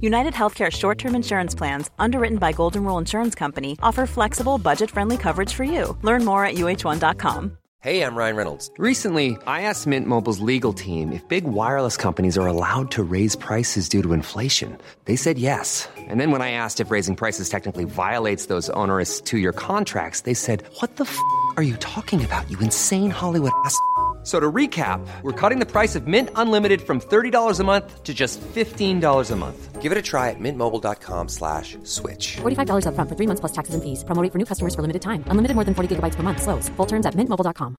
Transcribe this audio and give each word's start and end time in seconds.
United 0.00 0.34
Healthcare 0.34 0.70
short 0.70 0.98
term 0.98 1.14
insurance 1.14 1.54
plans, 1.54 1.90
underwritten 1.98 2.38
by 2.38 2.52
Golden 2.52 2.84
Rule 2.84 2.98
Insurance 2.98 3.34
Company, 3.34 3.76
offer 3.82 4.06
flexible, 4.06 4.58
budget 4.58 4.90
friendly 4.90 5.16
coverage 5.16 5.54
for 5.54 5.64
you. 5.64 5.96
Learn 6.02 6.24
more 6.24 6.44
at 6.44 6.54
uh1.com. 6.54 7.58
Hey, 7.80 8.02
I'm 8.02 8.16
Ryan 8.16 8.34
Reynolds. 8.34 8.72
Recently, 8.76 9.38
I 9.46 9.62
asked 9.62 9.86
Mint 9.86 10.08
Mobile's 10.08 10.40
legal 10.40 10.72
team 10.72 11.12
if 11.12 11.22
big 11.28 11.44
wireless 11.44 11.96
companies 11.96 12.36
are 12.36 12.46
allowed 12.48 12.90
to 12.90 13.04
raise 13.04 13.36
prices 13.36 13.88
due 13.88 14.02
to 14.02 14.12
inflation. 14.12 14.76
They 15.04 15.14
said 15.14 15.38
yes. 15.38 15.88
And 15.96 16.20
then 16.20 16.32
when 16.32 16.42
I 16.42 16.50
asked 16.50 16.80
if 16.80 16.90
raising 16.90 17.14
prices 17.14 17.48
technically 17.48 17.84
violates 17.84 18.46
those 18.46 18.68
onerous 18.70 19.20
two 19.20 19.38
year 19.38 19.52
contracts, 19.52 20.22
they 20.22 20.34
said, 20.34 20.64
What 20.80 20.96
the 20.96 21.04
f 21.04 21.16
are 21.56 21.62
you 21.62 21.76
talking 21.76 22.24
about, 22.24 22.50
you 22.50 22.58
insane 22.58 23.10
Hollywood 23.10 23.52
ass? 23.64 23.78
F- 24.28 24.34
So 24.34 24.38
to 24.38 24.52
recap, 24.56 25.00
we're 25.22 25.32
cutting 25.32 25.58
the 25.58 25.72
price 25.72 25.96
of 25.96 26.06
Mint 26.06 26.28
Unlimited 26.36 26.80
from 26.82 27.00
$30 27.00 27.60
a 27.60 27.64
month 27.64 28.04
to 28.04 28.12
just 28.12 28.40
$15 28.40 29.30
a 29.32 29.36
month. 29.36 29.82
Give 29.82 29.90
it 29.90 29.96
a 29.96 30.02
try 30.02 30.28
at 30.28 30.36
mintmobile.com 30.38 31.28
slash 31.28 31.78
switch. 31.84 32.36
$45 32.36 32.84
upfront 32.84 33.08
for 33.08 33.16
three 33.16 33.26
months 33.26 33.40
plus 33.40 33.52
taxes 33.52 33.74
and 33.74 33.82
fees. 33.82 34.04
Promo 34.04 34.20
rate 34.22 34.32
for 34.32 34.38
new 34.38 34.44
customers 34.44 34.74
for 34.74 34.82
limited 34.82 35.00
time. 35.00 35.24
Unlimited 35.32 35.54
more 35.54 35.64
than 35.64 35.74
40 35.74 35.88
gigabytes 35.96 36.14
per 36.14 36.22
month. 36.22 36.42
Slows. 36.42 36.68
Full 36.76 36.86
terms 36.86 37.06
at 37.06 37.14
mintmobile.com. 37.14 37.74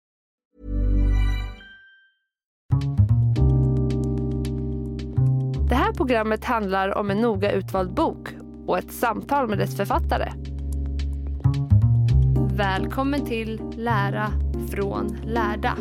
Det 5.69 5.75
här 5.75 5.93
programmet 5.93 6.45
handlar 6.45 6.97
om 6.97 7.11
en 7.11 7.21
noga 7.21 7.51
utvald 7.51 7.93
bok 7.93 8.29
och 8.67 8.77
ett 8.77 8.91
samtal 8.91 9.47
med 9.47 9.57
dess 9.57 9.75
författare. 9.75 10.31
Välkommen 12.59 13.25
till 13.25 13.61
Lära 13.77 14.33
från 14.71 15.17
lärda. 15.25 15.77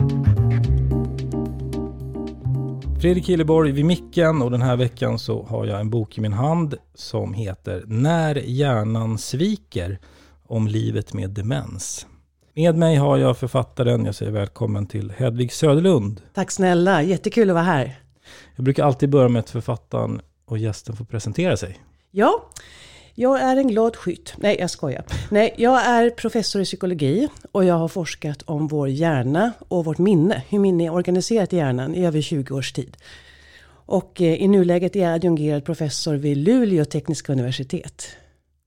Fredrik 3.00 3.28
Hilleborg 3.28 3.72
vid 3.72 3.84
micken 3.84 4.42
och 4.42 4.50
den 4.50 4.62
här 4.62 4.76
veckan 4.76 5.18
så 5.18 5.42
har 5.42 5.66
jag 5.66 5.80
en 5.80 5.90
bok 5.90 6.18
i 6.18 6.20
min 6.20 6.32
hand 6.32 6.74
som 6.94 7.34
heter 7.34 7.84
När 7.86 8.34
hjärnan 8.34 9.18
sviker 9.18 9.98
om 10.46 10.66
livet 10.66 11.14
med 11.14 11.30
demens. 11.30 12.06
Med 12.54 12.76
mig 12.76 12.96
har 12.96 13.16
jag 13.16 13.38
författaren, 13.38 14.04
jag 14.04 14.14
säger 14.14 14.32
välkommen 14.32 14.86
till 14.86 15.12
Hedvig 15.16 15.52
Söderlund. 15.52 16.20
Tack 16.34 16.50
snälla, 16.50 17.02
jättekul 17.02 17.50
att 17.50 17.54
vara 17.54 17.64
här. 17.64 18.00
Jag 18.56 18.64
brukar 18.64 18.84
alltid 18.84 19.10
börja 19.10 19.28
med 19.28 19.40
att 19.40 19.50
författaren 19.50 20.20
och 20.46 20.58
gästen 20.58 20.96
får 20.96 21.04
presentera 21.04 21.56
sig. 21.56 21.78
Ja, 22.10 22.50
jag 23.18 23.40
är 23.40 23.56
en 23.56 23.68
glad 23.68 23.96
skytt. 23.96 24.34
Nej, 24.36 24.56
jag 24.60 24.70
skojar. 24.70 25.04
Nej, 25.30 25.54
jag 25.56 25.86
är 25.86 26.10
professor 26.10 26.62
i 26.62 26.64
psykologi 26.64 27.28
och 27.52 27.64
jag 27.64 27.74
har 27.74 27.88
forskat 27.88 28.42
om 28.42 28.68
vår 28.68 28.88
hjärna 28.88 29.52
och 29.68 29.84
vårt 29.84 29.98
minne, 29.98 30.42
hur 30.48 30.58
minne 30.58 30.86
är 30.86 30.92
organiserat 30.92 31.52
i 31.52 31.56
hjärnan 31.56 31.94
i 31.94 32.06
över 32.06 32.20
20 32.20 32.54
års 32.54 32.72
tid. 32.72 32.96
Och 33.86 34.22
eh, 34.22 34.42
i 34.42 34.48
nuläget 34.48 34.96
är 34.96 35.00
jag 35.00 35.14
adjungerad 35.14 35.64
professor 35.64 36.14
vid 36.14 36.36
Luleå 36.36 36.84
tekniska 36.84 37.32
universitet. 37.32 38.06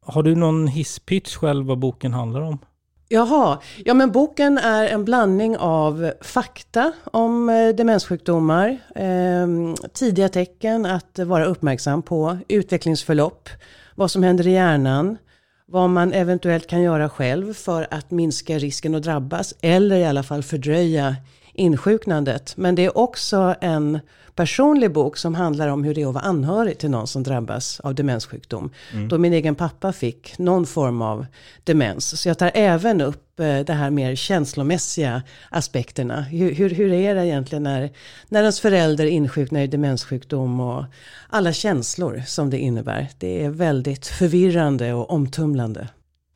Har 0.05 0.23
du 0.23 0.35
någon 0.35 0.67
hisspitch 0.67 1.35
själv 1.35 1.65
vad 1.65 1.79
boken 1.79 2.13
handlar 2.13 2.41
om? 2.41 2.59
Jaha, 3.07 3.59
ja 3.85 3.93
men 3.93 4.11
boken 4.11 4.57
är 4.57 4.87
en 4.87 5.05
blandning 5.05 5.57
av 5.57 6.11
fakta 6.21 6.91
om 7.03 7.49
eh, 7.49 7.69
demenssjukdomar, 7.69 8.77
eh, 8.95 9.47
tidiga 9.93 10.29
tecken 10.29 10.85
att 10.85 11.19
vara 11.19 11.45
uppmärksam 11.45 12.01
på, 12.01 12.37
utvecklingsförlopp, 12.47 13.49
vad 13.95 14.11
som 14.11 14.23
händer 14.23 14.47
i 14.47 14.51
hjärnan, 14.51 15.17
vad 15.65 15.89
man 15.89 16.13
eventuellt 16.13 16.67
kan 16.67 16.81
göra 16.81 17.09
själv 17.09 17.53
för 17.53 17.87
att 17.91 18.11
minska 18.11 18.57
risken 18.57 18.95
att 18.95 19.03
drabbas 19.03 19.53
eller 19.61 19.95
i 19.95 20.05
alla 20.05 20.23
fall 20.23 20.43
fördröja 20.43 21.15
insjuknandet. 21.53 22.57
Men 22.57 22.75
det 22.75 22.85
är 22.85 22.97
också 22.97 23.55
en 23.61 23.99
personlig 24.35 24.91
bok 24.91 25.17
som 25.17 25.35
handlar 25.35 25.67
om 25.67 25.83
hur 25.83 25.95
det 25.95 26.01
är 26.01 26.07
att 26.07 26.13
vara 26.13 26.23
anhörig 26.23 26.77
till 26.77 26.89
någon 26.89 27.07
som 27.07 27.23
drabbas 27.23 27.79
av 27.79 27.95
demenssjukdom. 27.95 28.71
Då 29.09 29.17
min 29.17 29.33
egen 29.33 29.55
pappa 29.55 29.93
fick 29.93 30.37
någon 30.37 30.65
form 30.65 31.01
av 31.01 31.25
demens. 31.63 32.21
Så 32.21 32.29
jag 32.29 32.37
tar 32.37 32.51
även 32.53 33.01
upp 33.01 33.39
eh, 33.39 33.59
det 33.59 33.73
här 33.73 33.89
mer 33.89 34.15
känslomässiga 34.15 35.23
aspekterna. 35.49 36.21
Hur, 36.21 36.51
hur, 36.51 36.69
hur 36.69 36.93
är 36.93 37.15
det 37.15 37.25
egentligen 37.25 37.63
när, 37.63 37.89
när 38.29 38.39
ens 38.39 38.59
förälder 38.59 39.05
insjuknar 39.05 39.61
i 39.61 39.67
demenssjukdom 39.67 40.59
och 40.59 40.85
alla 41.29 41.53
känslor 41.53 42.23
som 42.27 42.49
det 42.49 42.57
innebär. 42.57 43.07
Det 43.17 43.43
är 43.43 43.49
väldigt 43.49 44.07
förvirrande 44.07 44.93
och 44.93 45.11
omtumlande. 45.11 45.87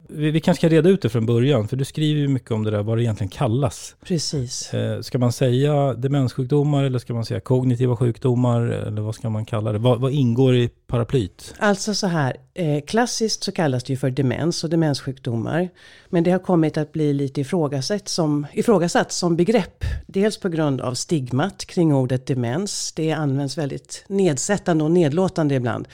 Vi, 0.09 0.31
vi 0.31 0.39
kanske 0.39 0.59
ska 0.59 0.75
reda 0.75 0.89
ut 0.89 1.01
det 1.01 1.09
från 1.09 1.25
början, 1.25 1.67
för 1.67 1.77
du 1.77 1.85
skriver 1.85 2.21
ju 2.21 2.27
mycket 2.27 2.51
om 2.51 2.63
det 2.63 2.71
där, 2.71 2.83
vad 2.83 2.97
det 2.97 3.03
egentligen 3.03 3.29
kallas. 3.29 3.95
Precis. 4.05 4.73
Eh, 4.73 5.01
ska 5.01 5.17
man 5.17 5.31
säga 5.31 5.93
demenssjukdomar 5.93 6.83
eller 6.83 6.99
ska 6.99 7.13
man 7.13 7.25
säga 7.25 7.39
kognitiva 7.39 7.95
sjukdomar? 7.95 8.61
Eller 8.61 9.01
vad 9.01 9.15
ska 9.15 9.29
man 9.29 9.45
kalla 9.45 9.71
det? 9.71 9.79
Vad, 9.79 10.01
vad 10.01 10.11
ingår 10.11 10.55
i 10.55 10.69
paraplyt? 10.87 11.53
Alltså 11.57 11.93
så 11.93 12.07
här, 12.07 12.35
eh, 12.53 12.81
klassiskt 12.81 13.43
så 13.43 13.51
kallas 13.51 13.83
det 13.83 13.93
ju 13.93 13.97
för 13.97 14.09
demens 14.09 14.63
och 14.63 14.69
demenssjukdomar. 14.69 15.69
Men 16.09 16.23
det 16.23 16.31
har 16.31 16.39
kommit 16.39 16.77
att 16.77 16.91
bli 16.91 17.13
lite 17.13 17.41
ifrågasatt 17.41 18.07
som, 18.07 18.47
ifrågasatt 18.53 19.11
som 19.11 19.35
begrepp. 19.35 19.83
Dels 20.07 20.37
på 20.37 20.49
grund 20.49 20.81
av 20.81 20.93
stigmat 20.93 21.65
kring 21.65 21.93
ordet 21.93 22.25
demens. 22.25 22.93
Det 22.95 23.11
används 23.11 23.57
väldigt 23.57 24.03
nedsättande 24.07 24.83
och 24.83 24.91
nedlåtande 24.91 25.55
ibland. 25.55 25.87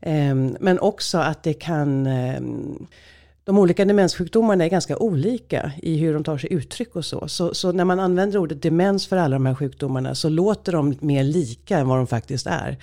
Eh, 0.00 0.34
men 0.60 0.78
också 0.78 1.18
att 1.18 1.42
det 1.42 1.54
kan... 1.54 2.08
De 3.44 3.58
olika 3.58 3.84
demenssjukdomarna 3.84 4.64
är 4.64 4.68
ganska 4.68 4.96
olika 4.96 5.72
i 5.82 5.96
hur 5.96 6.14
de 6.14 6.24
tar 6.24 6.38
sig 6.38 6.52
uttryck 6.52 6.96
och 6.96 7.04
så. 7.04 7.28
så. 7.28 7.54
Så 7.54 7.72
när 7.72 7.84
man 7.84 8.00
använder 8.00 8.38
ordet 8.38 8.62
demens 8.62 9.06
för 9.06 9.16
alla 9.16 9.36
de 9.36 9.46
här 9.46 9.54
sjukdomarna 9.54 10.14
så 10.14 10.28
låter 10.28 10.72
de 10.72 10.96
mer 11.00 11.24
lika 11.24 11.78
än 11.78 11.88
vad 11.88 11.98
de 11.98 12.06
faktiskt 12.06 12.46
är. 12.46 12.76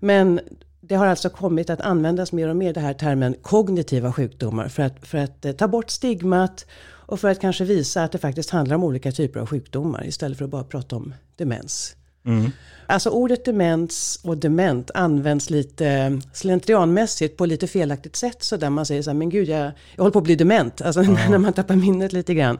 Men 0.00 0.40
det 0.80 0.94
har 0.94 1.06
alltså 1.06 1.30
kommit 1.30 1.70
att 1.70 1.80
användas 1.80 2.32
mer 2.32 2.48
och 2.48 2.56
mer 2.56 2.72
det 2.72 2.80
här 2.80 2.94
termen 2.94 3.34
kognitiva 3.42 4.12
sjukdomar 4.12 4.68
för 4.68 4.82
att, 4.82 5.06
för 5.06 5.18
att 5.18 5.44
eh, 5.44 5.52
ta 5.52 5.68
bort 5.68 5.90
stigmat 5.90 6.66
och 7.06 7.20
för 7.20 7.28
att 7.28 7.40
kanske 7.40 7.64
visa 7.64 8.04
att 8.04 8.12
det 8.12 8.18
faktiskt 8.18 8.50
handlar 8.50 8.76
om 8.76 8.84
olika 8.84 9.12
typer 9.12 9.40
av 9.40 9.46
sjukdomar 9.46 10.06
istället 10.06 10.38
för 10.38 10.44
att 10.44 10.50
bara 10.50 10.64
prata 10.64 10.96
om 10.96 11.14
demens. 11.36 11.96
Mm. 12.26 12.50
Alltså 12.88 13.10
ordet 13.10 13.44
demens 13.44 14.20
och 14.24 14.36
dement 14.36 14.90
används 14.94 15.50
lite 15.50 16.20
slentrianmässigt 16.32 17.36
på 17.36 17.46
lite 17.46 17.66
felaktigt 17.66 18.16
sätt. 18.16 18.42
Så 18.42 18.56
där 18.56 18.70
man 18.70 18.86
säger 18.86 19.02
så 19.02 19.10
här, 19.10 19.14
men 19.14 19.30
gud 19.30 19.48
jag, 19.48 19.72
jag 19.94 20.02
håller 20.02 20.10
på 20.10 20.18
att 20.18 20.24
bli 20.24 20.34
dement. 20.34 20.82
Alltså 20.82 21.02
när 21.30 21.38
man 21.38 21.52
tappar 21.52 21.76
minnet 21.76 22.12
lite 22.12 22.34
grann. 22.34 22.58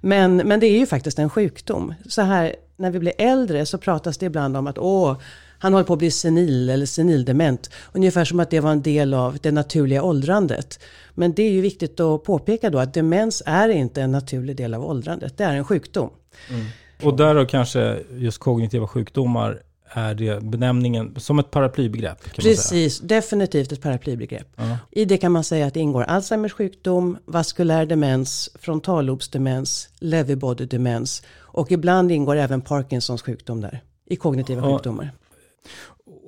Men, 0.00 0.36
men 0.36 0.60
det 0.60 0.66
är 0.66 0.78
ju 0.78 0.86
faktiskt 0.86 1.18
en 1.18 1.30
sjukdom. 1.30 1.94
Så 2.08 2.22
här, 2.22 2.56
när 2.76 2.90
vi 2.90 2.98
blir 2.98 3.12
äldre 3.18 3.66
så 3.66 3.78
pratas 3.78 4.18
det 4.18 4.26
ibland 4.26 4.56
om 4.56 4.66
att 4.66 4.78
åh, 4.78 5.16
han 5.58 5.72
håller 5.72 5.84
på 5.84 5.92
att 5.92 5.98
bli 5.98 6.10
senil 6.10 6.70
eller 6.70 6.86
senildement. 6.86 7.70
Ungefär 7.92 8.24
som 8.24 8.40
att 8.40 8.50
det 8.50 8.60
var 8.60 8.72
en 8.72 8.82
del 8.82 9.14
av 9.14 9.38
det 9.42 9.52
naturliga 9.52 10.02
åldrandet. 10.02 10.80
Men 11.14 11.32
det 11.32 11.42
är 11.42 11.50
ju 11.50 11.60
viktigt 11.60 12.00
att 12.00 12.24
påpeka 12.24 12.70
då 12.70 12.78
att 12.78 12.94
demens 12.94 13.42
är 13.46 13.68
inte 13.68 14.02
en 14.02 14.12
naturlig 14.12 14.56
del 14.56 14.74
av 14.74 14.84
åldrandet. 14.84 15.38
Det 15.38 15.44
är 15.44 15.54
en 15.54 15.64
sjukdom. 15.64 16.10
Mm. 16.50 16.66
Och 17.02 17.16
därav 17.16 17.44
kanske 17.46 17.98
just 18.16 18.38
kognitiva 18.38 18.86
sjukdomar 18.86 19.62
är 19.90 20.14
det 20.14 20.42
benämningen 20.42 21.14
som 21.16 21.38
ett 21.38 21.50
paraplybegrepp. 21.50 22.34
Precis, 22.36 23.00
definitivt 23.00 23.72
ett 23.72 23.82
paraplybegrepp. 23.82 24.60
I 24.90 25.04
det 25.04 25.18
kan 25.18 25.32
man 25.32 25.44
säga 25.44 25.66
att 25.66 25.74
det 25.74 25.80
ingår 25.80 26.02
Alzheimers 26.02 26.52
sjukdom, 26.52 27.18
vaskulär 27.24 27.86
demens, 27.86 28.50
frontallobsdemens, 28.54 29.88
leverbodydemens 29.98 31.22
och 31.38 31.72
ibland 31.72 32.12
ingår 32.12 32.36
även 32.36 32.60
Parkinsons 32.60 33.22
sjukdom 33.22 33.60
där. 33.60 33.80
I 34.06 34.16
kognitiva 34.16 34.62
Ja. 34.62 34.72
sjukdomar. 34.76 35.10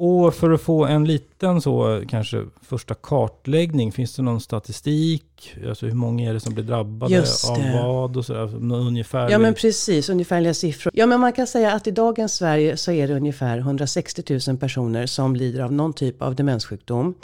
Och 0.00 0.34
för 0.34 0.50
att 0.50 0.60
få 0.60 0.84
en 0.84 1.04
liten 1.04 1.60
så 1.60 2.02
kanske 2.08 2.44
första 2.62 2.94
kartläggning, 2.94 3.92
finns 3.92 4.16
det 4.16 4.22
någon 4.22 4.40
statistik? 4.40 5.56
Alltså 5.68 5.86
hur 5.86 5.94
många 5.94 6.30
är 6.30 6.34
det 6.34 6.40
som 6.40 6.54
blir 6.54 6.64
drabbade 6.64 7.20
av 7.48 7.72
vad 7.82 8.16
och 8.16 8.24
sådär? 8.24 8.46
Någon 8.46 8.86
Ungefär. 8.98 9.30
Ja 9.30 9.38
men 9.38 9.54
precis, 9.54 10.08
ungefärliga 10.08 10.54
siffror. 10.54 10.92
Ja 10.94 11.06
men 11.06 11.20
man 11.20 11.32
kan 11.32 11.46
säga 11.46 11.72
att 11.72 11.86
i 11.86 11.90
dagens 11.90 12.34
Sverige 12.34 12.76
så 12.76 12.92
är 12.92 13.08
det 13.08 13.14
ungefär 13.14 13.58
160 13.58 14.40
000 14.48 14.58
personer 14.58 15.06
som 15.06 15.36
lider 15.36 15.60
av 15.62 15.72
någon 15.72 15.92
typ 15.92 16.22
av 16.22 16.34
demenssjukdom. 16.34 17.14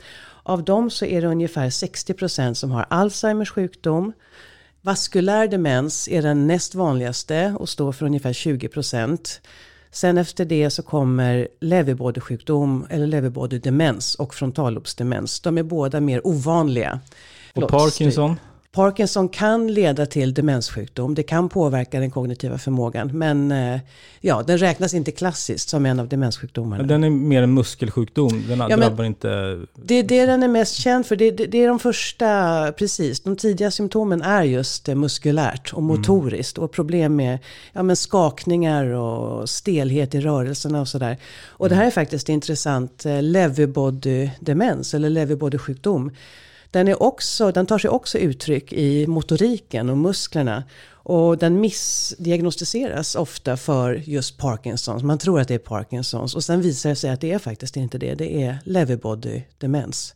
Av 0.43 0.65
dem 0.65 0.91
så 0.91 1.05
är 1.05 1.23
det 1.23 1.29
ungefär 1.29 1.71
60% 1.71 2.55
som 2.55 2.71
har 2.71 2.87
Alzheimers 2.91 3.51
sjukdom. 3.51 4.13
Vaskulär 4.81 5.49
demens 5.49 6.09
är 6.09 6.23
den 6.23 6.47
näst 6.47 6.75
vanligaste 6.75 7.57
och 7.59 7.69
står 7.69 7.93
för 7.93 8.07
ungefär 8.07 8.33
20 8.33 8.69
procent. 8.69 9.41
Sen 9.95 10.19
efter 10.19 10.45
det 10.45 10.71
så 10.71 10.83
kommer 10.83 11.49
leverbodysjukdom 11.61 12.87
eller 12.91 13.07
leverbodydemens 13.07 14.15
och 14.15 14.35
frontallobsdemens. 14.35 15.41
De 15.41 15.59
är 15.59 15.63
båda 15.63 16.01
mer 16.01 16.27
ovanliga. 16.27 17.01
Och 17.55 17.69
Parkinson? 17.69 18.37
Parkinson 18.75 19.29
kan 19.29 19.75
leda 19.75 20.07
till 20.07 20.35
demenssjukdom. 20.35 21.15
Det 21.15 21.23
kan 21.23 21.49
påverka 21.49 22.01
den 22.01 22.11
kognitiva 22.11 22.59
förmågan. 22.59 23.11
Men 23.19 23.53
eh, 23.53 23.81
ja, 24.21 24.43
den 24.43 24.59
räknas 24.59 24.95
inte 24.95 25.11
klassiskt 25.11 25.69
som 25.69 25.87
en 25.87 26.01
av 26.01 26.09
demenssjukdomarna. 26.09 26.77
Men 26.77 26.89
den 26.89 27.05
är 27.05 27.11
mer 27.11 27.43
en 27.43 27.55
muskelsjukdom? 27.55 28.45
Den 28.49 28.59
ja, 28.59 28.77
drabbar 28.77 29.05
inte... 29.05 29.29
Det 29.75 29.95
är 29.95 30.03
det 30.03 30.27
den 30.27 30.43
är 30.43 30.49
mest 30.49 30.75
känd 30.75 31.07
för. 31.07 31.17
Det, 31.17 31.31
det, 31.31 31.47
det, 31.47 31.59
är 31.59 31.69
de 31.69 31.79
första, 31.79 32.73
precis. 32.73 33.21
De 33.21 33.37
tidiga 33.37 33.71
symptomen 33.71 34.23
är 34.23 34.43
just 34.43 34.89
eh, 34.89 34.95
muskulärt 34.95 35.73
och 35.73 35.83
mm. 35.83 35.97
motoriskt. 35.97 36.59
Mm. 36.59 36.65
Och 36.65 36.73
problem 36.73 37.17
med 37.17 37.39
ja, 37.73 37.83
men 37.83 37.97
skakningar 37.97 38.85
och 38.87 39.51
stelhet 39.51 40.15
i 40.15 40.21
rörelserna 40.21 40.81
och 40.81 40.89
sådär. 40.89 41.17
Och 41.47 41.67
mm. 41.67 41.77
det 41.77 41.81
här 41.83 41.87
är 41.87 41.95
faktiskt 41.95 42.29
intressant. 42.29 43.07
Eh, 43.07 43.23
leverbody-demens 43.23 44.95
eller 44.95 45.11
leverbody-sjukdom 45.11 46.11
den, 46.75 46.89
är 46.89 47.03
också, 47.03 47.53
den 47.53 47.67
tar 47.67 47.79
sig 47.79 47.91
också 47.91 48.19
uttryck 48.19 48.73
i 48.73 49.07
motoriken 49.07 49.91
och 49.91 49.99
musklerna. 49.99 50.65
Och 50.91 51.39
den 51.39 51.61
missdiagnostiseras 51.61 53.15
ofta 53.15 53.57
för 53.57 53.95
just 53.95 54.39
Parkinsons. 54.39 55.03
Man 55.03 55.19
tror 55.19 55.41
att 55.41 55.49
det 55.49 55.55
är 55.55 55.59
Parkinsons 55.59 56.35
och 56.35 56.45
sen 56.45 56.61
visar 56.61 56.91
det 56.91 56.97
sig 56.97 57.11
att 57.11 57.21
det 57.21 57.33
är 57.33 57.39
faktiskt 57.39 57.77
inte 57.77 57.99
det. 57.99 58.15
Det 58.15 58.43
är 58.43 58.59
leverbody 58.65 59.43
demens. 59.59 60.15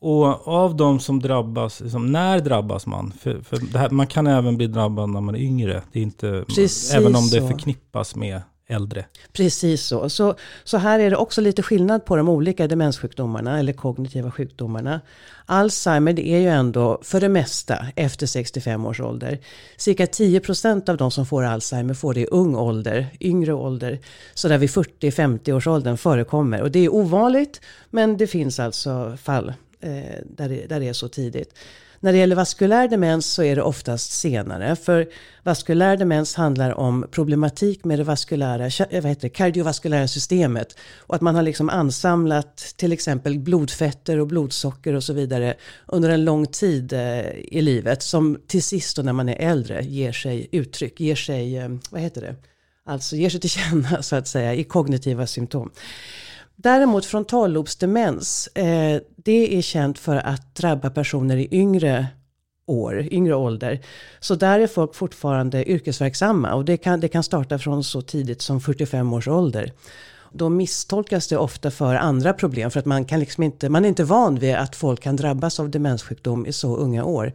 Och 0.00 0.48
av 0.48 0.76
de 0.76 1.00
som 1.00 1.20
drabbas, 1.20 1.80
liksom, 1.80 2.12
när 2.12 2.40
drabbas 2.40 2.86
man? 2.86 3.12
För, 3.20 3.40
för 3.40 3.78
här, 3.78 3.90
man 3.90 4.06
kan 4.06 4.26
även 4.26 4.56
bli 4.56 4.66
drabbad 4.66 5.08
när 5.08 5.20
man 5.20 5.34
är 5.34 5.40
yngre. 5.40 5.82
Det 5.92 5.98
är 5.98 6.02
inte, 6.02 6.44
Precis 6.46 6.94
även 6.94 7.16
om 7.16 7.28
det 7.28 7.40
så. 7.40 7.48
förknippas 7.48 8.16
med 8.16 8.40
äldre. 8.68 9.04
Precis 9.32 9.82
så. 9.82 10.08
så. 10.08 10.34
Så 10.64 10.78
här 10.78 10.98
är 10.98 11.10
det 11.10 11.16
också 11.16 11.40
lite 11.40 11.62
skillnad 11.62 12.04
på 12.04 12.16
de 12.16 12.28
olika 12.28 12.68
demenssjukdomarna 12.68 13.58
eller 13.58 13.72
kognitiva 13.72 14.30
sjukdomarna. 14.30 15.00
Alzheimer 15.46 16.12
det 16.12 16.28
är 16.28 16.38
ju 16.38 16.48
ändå 16.48 16.98
för 17.02 17.20
det 17.20 17.28
mesta 17.28 17.86
efter 17.96 18.26
65 18.26 18.86
års 18.86 19.00
ålder. 19.00 19.38
Cirka 19.76 20.06
10% 20.06 20.90
av 20.90 20.96
de 20.96 21.10
som 21.10 21.26
får 21.26 21.42
Alzheimer 21.42 21.94
får 21.94 22.14
det 22.14 22.20
i 22.20 22.26
ung 22.26 22.54
ålder, 22.54 23.06
yngre 23.20 23.52
ålder. 23.52 23.98
Så 24.34 24.48
där 24.48 24.58
vid 24.58 24.70
40-50 24.70 25.52
års 25.52 25.66
åldern 25.66 25.96
förekommer. 25.96 26.62
Och 26.62 26.70
det 26.70 26.78
är 26.78 26.94
ovanligt 26.94 27.60
men 27.90 28.16
det 28.16 28.26
finns 28.26 28.60
alltså 28.60 29.16
fall 29.22 29.48
eh, 29.80 29.92
där, 30.24 30.48
det, 30.48 30.66
där 30.66 30.80
det 30.80 30.88
är 30.88 30.92
så 30.92 31.08
tidigt. 31.08 31.54
När 32.00 32.12
det 32.12 32.18
gäller 32.18 32.36
vaskulär 32.36 32.88
demens 32.88 33.26
så 33.26 33.42
är 33.42 33.56
det 33.56 33.62
oftast 33.62 34.12
senare. 34.12 34.76
För 34.76 35.08
vaskulär 35.42 35.96
demens 35.96 36.34
handlar 36.34 36.74
om 36.74 37.06
problematik 37.10 37.84
med 37.84 37.98
det 37.98 38.04
vaskulära, 38.04 38.66
eh, 38.66 39.02
vad 39.02 39.10
heter 39.10 39.22
det, 39.22 39.28
kardiovaskulära 39.28 40.08
systemet. 40.08 40.78
Och 40.96 41.14
att 41.14 41.20
man 41.20 41.34
har 41.34 41.42
liksom 41.42 41.68
ansamlat 41.70 42.56
till 42.76 42.92
exempel 42.92 43.38
blodfetter 43.38 44.18
och 44.18 44.26
blodsocker 44.26 44.94
och 44.94 45.04
så 45.04 45.12
vidare 45.12 45.54
under 45.86 46.10
en 46.10 46.24
lång 46.24 46.46
tid 46.46 46.92
eh, 46.92 47.30
i 47.30 47.60
livet. 47.62 48.02
Som 48.02 48.38
till 48.46 48.62
sist 48.62 48.96
då 48.96 49.02
när 49.02 49.12
man 49.12 49.28
är 49.28 49.50
äldre 49.50 49.84
ger 49.84 50.12
sig 50.12 50.48
uttryck, 50.52 51.00
ger 51.00 51.16
sig, 51.16 51.56
eh, 51.56 51.68
vad 51.90 52.00
heter 52.00 52.20
det? 52.20 52.34
Alltså 52.84 53.16
ger 53.16 53.30
sig 53.30 53.40
till 53.40 53.50
känna 53.50 54.02
så 54.02 54.16
att 54.16 54.28
säga 54.28 54.54
i 54.54 54.64
kognitiva 54.64 55.26
symptom. 55.26 55.70
Däremot 56.60 57.06
frontallobsdemens, 57.06 58.46
eh, 58.46 59.00
det 59.16 59.58
är 59.58 59.62
känt 59.62 59.98
för 59.98 60.16
att 60.16 60.54
drabba 60.54 60.90
personer 60.90 61.36
i 61.36 61.48
yngre 61.50 62.06
år, 62.66 63.08
yngre 63.10 63.34
ålder. 63.34 63.80
Så 64.20 64.34
där 64.34 64.60
är 64.60 64.66
folk 64.66 64.94
fortfarande 64.94 65.70
yrkesverksamma 65.70 66.54
och 66.54 66.64
det 66.64 66.76
kan, 66.76 67.00
det 67.00 67.08
kan 67.08 67.22
starta 67.22 67.58
från 67.58 67.84
så 67.84 68.02
tidigt 68.02 68.42
som 68.42 68.60
45 68.60 69.12
års 69.12 69.28
ålder. 69.28 69.72
Då 70.32 70.48
misstolkas 70.48 71.28
det 71.28 71.36
ofta 71.36 71.70
för 71.70 71.94
andra 71.94 72.32
problem 72.32 72.70
för 72.70 72.80
att 72.80 72.86
man, 72.86 73.04
kan 73.04 73.20
liksom 73.20 73.42
inte, 73.42 73.68
man 73.68 73.84
är 73.84 73.88
inte 73.88 74.04
van 74.04 74.38
vid 74.38 74.54
att 74.54 74.76
folk 74.76 75.00
kan 75.00 75.16
drabbas 75.16 75.60
av 75.60 75.70
demenssjukdom 75.70 76.46
i 76.46 76.52
så 76.52 76.76
unga 76.76 77.04
år. 77.04 77.32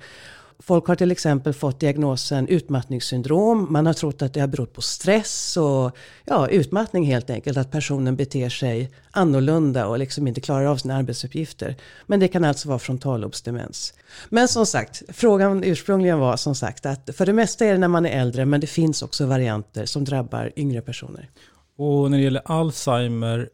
Folk 0.66 0.88
har 0.88 0.96
till 0.96 1.12
exempel 1.12 1.54
fått 1.54 1.80
diagnosen 1.80 2.48
utmattningssyndrom. 2.48 3.68
Man 3.70 3.86
har 3.86 3.94
trott 3.94 4.22
att 4.22 4.34
det 4.34 4.40
har 4.40 4.48
berott 4.48 4.74
på 4.74 4.82
stress 4.82 5.58
och 5.58 5.98
ja, 6.26 6.48
utmattning 6.48 7.06
helt 7.06 7.30
enkelt. 7.30 7.58
Att 7.58 7.72
personen 7.72 8.16
beter 8.16 8.50
sig 8.50 8.92
annorlunda 9.12 9.88
och 9.88 10.00
liksom 10.00 10.28
inte 10.28 10.42
klarar 10.42 10.66
av 10.66 10.78
sina 10.78 10.96
arbetsuppgifter. 10.96 11.76
Men 12.06 12.20
det 12.20 12.28
kan 12.28 12.44
alltså 12.44 12.70
vara 12.70 12.80
frontallobsdemens. 12.80 13.94
Men 14.30 14.48
som 14.48 14.66
sagt, 14.66 15.04
frågan 15.10 15.64
ursprungligen 15.64 16.20
var 16.20 16.38
som 16.38 16.56
sagt 16.56 16.86
att 16.86 17.10
för 17.16 17.26
det 17.26 17.34
mesta 17.34 17.66
är 17.66 17.72
det 17.72 17.78
när 17.78 17.88
man 17.88 18.06
är 18.06 18.22
äldre 18.22 18.46
men 18.46 18.62
det 18.62 18.68
finns 18.68 19.02
också 19.02 19.26
varianter 19.26 19.86
som 19.86 20.04
drabbar 20.04 20.52
yngre 20.56 20.82
personer. 20.82 21.30
Och 21.78 22.12
när 22.12 22.18
det 22.18 22.24
gäller 22.24 22.42
Alzheimer 22.46 23.50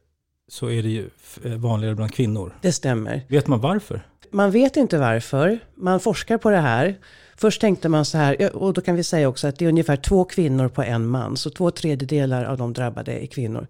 så 0.47 0.69
är 0.69 0.83
det 0.83 0.89
ju 0.89 1.09
vanligare 1.57 1.95
bland 1.95 2.13
kvinnor. 2.13 2.55
Det 2.61 2.71
stämmer. 2.71 3.25
Vet 3.27 3.47
man 3.47 3.59
varför? 3.59 4.05
Man 4.31 4.51
vet 4.51 4.77
inte 4.77 4.97
varför. 4.97 5.59
Man 5.75 5.99
forskar 5.99 6.37
på 6.37 6.49
det 6.49 6.57
här. 6.57 6.95
Först 7.37 7.61
tänkte 7.61 7.89
man 7.89 8.05
så 8.05 8.17
här, 8.17 8.55
och 8.55 8.73
då 8.73 8.81
kan 8.81 8.95
vi 8.95 9.03
säga 9.03 9.27
också 9.27 9.47
att 9.47 9.59
det 9.59 9.65
är 9.65 9.69
ungefär 9.69 9.95
två 9.95 10.25
kvinnor 10.25 10.67
på 10.67 10.83
en 10.83 11.07
man. 11.07 11.37
Så 11.37 11.49
två 11.49 11.71
tredjedelar 11.71 12.43
av 12.43 12.57
de 12.57 12.73
drabbade 12.73 13.23
är 13.23 13.25
kvinnor. 13.25 13.67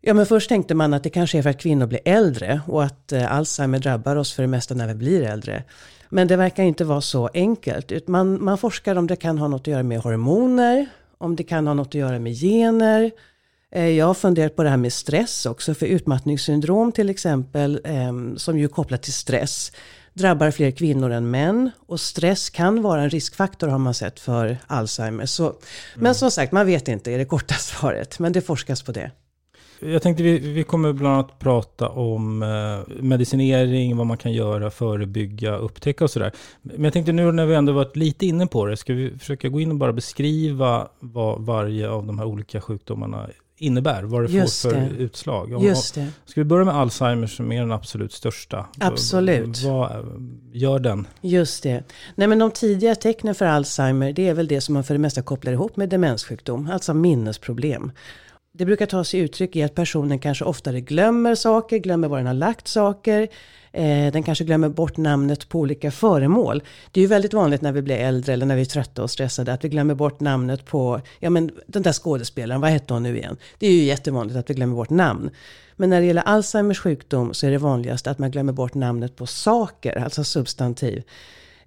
Ja 0.00 0.14
men 0.14 0.26
först 0.26 0.48
tänkte 0.48 0.74
man 0.74 0.94
att 0.94 1.02
det 1.02 1.10
kanske 1.10 1.38
är 1.38 1.42
för 1.42 1.50
att 1.50 1.60
kvinnor 1.60 1.86
blir 1.86 2.00
äldre 2.04 2.60
och 2.66 2.84
att 2.84 3.12
eh, 3.12 3.32
Alzheimer 3.32 3.78
drabbar 3.78 4.16
oss 4.16 4.32
för 4.32 4.42
det 4.42 4.48
mesta 4.48 4.74
när 4.74 4.88
vi 4.88 4.94
blir 4.94 5.22
äldre. 5.22 5.64
Men 6.08 6.28
det 6.28 6.36
verkar 6.36 6.62
inte 6.62 6.84
vara 6.84 7.00
så 7.00 7.30
enkelt. 7.34 8.08
Man, 8.08 8.44
man 8.44 8.58
forskar 8.58 8.96
om 8.96 9.06
det 9.06 9.16
kan 9.16 9.38
ha 9.38 9.48
något 9.48 9.60
att 9.60 9.66
göra 9.66 9.82
med 9.82 10.00
hormoner, 10.00 10.86
om 11.18 11.36
det 11.36 11.42
kan 11.42 11.66
ha 11.66 11.74
något 11.74 11.88
att 11.88 11.94
göra 11.94 12.18
med 12.18 12.32
gener, 12.32 13.10
jag 13.80 14.06
har 14.06 14.14
funderat 14.14 14.56
på 14.56 14.62
det 14.62 14.70
här 14.70 14.76
med 14.76 14.92
stress 14.92 15.46
också. 15.46 15.74
För 15.74 15.86
utmattningssyndrom 15.86 16.92
till 16.92 17.10
exempel, 17.10 17.80
ehm, 17.84 18.38
som 18.38 18.58
ju 18.58 18.64
är 18.64 18.68
kopplat 18.68 19.02
till 19.02 19.12
stress, 19.12 19.72
drabbar 20.12 20.50
fler 20.50 20.70
kvinnor 20.70 21.10
än 21.10 21.30
män. 21.30 21.70
Och 21.86 22.00
stress 22.00 22.50
kan 22.50 22.82
vara 22.82 23.02
en 23.02 23.10
riskfaktor 23.10 23.68
har 23.68 23.78
man 23.78 23.94
sett 23.94 24.20
för 24.20 24.58
Alzheimer. 24.66 25.26
Så, 25.26 25.44
mm. 25.44 25.56
Men 25.94 26.14
som 26.14 26.30
sagt, 26.30 26.52
man 26.52 26.66
vet 26.66 26.88
inte 26.88 27.12
är 27.12 27.18
det 27.18 27.24
korta 27.24 27.54
svaret. 27.58 28.18
Men 28.18 28.32
det 28.32 28.40
forskas 28.40 28.82
på 28.82 28.92
det. 28.92 29.10
Jag 29.84 30.02
tänkte 30.02 30.22
vi, 30.22 30.38
vi 30.38 30.64
kommer 30.64 30.92
bland 30.92 31.14
annat 31.14 31.38
prata 31.38 31.88
om 31.88 32.42
eh, 32.42 32.94
medicinering, 33.02 33.96
vad 33.96 34.06
man 34.06 34.16
kan 34.16 34.32
göra, 34.32 34.70
förebygga, 34.70 35.56
upptäcka 35.56 36.04
och 36.04 36.10
sådär. 36.10 36.32
Men 36.62 36.84
jag 36.84 36.92
tänkte 36.92 37.12
nu 37.12 37.32
när 37.32 37.46
vi 37.46 37.54
ändå 37.54 37.72
varit 37.72 37.96
lite 37.96 38.26
inne 38.26 38.46
på 38.46 38.66
det, 38.66 38.76
ska 38.76 38.94
vi 38.94 39.18
försöka 39.18 39.48
gå 39.48 39.60
in 39.60 39.70
och 39.70 39.76
bara 39.76 39.92
beskriva 39.92 40.88
vad 41.00 41.40
varje 41.40 41.88
av 41.88 42.06
de 42.06 42.18
här 42.18 42.26
olika 42.26 42.60
sjukdomarna 42.60 43.30
innebär, 43.62 44.02
vad 44.02 44.22
det 44.22 44.32
Just 44.32 44.62
får 44.62 44.70
för 44.70 44.80
det. 44.80 44.88
utslag. 44.96 45.52
Om, 45.52 45.64
Just 45.64 45.94
det. 45.94 46.08
Ska 46.24 46.40
vi 46.40 46.44
börja 46.44 46.64
med 46.64 46.74
Alzheimer 46.74 47.26
som 47.26 47.52
är 47.52 47.60
den 47.60 47.72
absolut 47.72 48.12
största? 48.12 48.66
Absolut. 48.78 49.62
Vad 49.62 49.90
gör 50.52 50.78
den? 50.78 51.06
Just 51.20 51.62
det. 51.62 51.84
Nej, 52.14 52.28
men 52.28 52.38
de 52.38 52.50
tidiga 52.50 52.94
tecknen 52.94 53.34
för 53.34 53.44
Alzheimer 53.46 54.12
det 54.12 54.28
är 54.28 54.34
väl 54.34 54.48
det 54.48 54.60
som 54.60 54.74
man 54.74 54.84
för 54.84 54.94
det 54.94 54.98
mesta 54.98 55.22
kopplar 55.22 55.52
ihop 55.52 55.76
med 55.76 55.88
demenssjukdom, 55.88 56.70
alltså 56.72 56.94
minnesproblem. 56.94 57.92
Det 58.54 58.64
brukar 58.64 58.86
ta 58.86 59.04
sig 59.04 59.20
uttryck 59.20 59.56
i 59.56 59.62
att 59.62 59.74
personen 59.74 60.18
kanske 60.18 60.44
oftare 60.44 60.80
glömmer 60.80 61.34
saker, 61.34 61.78
glömmer 61.78 62.08
var 62.08 62.18
den 62.18 62.26
har 62.26 62.34
lagt 62.34 62.68
saker. 62.68 63.28
Eh, 63.72 64.12
den 64.12 64.22
kanske 64.22 64.44
glömmer 64.44 64.68
bort 64.68 64.96
namnet 64.96 65.48
på 65.48 65.58
olika 65.58 65.90
föremål. 65.90 66.62
Det 66.90 67.00
är 67.00 67.02
ju 67.02 67.08
väldigt 67.08 67.34
vanligt 67.34 67.62
när 67.62 67.72
vi 67.72 67.82
blir 67.82 67.96
äldre 67.96 68.32
eller 68.32 68.46
när 68.46 68.56
vi 68.56 68.60
är 68.60 68.66
trötta 68.66 69.02
och 69.02 69.10
stressade 69.10 69.52
att 69.52 69.64
vi 69.64 69.68
glömmer 69.68 69.94
bort 69.94 70.20
namnet 70.20 70.64
på, 70.64 71.00
ja 71.18 71.30
men 71.30 71.50
den 71.66 71.82
där 71.82 71.92
skådespelaren, 71.92 72.60
vad 72.60 72.70
hette 72.70 72.94
hon 72.94 73.02
nu 73.02 73.16
igen? 73.16 73.36
Det 73.58 73.66
är 73.66 73.72
ju 73.72 73.82
jättevanligt 73.82 74.38
att 74.38 74.50
vi 74.50 74.54
glömmer 74.54 74.74
bort 74.74 74.90
namn. 74.90 75.30
Men 75.76 75.90
när 75.90 76.00
det 76.00 76.06
gäller 76.06 76.22
Alzheimers 76.22 76.80
sjukdom 76.80 77.34
så 77.34 77.46
är 77.46 77.50
det 77.50 77.58
vanligast 77.58 78.06
att 78.06 78.18
man 78.18 78.30
glömmer 78.30 78.52
bort 78.52 78.74
namnet 78.74 79.16
på 79.16 79.26
saker, 79.26 80.04
alltså 80.04 80.24
substantiv. 80.24 81.02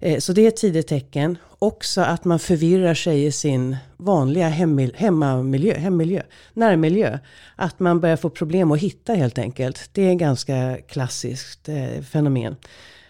Eh, 0.00 0.18
så 0.18 0.32
det 0.32 0.42
är 0.42 0.48
ett 0.48 0.56
tidigt 0.56 0.86
tecken. 0.86 1.38
Också 1.58 2.00
att 2.00 2.24
man 2.24 2.38
förvirrar 2.38 2.94
sig 2.94 3.24
i 3.24 3.32
sin 3.32 3.76
vanliga 3.96 4.48
hemmamiljö, 4.94 5.78
hemmiljö, 5.78 6.22
närmiljö. 6.54 7.18
Att 7.56 7.80
man 7.80 8.00
börjar 8.00 8.16
få 8.16 8.30
problem 8.30 8.72
att 8.72 8.80
hitta 8.80 9.14
helt 9.14 9.38
enkelt. 9.38 9.90
Det 9.92 10.02
är 10.02 10.12
ett 10.12 10.18
ganska 10.18 10.78
klassiskt 10.88 11.68
eh, 11.68 12.02
fenomen. 12.02 12.56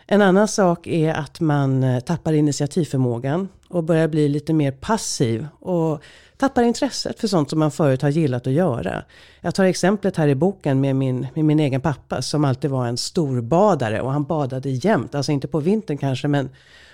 En 0.06 0.22
annan 0.22 0.48
sak 0.48 0.86
är 0.86 1.14
att 1.14 1.40
man 1.40 1.82
eh, 1.82 2.00
tappar 2.00 2.32
initiativförmågan 2.32 3.48
och 3.68 3.84
börjar 3.84 4.08
bli 4.08 4.28
lite 4.28 4.52
mer 4.52 4.72
passiv. 4.72 5.46
Och 5.60 6.02
tappar 6.36 6.62
intresset 6.62 7.20
för 7.20 7.28
sånt 7.28 7.50
som 7.50 7.58
man 7.58 7.70
förut 7.70 8.02
har 8.02 8.08
gillat 8.08 8.46
att 8.46 8.52
göra. 8.52 9.02
Jag 9.40 9.54
tar 9.54 9.64
exemplet 9.64 10.16
här 10.16 10.28
i 10.28 10.34
boken 10.34 10.80
med 10.80 10.96
min, 10.96 11.26
med 11.34 11.44
min 11.44 11.60
egen 11.60 11.80
pappa 11.80 12.22
som 12.22 12.44
alltid 12.44 12.70
var 12.70 12.86
en 12.86 12.96
storbadare 12.96 14.00
och 14.00 14.12
han 14.12 14.24
badade 14.24 14.70
jämt. 14.70 15.14
Alltså 15.14 15.32
inte 15.32 15.48
på 15.48 15.60
vintern 15.60 15.98
kanske 15.98 16.28
men, 16.28 16.50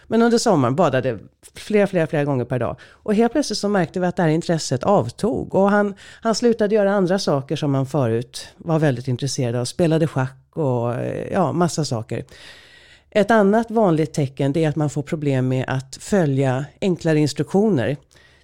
men 0.06 0.22
under 0.22 0.38
sommaren 0.38 0.76
badade 0.76 1.18
flera, 1.54 1.86
flera, 1.86 2.06
flera 2.06 2.24
gånger 2.24 2.44
per 2.44 2.58
dag. 2.58 2.76
Och 2.82 3.14
helt 3.14 3.32
plötsligt 3.32 3.58
så 3.58 3.68
märkte 3.68 4.00
vi 4.00 4.06
att 4.06 4.16
det 4.16 4.22
här 4.22 4.30
intresset 4.30 4.84
avtog. 4.84 5.54
Och 5.54 5.70
han, 5.70 5.94
han 6.20 6.34
slutade 6.34 6.74
göra 6.74 6.92
andra 6.92 7.18
saker 7.18 7.56
som 7.56 7.74
han 7.74 7.86
förut 7.86 8.48
var 8.56 8.78
väldigt 8.78 9.08
intresserad 9.08 9.54
av. 9.54 9.64
Spelade 9.64 10.06
schack 10.06 10.36
och 10.52 10.94
eh, 10.94 11.32
ja, 11.32 11.52
massa 11.52 11.84
saker. 11.84 12.24
Ett 13.14 13.30
annat 13.30 13.70
vanligt 13.70 14.12
tecken 14.12 14.52
det 14.52 14.64
är 14.64 14.68
att 14.68 14.76
man 14.76 14.90
får 14.90 15.02
problem 15.02 15.48
med 15.48 15.64
att 15.68 15.96
följa 16.00 16.64
enklare 16.80 17.18
instruktioner. 17.18 17.96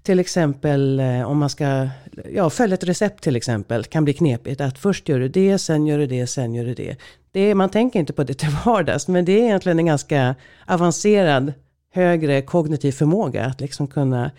Till 0.03 0.19
exempel 0.19 1.01
eh, 1.01 1.23
om 1.23 1.39
man 1.39 1.51
ska 1.51 1.89
ja, 2.35 2.51
följa 2.51 2.75
ett 2.75 2.85
recept 2.85 3.23
till 3.23 3.37
exempel 3.37 3.85
kan 3.85 4.05
bli 4.05 4.13
knepigt. 4.13 4.61
Att 4.61 4.79
först 4.79 5.09
gör 5.09 5.19
du 5.19 5.29
det, 5.29 5.59
sen 5.59 5.87
gör 5.87 5.99
du 5.99 6.07
det, 6.07 6.27
sen 6.27 6.55
gör 6.55 6.65
du 6.65 6.75
det. 6.75 6.97
det 7.33 7.41
är, 7.41 7.55
man 7.55 7.69
tänker 7.69 8.01
inte 8.01 8.13
på 8.13 8.25
det 8.25 8.35
till 8.35 8.49
vardags 8.65 9.09
men 9.09 9.25
det 9.25 9.33
är 9.33 9.45
egentligen 9.45 9.79
en 9.79 9.87
ganska 9.87 10.35
avancerad 10.67 11.53
högre 11.93 12.43
kognitiv 12.43 12.93
förmåga 12.93 13.45
att 13.45 13.61
liksom 13.61 13.87
kunna 13.87 14.31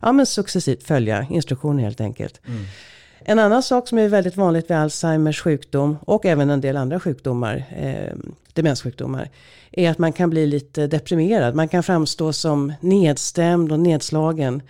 ja, 0.00 0.12
men 0.12 0.26
successivt 0.26 0.82
följa 0.82 1.26
instruktioner 1.30 1.82
helt 1.82 2.00
enkelt. 2.00 2.40
Mm. 2.46 2.64
En 3.30 3.38
annan 3.38 3.62
sak 3.62 3.88
som 3.88 3.98
är 3.98 4.08
väldigt 4.08 4.36
vanligt 4.36 4.70
vid 4.70 4.76
Alzheimers 4.76 5.40
sjukdom 5.40 5.96
och 6.00 6.26
även 6.26 6.50
en 6.50 6.60
del 6.60 6.76
andra 6.76 7.00
sjukdomar, 7.00 7.64
eh, 7.76 8.16
demenssjukdomar, 8.52 9.28
är 9.72 9.90
att 9.90 9.98
man 9.98 10.12
kan 10.12 10.30
bli 10.30 10.46
lite 10.46 10.86
deprimerad. 10.86 11.54
Man 11.54 11.68
kan 11.68 11.82
framstå 11.82 12.32
som 12.32 12.72
nedstämd 12.80 13.72
och 13.72 13.80
nedslagen 13.80 14.62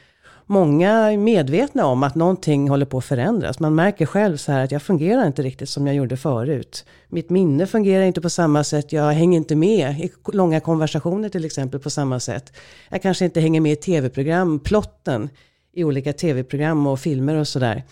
många 0.47 0.91
är 0.91 1.17
medvetna 1.17 1.87
om 1.87 2.03
att 2.03 2.15
någonting 2.15 2.69
håller 2.69 2.87
på 2.87 2.99
att 2.99 3.05
förändras. 3.05 3.61
Man 3.61 3.75
märker 3.75 4.07
själv 4.07 4.37
så 4.37 4.53
här 4.53 4.65
att 4.65 4.73
jag 4.73 4.83
fungerar 4.83 5.27
inte 5.27 5.43
riktigt 5.43 5.69
som 5.69 5.87
jag 5.87 5.97
gjorde 5.97 6.17
förut. 6.17 6.85
Mitt 7.09 7.31
minne 7.31 7.67
fungerar 7.67 8.05
inte 8.05 8.21
på 8.21 8.31
samma 8.31 8.65
sätt. 8.65 8.93
Jag 8.93 9.13
hänger 9.13 9.37
inte 9.37 9.57
med 9.57 10.01
i 10.01 10.13
långa 10.33 10.61
konversationer 10.61 11.29
till 11.29 11.45
exempel 11.45 11.81
på 11.81 11.91
samma 11.91 12.21
sätt. 12.21 12.53
Jag 12.89 13.03
kanske 13.03 13.25
inte 13.25 13.41
hänger 13.41 13.61
med 13.61 13.73
i 13.73 13.77
tv-program, 13.77 14.61
plotten 14.61 15.31
i 15.73 15.85
olika 15.85 16.13
tv-program 16.13 16.87
och 16.87 17.01
filmer 17.01 17.35
och 17.35 17.49
sådär. 17.49 17.85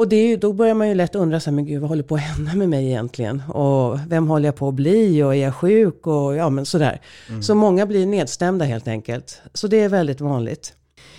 Och 0.00 0.08
det 0.08 0.28
ju, 0.28 0.36
då 0.36 0.52
börjar 0.52 0.74
man 0.74 0.88
ju 0.88 0.94
lätt 0.94 1.14
undra 1.14 1.40
så 1.40 1.50
här, 1.50 1.54
men 1.54 1.66
gud 1.66 1.80
vad 1.80 1.88
håller 1.88 2.02
på 2.02 2.14
att 2.14 2.20
hända 2.20 2.54
med 2.54 2.68
mig 2.68 2.86
egentligen? 2.86 3.42
Och 3.48 3.98
vem 4.08 4.28
håller 4.28 4.48
jag 4.48 4.56
på 4.56 4.68
att 4.68 4.74
bli? 4.74 5.22
Och 5.22 5.34
är 5.34 5.38
jag 5.38 5.54
sjuk? 5.54 6.06
Och 6.06 6.36
ja 6.36 6.50
men 6.50 6.66
sådär. 6.66 7.00
Mm. 7.28 7.42
Så 7.42 7.54
många 7.54 7.86
blir 7.86 8.06
nedstämda 8.06 8.64
helt 8.64 8.88
enkelt. 8.88 9.42
Så 9.54 9.66
det 9.66 9.80
är 9.80 9.88
väldigt 9.88 10.20
vanligt. 10.20 10.72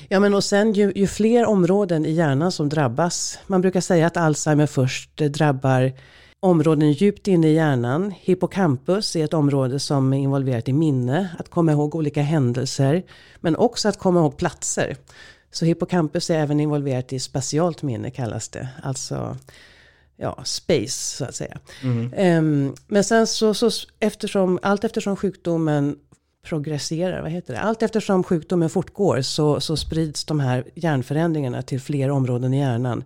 Ja 0.09 0.19
men 0.19 0.33
och 0.33 0.43
sen 0.43 0.73
ju, 0.73 0.91
ju, 0.95 1.07
fler 1.07 1.45
områden 1.45 2.05
i 2.05 2.11
hjärnan 2.11 2.51
som 2.51 2.69
drabbas. 2.69 3.39
Man 3.47 3.61
brukar 3.61 3.81
säga 3.81 4.07
att 4.07 4.17
Alzheimer 4.17 4.67
först 4.67 5.17
drabbar 5.17 5.91
områden 6.39 6.91
djupt 6.91 7.27
inne 7.27 7.47
i 7.47 7.53
hjärnan. 7.53 8.13
Hippocampus 8.19 9.15
är 9.15 9.25
ett 9.25 9.33
område 9.33 9.79
som 9.79 10.13
är 10.13 10.17
involverat 10.17 10.67
i 10.67 10.73
minne, 10.73 11.29
att 11.39 11.49
komma 11.49 11.71
ihåg 11.71 11.95
olika 11.95 12.21
händelser. 12.21 13.03
Men 13.39 13.55
också 13.55 13.89
att 13.89 13.99
komma 13.99 14.19
ihåg 14.19 14.37
platser. 14.37 14.97
Så 15.51 15.65
hippocampus 15.65 16.29
är 16.29 16.39
även 16.39 16.59
involverat 16.59 17.13
i 17.13 17.19
spatialt 17.19 17.81
minne 17.81 18.11
kallas 18.11 18.49
det. 18.49 18.69
Alltså 18.83 19.37
ja, 20.17 20.39
space 20.43 21.17
så 21.17 21.25
att 21.25 21.35
säga. 21.35 21.59
Mm. 21.83 22.37
Um, 22.45 22.75
men 22.87 23.03
sen 23.03 23.27
så, 23.27 23.53
så 23.53 23.69
eftersom, 23.99 24.59
allt 24.61 24.83
eftersom 24.83 25.15
sjukdomen 25.15 25.95
progresserar, 26.43 27.21
vad 27.21 27.31
heter 27.31 27.53
det? 27.53 27.59
Allt 27.59 27.83
eftersom 27.83 28.23
sjukdomen 28.23 28.69
fortgår 28.69 29.21
så, 29.21 29.59
så 29.59 29.77
sprids 29.77 30.25
de 30.25 30.39
här 30.39 30.63
hjärnförändringarna 30.75 31.61
till 31.61 31.81
fler 31.81 32.09
områden 32.09 32.53
i 32.53 32.59
hjärnan. 32.59 33.03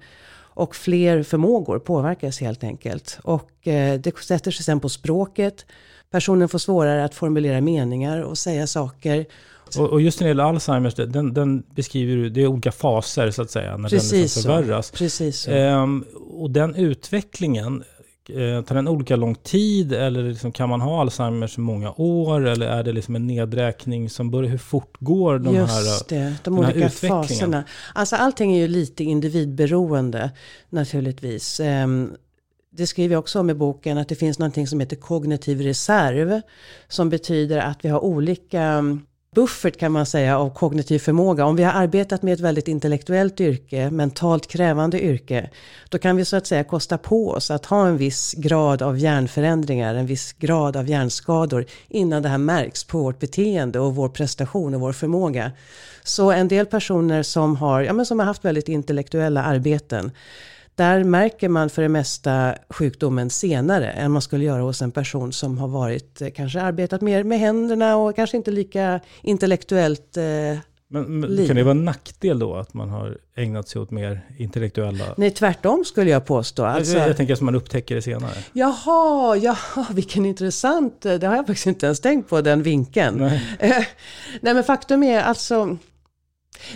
Och 0.58 0.75
fler 0.75 1.24
förmågor 1.24 1.80
påverkas 1.80 2.40
helt 2.40 2.64
enkelt. 2.64 3.20
Och 3.24 3.68
eh, 3.68 4.00
det 4.00 4.18
sätter 4.18 4.52
sig 4.52 4.66
sen 4.66 4.80
på 4.80 4.90
språket. 4.90 5.66
Personen 6.12 6.50
får 6.50 6.60
svårare 6.60 7.06
att 7.06 7.16
formulera 7.16 7.62
meningar 7.62 8.22
och 8.22 8.38
säga 8.38 8.68
saker. 8.68 9.25
Och, 9.77 9.89
och 9.89 10.01
just 10.01 10.19
när 10.19 10.25
det 10.25 10.29
gäller 10.29 10.43
Alzheimers, 10.43 10.95
den, 10.95 11.34
den 11.34 11.63
beskriver 11.75 12.15
du, 12.15 12.29
det 12.29 12.41
är 12.41 12.48
olika 12.48 12.72
faser 12.72 13.31
så 13.31 13.41
att 13.41 13.51
säga, 13.51 13.77
när 13.77 13.89
Precis 13.89 14.12
den 14.12 14.22
liksom 14.22 14.43
förvärras. 14.43 14.88
Så. 14.88 14.95
Precis 14.95 15.39
så. 15.39 15.51
Ehm, 15.51 16.05
och 16.29 16.51
den 16.51 16.75
utvecklingen, 16.75 17.84
Eh, 18.29 18.62
tar 18.62 18.75
den 18.75 18.88
olika 18.88 19.15
lång 19.15 19.36
tid 19.36 19.93
eller 19.93 20.24
liksom, 20.24 20.51
kan 20.51 20.69
man 20.69 20.81
ha 20.81 21.01
Alzheimers 21.01 21.57
i 21.57 21.62
många 21.62 21.91
år? 21.91 22.48
Eller 22.48 22.67
är 22.67 22.84
det 22.84 22.91
liksom 22.91 23.15
en 23.15 23.27
nedräkning 23.27 24.10
som 24.10 24.31
börjar, 24.31 24.51
hur 24.51 24.57
fort 24.57 24.98
går 25.00 25.39
de 25.39 25.55
Just 25.55 25.74
här 25.74 26.10
det, 26.10 26.36
de 26.43 26.60
olika 26.60 26.89
faserna. 26.89 27.63
Alltså 27.93 28.15
allting 28.15 28.55
är 28.55 28.60
ju 28.60 28.67
lite 28.67 29.03
individberoende 29.03 30.31
naturligtvis. 30.69 31.60
Ehm, 31.60 32.12
det 32.72 32.88
skriver 32.88 33.15
jag 33.15 33.19
också 33.19 33.39
om 33.39 33.50
i 33.50 33.53
boken 33.53 33.98
att 33.98 34.10
det 34.10 34.15
finns 34.15 34.39
någonting 34.39 34.67
som 34.67 34.79
heter 34.79 34.95
kognitiv 34.95 35.62
reserv. 35.62 36.41
Som 36.88 37.10
betyder 37.10 37.57
att 37.57 37.86
vi 37.86 37.89
har 37.89 38.03
olika 38.03 38.84
buffert 39.36 39.77
kan 39.77 39.92
man 39.92 40.06
säga 40.06 40.39
av 40.39 40.50
kognitiv 40.50 41.00
förmåga. 41.00 41.46
Om 41.46 41.56
vi 41.56 41.63
har 41.63 41.72
arbetat 41.72 42.22
med 42.22 42.34
ett 42.34 42.39
väldigt 42.39 42.68
intellektuellt 42.68 43.42
yrke, 43.42 43.92
mentalt 43.92 44.48
krävande 44.48 45.04
yrke, 45.04 45.50
då 45.89 45.98
kan 45.98 46.15
vi 46.15 46.25
så 46.25 46.38
att 46.38 46.48
säga 46.48 46.63
kosta 46.63 46.98
på 46.98 47.30
oss 47.30 47.51
att 47.51 47.65
ha 47.65 47.88
en 47.88 47.98
viss 47.98 48.34
grad 48.34 48.82
av 48.82 48.98
hjärnförändringar, 48.98 49.96
en 49.96 50.06
viss 50.06 50.34
grad 50.34 50.77
av 50.77 50.89
hjärnskador 50.89 51.65
innan 51.88 52.22
det 52.22 52.30
här 52.30 52.38
märks 52.38 52.84
på 52.84 53.00
vårt 53.00 53.20
beteende 53.20 53.80
och 53.80 53.96
vår 53.96 54.10
prestation 54.10 54.74
och 54.74 54.82
vår 54.82 54.94
förmåga. 54.94 55.51
Så 56.04 56.32
en 56.32 56.48
del 56.48 56.65
personer 56.65 57.24
som 57.24 57.56
har, 57.56 57.82
ja, 57.82 57.94
men 57.94 58.06
som 58.06 58.20
har 58.20 58.25
haft 58.25 58.46
väldigt 58.46 58.70
intellektuella 58.70 59.44
arbeten, 59.44 60.12
där 60.75 61.03
märker 61.03 61.50
man 61.50 61.70
för 61.70 61.82
det 61.82 61.89
mesta 61.89 62.55
sjukdomen 62.70 63.29
senare 63.29 63.91
än 63.91 64.12
man 64.12 64.22
skulle 64.22 64.44
göra 64.44 64.62
hos 64.62 64.82
en 64.82 64.91
person 64.91 65.34
som 65.34 65.58
har 65.58 65.67
varit, 65.67 66.22
eh, 66.22 66.29
kanske 66.29 66.62
arbetat 66.62 67.01
mer 67.01 67.24
med 67.24 67.39
händerna 67.39 67.98
och 67.98 68.15
kanske 68.15 68.38
inte 68.38 68.51
lika 68.51 69.00
intellektuellt 69.22 70.17
eh, 70.17 70.60
men, 70.88 71.20
men 71.20 71.48
kan 71.48 71.55
det 71.55 71.63
vara 71.63 71.72
en 71.72 71.86
nackdel 71.86 72.39
då 72.39 72.55
att 72.55 72.74
man 72.74 72.89
har 72.89 73.17
ägnat 73.36 73.70
sig 73.70 73.82
åt 73.82 73.91
mer 73.91 74.22
intellektuella? 74.38 75.05
Nej, 75.17 75.32
tvärtom 75.32 75.86
skulle 75.86 76.12
jag 76.12 76.25
påstå. 76.25 76.65
Alltså, 76.65 76.98
jag, 76.98 77.10
jag 77.10 77.17
tänker 77.17 77.34
att 77.34 77.41
man 77.41 77.55
upptäcker 77.55 77.96
det 77.96 78.01
senare. 78.01 78.34
Jaha, 78.53 79.38
jaha, 79.38 79.86
vilken 79.94 80.25
intressant. 80.25 81.01
Det 81.01 81.24
har 81.24 81.36
jag 81.36 81.48
faktiskt 81.48 81.67
inte 81.67 81.86
ens 81.86 82.00
tänkt 82.00 82.29
på, 82.29 82.41
den 82.41 82.63
vinkeln. 82.63 83.17
Nej, 83.17 83.88
Nej 84.41 84.53
men 84.53 84.63
faktum 84.63 85.03
är 85.03 85.22
alltså, 85.22 85.77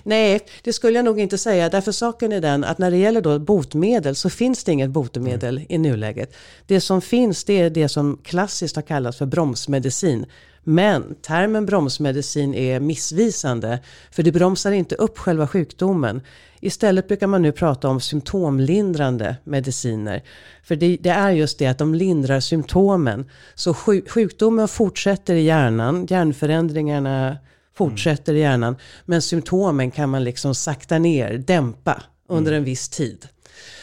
Nej, 0.03 0.39
det 0.63 0.73
skulle 0.73 0.97
jag 0.97 1.05
nog 1.05 1.19
inte 1.19 1.37
säga. 1.37 1.69
Därför 1.69 1.91
saken 1.91 2.31
är 2.31 2.41
den 2.41 2.63
att 2.63 2.77
när 2.77 2.91
det 2.91 2.97
gäller 2.97 3.21
då 3.21 3.39
botemedel 3.39 4.15
så 4.15 4.29
finns 4.29 4.63
det 4.63 4.71
inget 4.71 4.89
botemedel 4.89 5.57
mm. 5.57 5.67
i 5.69 5.77
nuläget. 5.77 6.35
Det 6.67 6.81
som 6.81 7.01
finns 7.01 7.43
det 7.43 7.61
är 7.61 7.69
det 7.69 7.89
som 7.89 8.19
klassiskt 8.23 8.75
har 8.75 8.83
kallats 8.83 9.17
för 9.17 9.25
bromsmedicin. 9.25 10.25
Men 10.63 11.15
termen 11.21 11.65
bromsmedicin 11.65 12.53
är 12.53 12.79
missvisande 12.79 13.79
för 14.11 14.23
det 14.23 14.31
bromsar 14.31 14.71
inte 14.71 14.95
upp 14.95 15.17
själva 15.17 15.47
sjukdomen. 15.47 16.21
Istället 16.61 17.07
brukar 17.07 17.27
man 17.27 17.41
nu 17.41 17.51
prata 17.51 17.89
om 17.89 18.01
symptomlindrande 18.01 19.35
mediciner. 19.43 20.23
För 20.63 20.75
det, 20.75 20.97
det 21.01 21.09
är 21.09 21.31
just 21.31 21.59
det 21.59 21.67
att 21.67 21.77
de 21.77 21.95
lindrar 21.95 22.39
symptomen. 22.39 23.29
Så 23.55 23.73
sjukdomen 24.07 24.67
fortsätter 24.67 25.33
i 25.33 25.41
hjärnan, 25.41 26.05
hjärnförändringarna 26.09 27.37
fortsätter 27.79 28.33
i 28.33 28.39
hjärnan. 28.39 28.75
Men 29.05 29.21
symptomen 29.21 29.91
kan 29.91 30.09
man 30.09 30.23
liksom 30.23 30.55
sakta 30.55 30.99
ner, 30.99 31.37
dämpa 31.37 32.03
under 32.29 32.51
en 32.51 32.63
viss 32.63 32.89
tid. 32.89 33.27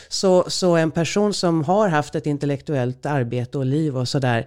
Så, 0.08 0.44
så 0.48 0.76
en 0.76 0.90
person 0.90 1.34
som 1.34 1.64
har 1.64 1.88
haft 1.88 2.14
ett 2.14 2.26
intellektuellt 2.26 3.06
arbete 3.06 3.58
och 3.58 3.66
liv 3.66 3.96
och 3.96 4.08
sådär, 4.08 4.46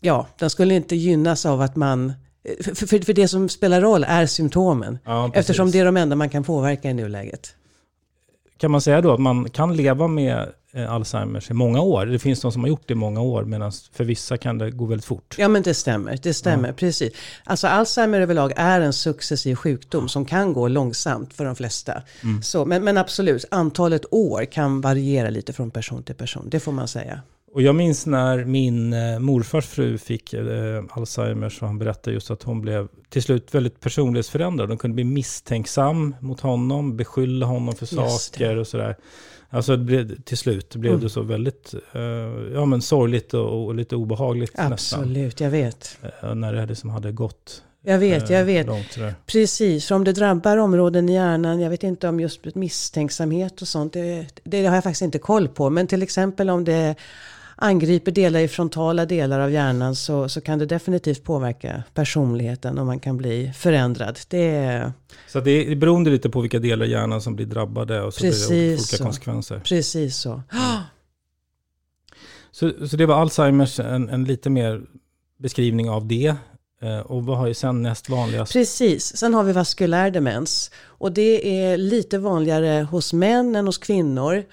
ja, 0.00 0.26
den 0.38 0.50
skulle 0.50 0.74
inte 0.74 0.96
gynnas 0.96 1.46
av 1.46 1.60
att 1.60 1.76
man 1.76 2.12
för, 2.60 2.86
för, 2.86 2.98
för 2.98 3.12
det 3.12 3.28
som 3.28 3.48
spelar 3.48 3.80
roll 3.80 4.04
är 4.08 4.26
symptomen. 4.26 4.98
Ja, 5.04 5.30
eftersom 5.34 5.70
det 5.70 5.78
är 5.78 5.84
de 5.84 5.96
enda 5.96 6.16
man 6.16 6.30
kan 6.30 6.44
påverka 6.44 6.90
i 6.90 6.94
nuläget. 6.94 7.54
Kan 8.64 8.70
man 8.70 8.80
säga 8.80 9.00
då 9.00 9.12
att 9.12 9.20
man 9.20 9.50
kan 9.50 9.76
leva 9.76 10.08
med 10.08 10.52
Eh, 10.76 10.92
Alzheimers 10.92 11.50
i 11.50 11.54
många 11.54 11.80
år. 11.80 12.06
Det 12.06 12.18
finns 12.18 12.40
de 12.40 12.52
som 12.52 12.62
har 12.62 12.68
gjort 12.68 12.82
det 12.86 12.92
i 12.92 12.94
många 12.94 13.20
år, 13.20 13.44
medan 13.44 13.72
för 13.92 14.04
vissa 14.04 14.36
kan 14.36 14.58
det 14.58 14.70
gå 14.70 14.84
väldigt 14.84 15.04
fort. 15.04 15.34
Ja, 15.38 15.48
men 15.48 15.62
det 15.62 15.74
stämmer. 15.74 16.18
Det 16.22 16.34
stämmer, 16.34 16.68
ja. 16.68 16.74
precis. 16.74 17.12
Alltså 17.44 17.66
Alzheimer 17.66 18.20
överlag 18.20 18.52
är 18.56 18.80
en 18.80 18.92
successiv 18.92 19.54
sjukdom 19.54 20.08
som 20.08 20.24
kan 20.24 20.52
gå 20.52 20.68
långsamt 20.68 21.34
för 21.34 21.44
de 21.44 21.56
flesta. 21.56 22.02
Mm. 22.22 22.42
Så, 22.42 22.64
men, 22.64 22.84
men 22.84 22.96
absolut, 22.96 23.44
antalet 23.50 24.04
år 24.10 24.44
kan 24.44 24.80
variera 24.80 25.30
lite 25.30 25.52
från 25.52 25.70
person 25.70 26.02
till 26.02 26.14
person. 26.14 26.48
Det 26.50 26.60
får 26.60 26.72
man 26.72 26.88
säga. 26.88 27.20
Och 27.54 27.62
jag 27.62 27.74
minns 27.74 28.06
när 28.06 28.44
min 28.44 28.92
eh, 28.92 29.18
morfars 29.18 29.66
fru 29.66 29.98
fick 29.98 30.32
eh, 30.32 30.84
Alzheimers 30.90 31.62
och 31.62 31.68
han 31.68 31.78
berättade 31.78 32.14
just 32.14 32.30
att 32.30 32.42
hon 32.42 32.60
blev 32.60 32.88
till 33.08 33.22
slut 33.22 33.54
väldigt 33.54 33.80
personlighetsförändrad. 33.80 34.68
Hon 34.68 34.78
kunde 34.78 34.94
bli 34.94 35.04
misstänksam 35.04 36.16
mot 36.20 36.40
honom, 36.40 36.96
beskylla 36.96 37.46
honom 37.46 37.74
för 37.74 37.86
saker 37.86 38.56
och 38.56 38.66
sådär. 38.66 38.96
Alltså 39.50 39.78
till 40.24 40.38
slut 40.38 40.76
blev 40.76 40.92
mm. 40.92 41.04
det 41.04 41.10
så 41.10 41.22
väldigt 41.22 41.74
uh, 41.96 42.02
ja, 42.54 42.64
men 42.64 42.82
sorgligt 42.82 43.34
och, 43.34 43.64
och 43.64 43.74
lite 43.74 43.96
obehagligt 43.96 44.52
Absolut, 44.54 45.16
nästan. 45.16 45.44
jag 45.44 45.50
vet. 45.50 45.98
Uh, 46.24 46.34
när 46.34 46.52
det 46.52 46.66
liksom 46.66 46.90
hade 46.90 47.12
gått 47.12 47.62
jag 47.86 47.98
vet, 47.98 48.30
jag 48.30 48.44
vet. 48.44 48.68
Precis, 49.26 49.90
om 49.90 50.04
det 50.04 50.12
drabbar 50.12 50.56
områden 50.56 51.08
i 51.08 51.14
hjärnan, 51.14 51.60
jag 51.60 51.70
vet 51.70 51.82
inte 51.82 52.08
om 52.08 52.20
just 52.20 52.54
misstänksamhet 52.54 53.62
och 53.62 53.68
sånt, 53.68 53.92
det, 53.92 54.26
det, 54.44 54.66
har 54.66 54.74
jag 54.74 54.84
faktiskt 54.84 55.02
inte 55.02 55.18
koll 55.18 55.48
på. 55.48 55.70
Men 55.70 55.86
till 55.86 56.02
exempel 56.02 56.50
om 56.50 56.64
det 56.64 56.94
angriper 57.64 58.12
delar 58.12 58.40
i 58.40 58.48
frontala 58.48 59.06
delar 59.06 59.40
av 59.40 59.50
hjärnan 59.50 59.94
så, 59.94 60.28
så 60.28 60.40
kan 60.40 60.58
det 60.58 60.66
definitivt 60.66 61.24
påverka 61.24 61.82
personligheten 61.94 62.78
och 62.78 62.86
man 62.86 63.00
kan 63.00 63.16
bli 63.16 63.52
förändrad. 63.56 64.18
Det 64.28 64.92
så 65.28 65.40
det 65.40 65.50
är 65.72 65.76
beroende 65.76 66.10
lite 66.10 66.30
på 66.30 66.40
vilka 66.40 66.58
delar 66.58 66.86
av 66.86 66.90
hjärnan 66.90 67.20
som 67.20 67.36
blir 67.36 67.46
drabbade 67.46 68.02
och 68.02 68.14
så 68.14 68.20
Precis 68.20 68.48
blir 68.48 68.66
det 68.66 68.72
olika 68.72 68.96
så. 68.96 69.04
konsekvenser. 69.04 69.60
Precis 69.64 70.16
så. 70.16 70.42
Så, 72.50 72.86
så 72.88 72.96
det 72.96 73.06
var 73.06 73.14
Alzheimers, 73.14 73.80
en, 73.80 74.08
en 74.08 74.24
lite 74.24 74.50
mer 74.50 74.82
beskrivning 75.38 75.90
av 75.90 76.06
det. 76.06 76.34
Eh, 76.82 76.98
och 76.98 77.26
vad 77.26 77.38
har 77.38 77.46
ju 77.46 77.54
sen 77.54 77.82
näst 77.82 78.08
vanligast? 78.08 78.52
Precis, 78.52 79.16
sen 79.16 79.34
har 79.34 79.44
vi 79.44 79.52
vaskulär 79.52 80.10
demens. 80.10 80.70
Och 80.84 81.12
det 81.12 81.60
är 81.64 81.76
lite 81.76 82.18
vanligare 82.18 82.82
hos 82.90 83.12
män 83.12 83.56
än 83.56 83.66
hos 83.66 83.78
kvinnor. 83.78 84.44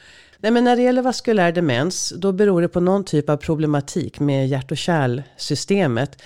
Nej, 0.44 0.52
men 0.52 0.64
när 0.64 0.76
det 0.76 0.82
gäller 0.82 1.02
vaskulär 1.02 1.52
demens, 1.52 2.14
då 2.18 2.32
beror 2.32 2.62
det 2.62 2.68
på 2.68 2.80
någon 2.80 3.04
typ 3.04 3.30
av 3.30 3.38
problematik 3.38 4.20
med 4.20 4.48
hjärt 4.48 4.72
och 4.72 4.78
kärlsystemet. 4.78 6.22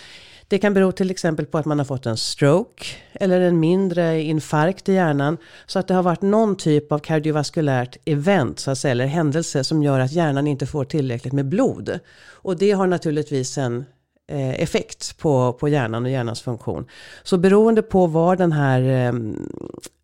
Det 0.47 0.59
kan 0.59 0.73
bero 0.73 0.91
till 0.91 1.11
exempel 1.11 1.45
på 1.45 1.57
att 1.57 1.65
man 1.65 1.79
har 1.79 1.85
fått 1.85 2.05
en 2.05 2.17
stroke 2.17 2.85
eller 3.13 3.41
en 3.41 3.59
mindre 3.59 4.21
infarkt 4.21 4.89
i 4.89 4.93
hjärnan. 4.93 5.37
Så 5.65 5.79
att 5.79 5.87
det 5.87 5.93
har 5.93 6.03
varit 6.03 6.21
någon 6.21 6.55
typ 6.55 6.91
av 6.91 6.99
kardiovaskulärt 6.99 7.97
event, 8.05 8.59
så 8.59 8.71
att 8.71 8.77
säga, 8.77 8.91
eller 8.91 9.05
händelse 9.05 9.63
som 9.63 9.83
gör 9.83 9.99
att 9.99 10.11
hjärnan 10.11 10.47
inte 10.47 10.65
får 10.65 10.85
tillräckligt 10.85 11.33
med 11.33 11.45
blod. 11.45 11.99
Och 12.29 12.57
det 12.57 12.71
har 12.71 12.87
naturligtvis 12.87 13.57
en 13.57 13.85
Eh, 14.27 14.61
effekt 14.61 15.17
på, 15.17 15.53
på 15.53 15.69
hjärnan 15.69 16.05
och 16.05 16.11
hjärnans 16.11 16.41
funktion. 16.41 16.85
Så 17.23 17.37
beroende 17.37 17.81
på 17.81 18.07
var 18.07 18.35
den 18.35 18.51
här 18.51 18.81
ehm, 18.81 19.49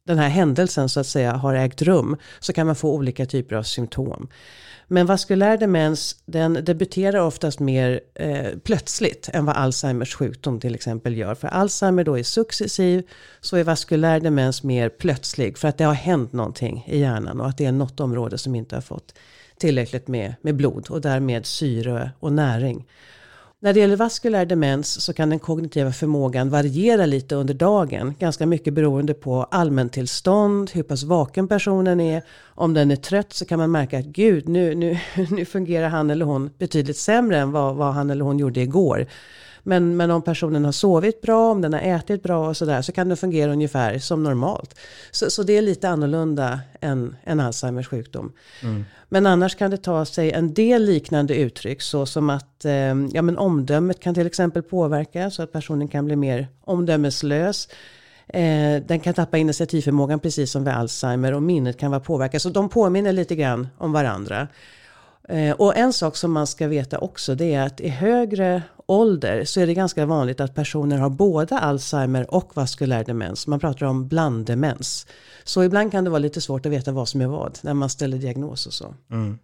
den 0.05 0.19
här 0.19 0.29
händelsen 0.29 0.89
så 0.89 0.99
att 0.99 1.07
säga 1.07 1.33
har 1.33 1.53
ägt 1.53 1.81
rum 1.81 2.17
så 2.39 2.53
kan 2.53 2.67
man 2.67 2.75
få 2.75 2.93
olika 2.93 3.25
typer 3.25 3.55
av 3.55 3.63
symptom. 3.63 4.27
Men 4.87 5.05
vaskulär 5.05 5.57
demens 5.57 6.15
den 6.25 6.53
debuterar 6.53 7.19
oftast 7.19 7.59
mer 7.59 8.01
eh, 8.15 8.47
plötsligt 8.63 9.29
än 9.33 9.45
vad 9.45 9.55
Alzheimers 9.55 10.15
sjukdom 10.15 10.59
till 10.59 10.75
exempel 10.75 11.17
gör. 11.17 11.35
För 11.35 11.47
Alzheimer 11.47 12.03
då 12.03 12.19
är 12.19 12.23
successiv 12.23 13.03
så 13.41 13.57
är 13.57 13.63
vaskulär 13.63 14.19
demens 14.19 14.63
mer 14.63 14.89
plötslig 14.89 15.57
för 15.57 15.67
att 15.67 15.77
det 15.77 15.83
har 15.83 15.93
hänt 15.93 16.33
någonting 16.33 16.85
i 16.87 16.99
hjärnan 16.99 17.41
och 17.41 17.47
att 17.47 17.57
det 17.57 17.65
är 17.65 17.71
något 17.71 17.99
område 17.99 18.37
som 18.37 18.55
inte 18.55 18.75
har 18.75 18.81
fått 18.81 19.13
tillräckligt 19.57 20.07
med, 20.07 20.35
med 20.41 20.55
blod 20.55 20.87
och 20.89 21.01
därmed 21.01 21.45
syre 21.45 22.11
och 22.19 22.33
näring. 22.33 22.85
När 23.63 23.74
det 23.74 23.80
gäller 23.80 23.96
vaskulär 23.96 24.46
demens 24.46 25.01
så 25.01 25.13
kan 25.13 25.30
den 25.30 25.39
kognitiva 25.39 25.91
förmågan 25.91 26.50
variera 26.50 27.06
lite 27.06 27.36
under 27.36 27.53
dagen. 27.53 28.15
Ganska 28.20 28.46
mycket 28.46 28.74
beroende 28.74 29.13
på 29.13 29.44
allmäntillstånd, 29.44 30.72
hur 30.74 30.84
pass 30.84 31.03
vaken 31.03 31.48
personen 31.48 32.00
är. 32.00 32.24
Om 32.56 32.74
den 32.74 32.91
är 32.91 32.96
trött 32.96 33.34
så 33.34 33.46
kan 33.46 33.60
man 33.60 33.72
märka 33.72 34.00
att 34.00 34.06
gud, 34.06 34.50
nu, 34.50 34.75
nu, 34.75 34.98
nu 35.32 35.46
fungerar 35.46 35.89
han 35.89 36.10
eller 36.10 36.25
hon 36.25 36.50
betydligt 36.58 36.98
sämre 36.98 37.38
än 37.39 37.51
vad, 37.51 37.75
vad 37.75 37.94
han 37.94 38.10
eller 38.10 38.25
hon 38.25 38.39
gjorde 38.39 38.62
igår. 38.62 39.08
Men, 39.63 39.98
men 39.98 40.12
om 40.12 40.22
personen 40.22 40.65
har 40.65 40.72
sovit 40.72 41.22
bra, 41.22 41.51
om 41.51 41.62
den 41.62 41.74
har 41.74 41.80
ätit 41.80 42.24
bra 42.24 42.50
och 42.50 42.58
sådär 42.58 42.82
så 42.82 42.91
kan 42.91 43.08
den 43.08 43.18
fungera 43.18 43.51
ungefär 43.51 44.00
som 44.00 44.24
normalt. 44.24 44.75
Så, 45.12 45.30
så 45.30 45.44
det 45.44 45.58
är 45.58 45.62
lite 45.62 45.89
annorlunda 45.89 46.60
än, 46.82 47.15
än 47.24 47.39
Alzheimers 47.39 47.88
sjukdom. 47.88 48.34
Mm. 48.63 48.86
Men 49.10 49.25
annars 49.25 49.56
kan 49.56 49.72
det 49.72 49.77
ta 49.77 50.06
sig 50.06 50.32
en 50.32 50.53
del 50.53 50.84
liknande 50.84 51.36
uttryck 51.36 51.82
så 51.82 52.06
som 52.06 52.30
att 52.30 52.65
eh, 52.65 52.96
ja, 53.13 53.22
men 53.22 53.38
omdömet 53.38 54.00
kan 54.00 54.13
till 54.13 54.27
exempel 54.27 54.63
påverka 54.63 55.32
så 55.32 55.44
att 55.44 55.51
personen 55.51 55.88
kan 55.88 56.06
bli 56.06 56.15
mer 56.15 56.48
omdömeslös. 56.62 57.68
Eh, 58.27 58.84
den 58.88 59.00
kan 59.00 59.13
tappa 59.13 59.38
initiativförmågan 59.38 60.20
precis 60.20 60.51
som 60.51 60.63
vid 60.63 60.74
Alzheimer 60.74 61.34
och 61.34 61.44
minnet 61.44 61.77
kan 61.77 61.91
vara 61.91 62.01
påverkat. 62.01 62.41
Så 62.41 62.50
de 62.50 62.70
påminner 62.70 63.12
lite 63.12 63.36
grann 63.36 63.68
om 63.77 63.91
varandra. 63.91 64.48
Eh, 65.30 65.51
och 65.51 65.77
en 65.77 65.94
sak 65.94 66.15
som 66.15 66.32
man 66.32 66.48
ska 66.48 66.68
veta 66.68 66.98
också 66.98 67.36
det 67.36 67.53
är 67.53 67.65
att 67.65 67.82
i 67.82 67.89
högre 67.89 68.62
ålder 68.91 69.45
så 69.45 69.62
är 69.62 69.67
det 69.67 69.74
ganska 69.74 70.05
vanligt 70.05 70.39
att 70.39 70.55
personer 70.55 70.98
har 70.98 71.10
både 71.10 71.60
Alzheimer 71.60 72.33
och 72.33 72.51
vaskulär 72.55 73.03
demens. 73.03 73.48
Man 73.48 73.60
pratar 73.60 73.86
om 73.86 74.07
blanddemens. 74.07 75.07
Så 75.43 75.63
ibland 75.63 75.91
kan 75.91 76.03
det 76.03 76.10
vara 76.10 76.19
lite 76.19 76.41
svårt 76.41 76.65
att 76.65 76.71
veta 76.71 76.91
vad 76.91 77.07
som 77.10 77.21
är 77.21 77.27
vad 77.27 77.60
när 77.62 77.74
man 77.74 77.89
ställer 77.89 78.17
diagnos 78.17 78.67
och 78.67 78.74
så. 78.74 78.95
Mm. 79.12 79.39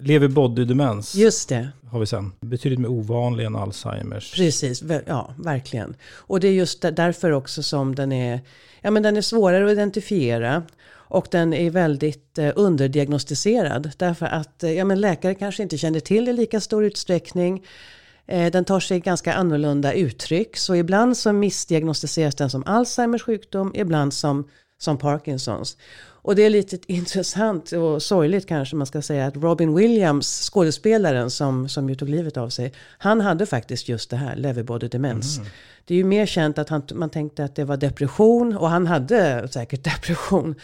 Lever 0.00 0.28
body-demens 0.28 1.16
Just 1.16 1.48
det. 1.48 1.68
har 1.90 2.00
vi 2.00 2.06
sen. 2.06 2.32
Betydligt 2.40 2.80
mer 2.80 2.88
ovanlig 2.88 3.44
än 3.44 3.56
Alzheimers. 3.56 4.34
Precis, 4.34 4.82
ja 5.06 5.34
verkligen. 5.38 5.96
Och 6.12 6.40
det 6.40 6.48
är 6.48 6.52
just 6.52 6.82
därför 6.82 7.30
också 7.30 7.62
som 7.62 7.94
den 7.94 8.12
är, 8.12 8.40
ja, 8.80 8.90
men 8.90 9.02
den 9.02 9.16
är 9.16 9.20
svårare 9.20 9.66
att 9.66 9.72
identifiera. 9.72 10.62
Och 11.10 11.28
den 11.30 11.54
är 11.54 11.70
väldigt 11.70 12.38
eh, 12.38 12.52
underdiagnostiserad. 12.56 13.90
Därför 13.96 14.26
att 14.26 14.62
eh, 14.62 14.72
ja, 14.72 14.84
men 14.84 15.00
läkare 15.00 15.34
kanske 15.34 15.62
inte 15.62 15.78
känner 15.78 16.00
till 16.00 16.24
det 16.24 16.30
i 16.30 16.34
lika 16.34 16.60
stor 16.60 16.84
utsträckning. 16.84 17.64
Eh, 18.28 18.50
den 18.52 18.64
tar 18.64 18.80
sig 18.80 19.00
ganska 19.00 19.34
annorlunda 19.34 19.92
uttryck. 19.92 20.56
Så 20.56 20.74
ibland 20.74 21.16
så 21.16 21.32
missdiagnostiseras 21.32 22.34
den 22.34 22.50
som 22.50 22.62
Alzheimers 22.66 23.22
sjukdom, 23.22 23.72
ibland 23.74 24.14
som, 24.14 24.48
som 24.78 24.98
Parkinsons. 24.98 25.76
Och 26.28 26.36
det 26.36 26.42
är 26.42 26.50
lite 26.50 26.78
intressant 26.86 27.72
och 27.72 28.02
sorgligt 28.02 28.46
kanske 28.46 28.76
man 28.76 28.86
ska 28.86 29.02
säga 29.02 29.26
att 29.26 29.36
Robin 29.36 29.74
Williams, 29.74 30.50
skådespelaren 30.50 31.30
som, 31.30 31.68
som 31.68 31.88
ju 31.88 31.94
tog 31.94 32.08
livet 32.08 32.36
av 32.36 32.48
sig, 32.48 32.72
han 32.98 33.20
hade 33.20 33.46
faktiskt 33.46 33.88
just 33.88 34.10
det 34.10 34.16
här, 34.16 34.36
leverbody 34.36 34.88
demens. 34.88 35.38
Mm. 35.38 35.50
Det 35.84 35.94
är 35.94 35.98
ju 35.98 36.04
mer 36.04 36.26
känt 36.26 36.58
att 36.58 36.68
han, 36.68 36.82
man 36.94 37.10
tänkte 37.10 37.44
att 37.44 37.54
det 37.54 37.64
var 37.64 37.76
depression 37.76 38.56
och 38.56 38.68
han 38.68 38.86
hade 38.86 39.48
säkert 39.48 39.84
depression. 39.94 40.54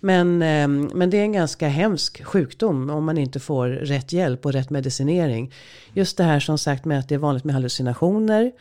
Men, 0.00 0.42
eh, 0.42 0.68
men 0.94 1.10
det 1.10 1.16
är 1.16 1.22
en 1.22 1.32
ganska 1.32 1.68
hemsk 1.68 2.24
sjukdom 2.24 2.90
om 2.90 3.04
man 3.04 3.18
inte 3.18 3.40
får 3.40 3.68
rätt 3.68 4.12
hjälp 4.12 4.46
och 4.46 4.52
rätt 4.52 4.70
medicinering. 4.70 5.52
Just 5.94 6.16
det 6.16 6.24
här 6.24 6.40
som 6.40 6.58
sagt 6.58 6.84
med 6.84 6.98
att 6.98 7.08
det 7.08 7.14
är 7.14 7.18
vanligt 7.18 7.44
med 7.44 7.54
hallucinationer. 7.54 8.52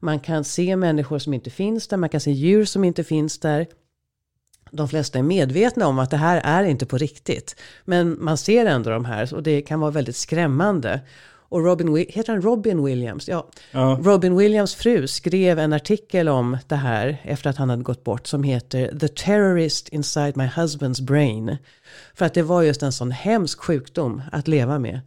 Man 0.00 0.20
kan 0.20 0.44
se 0.44 0.76
människor 0.76 1.18
som 1.18 1.34
inte 1.34 1.50
finns 1.50 1.88
där, 1.88 1.96
man 1.96 2.08
kan 2.08 2.20
se 2.20 2.30
djur 2.30 2.64
som 2.64 2.84
inte 2.84 3.04
finns 3.04 3.38
där 3.38 3.66
de 4.70 4.88
flesta 4.88 5.18
är 5.18 5.22
medvetna 5.22 5.86
om 5.86 5.98
att 5.98 6.10
det 6.10 6.16
här 6.16 6.40
är 6.44 6.64
inte 6.64 6.86
på 6.86 6.98
riktigt. 6.98 7.56
Men 7.84 8.24
man 8.24 8.38
ser 8.38 8.66
ändå 8.66 8.90
de 8.90 9.04
här 9.04 9.34
och 9.34 9.42
det 9.42 9.62
kan 9.62 9.80
vara 9.80 9.90
väldigt 9.90 10.16
skrämmande. 10.16 11.00
Och 11.48 11.64
Robin, 11.64 12.06
heter 12.08 12.32
han 12.32 12.42
Robin 12.42 12.84
Williams? 12.84 13.28
Ja. 13.28 13.46
ja. 13.70 14.00
Robin 14.02 14.36
Williams 14.36 14.74
fru 14.74 15.06
skrev 15.06 15.58
en 15.58 15.72
artikel 15.72 16.28
om 16.28 16.58
det 16.66 16.76
här 16.76 17.22
efter 17.24 17.50
att 17.50 17.56
han 17.56 17.70
hade 17.70 17.82
gått 17.82 18.04
bort 18.04 18.26
som 18.26 18.42
heter 18.42 18.98
The 18.98 19.08
Terrorist 19.08 19.88
Inside 19.88 20.36
My 20.36 20.44
Husband's 20.44 21.02
Brain. 21.02 21.56
För 22.14 22.24
att 22.24 22.34
det 22.34 22.42
var 22.42 22.62
just 22.62 22.82
en 22.82 22.92
sån 22.92 23.10
hemsk 23.10 23.60
sjukdom 23.60 24.22
att 24.32 24.48
leva 24.48 24.78
med. 24.78 25.00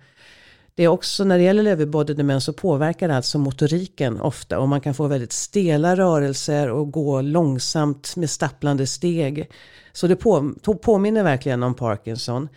Det 0.79 0.83
är 0.83 0.87
också 0.87 1.23
när 1.23 1.37
det 1.37 1.43
gäller 1.43 1.63
leverbody 1.63 2.13
demens 2.13 2.45
så 2.45 2.53
påverkar 2.53 3.07
det 3.07 3.15
alltså 3.15 3.39
motoriken 3.39 4.21
ofta 4.21 4.59
och 4.59 4.69
man 4.69 4.81
kan 4.81 4.93
få 4.93 5.07
väldigt 5.07 5.31
stela 5.31 5.95
rörelser 5.95 6.69
och 6.69 6.91
gå 6.91 7.21
långsamt 7.21 8.15
med 8.15 8.29
stapplande 8.29 8.87
steg. 8.87 9.49
Så 9.93 10.07
det 10.07 10.15
på, 10.15 10.53
påminner 10.81 11.23
verkligen 11.23 11.63
om 11.63 11.73
Parkinson. 11.73 12.49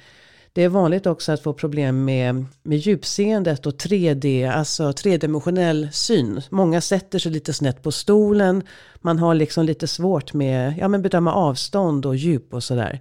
Det 0.53 0.63
är 0.63 0.69
vanligt 0.69 1.07
också 1.07 1.33
att 1.33 1.43
få 1.43 1.53
problem 1.53 2.05
med, 2.05 2.45
med 2.63 2.79
djupseendet 2.79 3.67
och 3.67 3.75
3D, 3.75 4.53
alltså 4.53 4.93
tredimensionell 4.93 5.89
syn. 5.93 6.43
Många 6.51 6.81
sätter 6.81 7.19
sig 7.19 7.33
lite 7.33 7.53
snett 7.53 7.83
på 7.83 7.93
stolen. 7.93 8.63
Man 9.01 9.19
har 9.19 9.35
liksom 9.35 9.65
lite 9.65 9.87
svårt 9.87 10.33
med 10.33 10.75
ja, 10.79 10.89
men 10.89 11.03
bedöma 11.03 11.35
avstånd 11.35 12.07
och 12.07 12.17
djup 12.17 12.55
och 12.55 12.65
sådär 12.65 13.01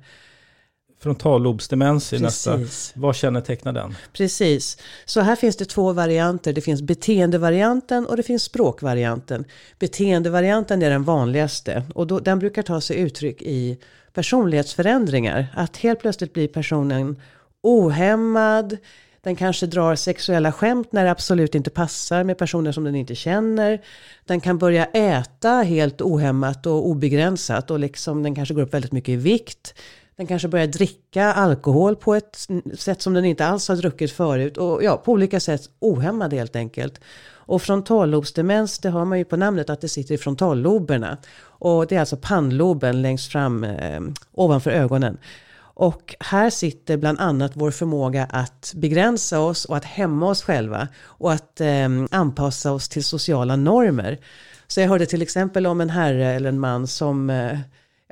frontallobsdemens 1.01 2.13
i 2.13 2.19
nästa. 2.19 2.59
Vad 2.93 3.15
kännetecknar 3.15 3.73
den? 3.73 3.95
Precis. 4.13 4.77
Så 5.05 5.21
här 5.21 5.35
finns 5.35 5.55
det 5.55 5.65
två 5.65 5.93
varianter. 5.93 6.53
Det 6.53 6.61
finns 6.61 6.81
beteendevarianten 6.81 8.05
och 8.05 8.17
det 8.17 8.23
finns 8.23 8.43
språkvarianten. 8.43 9.45
Beteendevarianten 9.79 10.81
är 10.81 10.89
den 10.89 11.03
vanligaste 11.03 11.83
och 11.95 12.07
då, 12.07 12.19
den 12.19 12.39
brukar 12.39 12.61
ta 12.61 12.81
sig 12.81 12.97
uttryck 12.97 13.41
i 13.41 13.77
personlighetsförändringar. 14.13 15.47
Att 15.55 15.77
helt 15.77 15.99
plötsligt 15.99 16.33
blir 16.33 16.47
personen 16.47 17.21
ohämmad, 17.61 18.77
den 19.23 19.35
kanske 19.35 19.65
drar 19.65 19.95
sexuella 19.95 20.51
skämt 20.51 20.91
när 20.91 21.03
det 21.03 21.11
absolut 21.11 21.55
inte 21.55 21.69
passar 21.69 22.23
med 22.23 22.37
personer 22.37 22.71
som 22.71 22.83
den 22.83 22.95
inte 22.95 23.15
känner. 23.15 23.81
Den 24.25 24.41
kan 24.41 24.57
börja 24.57 24.85
äta 24.85 25.49
helt 25.49 26.01
ohämmat 26.01 26.65
och 26.65 26.87
obegränsat 26.87 27.71
och 27.71 27.79
liksom 27.79 28.23
den 28.23 28.35
kanske 28.35 28.53
går 28.53 28.61
upp 28.61 28.73
väldigt 28.73 28.91
mycket 28.91 29.09
i 29.09 29.15
vikt. 29.15 29.73
Den 30.21 30.27
kanske 30.27 30.47
börjar 30.47 30.67
dricka 30.67 31.33
alkohol 31.33 31.95
på 31.95 32.15
ett 32.15 32.47
sätt 32.77 33.01
som 33.01 33.13
den 33.13 33.25
inte 33.25 33.45
alls 33.45 33.67
har 33.67 33.75
druckit 33.75 34.11
förut. 34.11 34.57
Och 34.57 34.83
ja, 34.83 34.97
på 34.97 35.11
olika 35.11 35.39
sätt 35.39 35.61
ohämmad 35.79 36.33
helt 36.33 36.55
enkelt. 36.55 36.99
Och 37.27 37.61
frontallobsdemens, 37.61 38.79
det 38.79 38.89
har 38.89 39.05
man 39.05 39.17
ju 39.17 39.25
på 39.25 39.37
namnet 39.37 39.69
att 39.69 39.81
det 39.81 39.89
sitter 39.89 40.15
i 40.15 40.17
frontalloberna. 40.17 41.17
Och 41.43 41.87
det 41.87 41.95
är 41.95 41.99
alltså 41.99 42.17
pannloben 42.17 43.01
längst 43.01 43.31
fram 43.31 43.63
eh, 43.63 44.01
ovanför 44.31 44.71
ögonen. 44.71 45.17
Och 45.59 46.15
här 46.19 46.49
sitter 46.49 46.97
bland 46.97 47.19
annat 47.19 47.51
vår 47.53 47.71
förmåga 47.71 48.27
att 48.29 48.73
begränsa 48.75 49.39
oss 49.39 49.65
och 49.65 49.77
att 49.77 49.85
hämma 49.85 50.29
oss 50.29 50.43
själva. 50.43 50.87
Och 51.03 51.31
att 51.31 51.61
eh, 51.61 51.89
anpassa 52.11 52.71
oss 52.71 52.89
till 52.89 53.03
sociala 53.03 53.55
normer. 53.55 54.19
Så 54.67 54.81
jag 54.81 54.87
hörde 54.87 55.05
till 55.05 55.21
exempel 55.21 55.67
om 55.67 55.81
en 55.81 55.89
herre 55.89 56.27
eller 56.27 56.49
en 56.49 56.59
man 56.59 56.87
som 56.87 57.29
eh, 57.29 57.57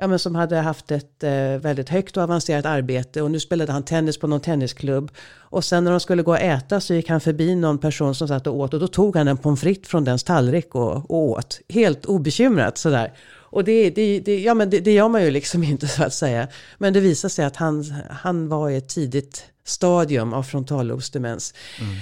ja, 0.00 0.06
men 0.06 0.18
som 0.18 0.34
hade 0.34 0.56
haft 0.56 0.90
ett 0.90 1.24
eh, 1.24 1.30
väldigt 1.60 1.88
högt 1.88 2.16
och 2.16 2.22
avancerat 2.22 2.66
arbete 2.66 3.22
och 3.22 3.30
nu 3.30 3.40
spelade 3.40 3.72
han 3.72 3.82
tennis 3.82 4.18
på 4.18 4.26
någon 4.26 4.40
tennisklubb. 4.40 5.10
Och 5.32 5.64
sen 5.64 5.84
när 5.84 5.90
de 5.90 6.00
skulle 6.00 6.22
gå 6.22 6.30
och 6.30 6.40
äta 6.40 6.80
så 6.80 6.94
gick 6.94 7.08
han 7.08 7.20
förbi 7.20 7.54
någon 7.54 7.78
person 7.78 8.14
som 8.14 8.28
satt 8.28 8.46
och 8.46 8.56
åt 8.56 8.74
och 8.74 8.80
då 8.80 8.88
tog 8.88 9.16
han 9.16 9.28
en 9.28 9.36
pommes 9.36 9.60
frites 9.60 9.88
från 9.88 10.04
dens 10.04 10.24
tallrik 10.24 10.74
och, 10.74 11.10
och 11.10 11.30
åt. 11.30 11.60
Helt 11.68 12.04
obekymrat 12.06 12.78
sådär. 12.78 13.12
Och 13.52 13.64
det, 13.64 13.90
det, 13.90 14.20
det, 14.20 14.40
ja, 14.40 14.54
men 14.54 14.70
det, 14.70 14.80
det 14.80 14.92
gör 14.92 15.08
man 15.08 15.24
ju 15.24 15.30
liksom 15.30 15.62
inte 15.72 15.88
så 15.88 16.04
att 16.04 16.14
säga. 16.14 16.48
Men 16.78 16.92
det 16.92 17.00
visar 17.00 17.28
sig 17.28 17.44
att 17.44 17.56
han, 17.56 17.94
han 18.10 18.48
var 18.48 18.70
i 18.70 18.76
ett 18.76 18.88
tidigt 18.88 19.44
stadium 19.64 20.32
av 20.32 20.42
frontallobsdemens. 20.42 21.54
Mm. 21.80 21.94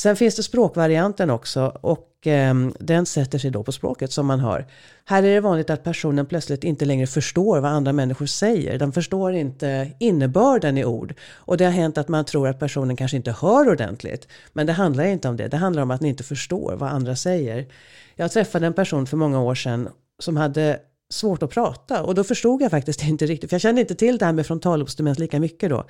Sen 0.00 0.16
finns 0.16 0.36
det 0.36 0.42
språkvarianten 0.42 1.30
också 1.30 1.78
och 1.80 2.26
eh, 2.26 2.54
den 2.78 3.06
sätter 3.06 3.38
sig 3.38 3.50
då 3.50 3.62
på 3.62 3.72
språket 3.72 4.12
som 4.12 4.26
man 4.26 4.40
hör. 4.40 4.66
Här 5.04 5.22
är 5.22 5.34
det 5.34 5.40
vanligt 5.40 5.70
att 5.70 5.84
personen 5.84 6.26
plötsligt 6.26 6.64
inte 6.64 6.84
längre 6.84 7.06
förstår 7.06 7.60
vad 7.60 7.70
andra 7.70 7.92
människor 7.92 8.26
säger. 8.26 8.78
Den 8.78 8.92
förstår 8.92 9.32
inte 9.32 9.92
innebörden 9.98 10.78
i 10.78 10.84
ord. 10.84 11.14
Och 11.32 11.56
det 11.56 11.64
har 11.64 11.72
hänt 11.72 11.98
att 11.98 12.08
man 12.08 12.24
tror 12.24 12.48
att 12.48 12.58
personen 12.58 12.96
kanske 12.96 13.16
inte 13.16 13.34
hör 13.40 13.68
ordentligt. 13.68 14.28
Men 14.52 14.66
det 14.66 14.72
handlar 14.72 15.04
inte 15.04 15.28
om 15.28 15.36
det. 15.36 15.48
Det 15.48 15.56
handlar 15.56 15.82
om 15.82 15.90
att 15.90 16.00
ni 16.00 16.08
inte 16.08 16.24
förstår 16.24 16.76
vad 16.76 16.90
andra 16.90 17.16
säger. 17.16 17.66
Jag 18.16 18.32
träffade 18.32 18.66
en 18.66 18.74
person 18.74 19.06
för 19.06 19.16
många 19.16 19.40
år 19.40 19.54
sedan 19.54 19.88
som 20.18 20.36
hade 20.36 20.80
svårt 21.10 21.42
att 21.42 21.50
prata. 21.50 22.02
Och 22.02 22.14
då 22.14 22.24
förstod 22.24 22.62
jag 22.62 22.70
faktiskt 22.70 23.02
inte 23.08 23.26
riktigt, 23.26 23.50
för 23.50 23.54
jag 23.54 23.60
kände 23.60 23.80
inte 23.80 23.94
till 23.94 24.18
det 24.18 24.24
här 24.24 24.32
med 24.32 24.46
frontalobstemens 24.46 25.18
lika 25.18 25.40
mycket 25.40 25.70
då. 25.70 25.84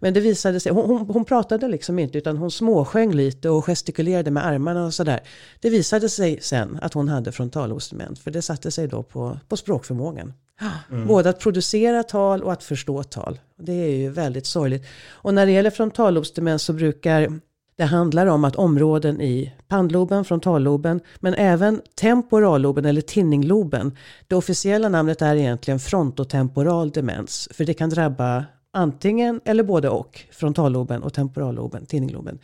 Men 0.00 0.14
det 0.14 0.20
visade 0.20 0.60
sig, 0.60 0.72
hon, 0.72 0.86
hon, 0.86 1.10
hon 1.10 1.24
pratade 1.24 1.68
liksom 1.68 1.98
inte 1.98 2.18
utan 2.18 2.36
hon 2.36 2.50
småsjöng 2.50 3.12
lite 3.12 3.50
och 3.50 3.64
gestikulerade 3.64 4.30
med 4.30 4.46
armarna 4.46 4.86
och 4.86 4.94
sådär. 4.94 5.20
Det 5.60 5.70
visade 5.70 6.08
sig 6.08 6.38
sen 6.40 6.78
att 6.82 6.94
hon 6.94 7.08
hade 7.08 7.32
frontalobstement, 7.32 8.18
för 8.18 8.30
det 8.30 8.42
satte 8.42 8.70
sig 8.70 8.88
då 8.88 9.02
på, 9.02 9.38
på 9.48 9.56
språkförmågan. 9.56 10.32
Mm. 10.90 11.06
Både 11.06 11.30
att 11.30 11.40
producera 11.40 12.02
tal 12.02 12.42
och 12.42 12.52
att 12.52 12.64
förstå 12.64 13.02
tal. 13.02 13.38
Det 13.58 13.72
är 13.72 13.96
ju 13.96 14.10
väldigt 14.10 14.46
sorgligt. 14.46 14.86
Och 15.08 15.34
när 15.34 15.46
det 15.46 15.52
gäller 15.52 15.70
frontalobstemens 15.70 16.62
så 16.62 16.72
brukar 16.72 17.40
det 17.76 17.84
handlar 17.84 18.26
om 18.26 18.44
att 18.44 18.56
områden 18.56 19.20
i 19.20 19.52
pannloben, 19.68 20.24
frontalloben, 20.24 21.00
men 21.20 21.34
även 21.34 21.80
temporalloben 21.94 22.84
eller 22.84 23.00
tinningloben. 23.00 23.96
Det 24.26 24.34
officiella 24.34 24.88
namnet 24.88 25.22
är 25.22 25.36
egentligen 25.36 25.80
frontotemporal 25.80 26.90
demens, 26.90 27.48
för 27.52 27.64
det 27.64 27.74
kan 27.74 27.90
drabba 27.90 28.44
antingen 28.72 29.40
eller 29.44 29.62
både 29.62 29.88
och, 29.88 30.20
frontalloben 30.30 31.02
och 31.02 31.14
temporalloben, 31.14 31.86
tinningloben. 31.86 32.38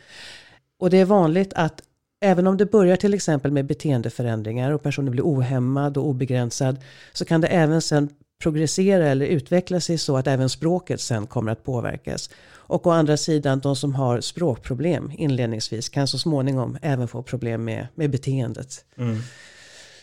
Och 0.79 0.89
det 0.89 0.97
är 0.97 1.05
vanligt 1.05 1.53
att 1.53 1.81
Även 2.25 2.47
om 2.47 2.57
det 2.57 2.65
börjar 2.65 2.95
till 2.95 3.13
exempel 3.13 3.51
med 3.51 3.65
beteendeförändringar 3.65 4.71
och 4.71 4.83
personen 4.83 5.11
blir 5.11 5.23
ohämmad 5.23 5.97
och 5.97 6.07
obegränsad 6.07 6.77
så 7.13 7.25
kan 7.25 7.41
det 7.41 7.47
även 7.47 7.81
sen 7.81 8.09
progressera 8.43 9.07
eller 9.07 9.25
utveckla 9.25 9.79
sig 9.79 9.97
så 9.97 10.17
att 10.17 10.27
även 10.27 10.49
språket 10.49 11.01
sen 11.01 11.27
kommer 11.27 11.51
att 11.51 11.63
påverkas. 11.63 12.29
Och 12.51 12.87
å 12.87 12.89
andra 12.89 13.17
sidan, 13.17 13.59
de 13.59 13.75
som 13.75 13.95
har 13.95 14.21
språkproblem 14.21 15.11
inledningsvis 15.17 15.89
kan 15.89 16.07
så 16.07 16.17
småningom 16.17 16.77
även 16.81 17.07
få 17.07 17.23
problem 17.23 17.63
med, 17.63 17.87
med 17.95 18.09
beteendet. 18.09 18.85
Mm. 18.97 19.19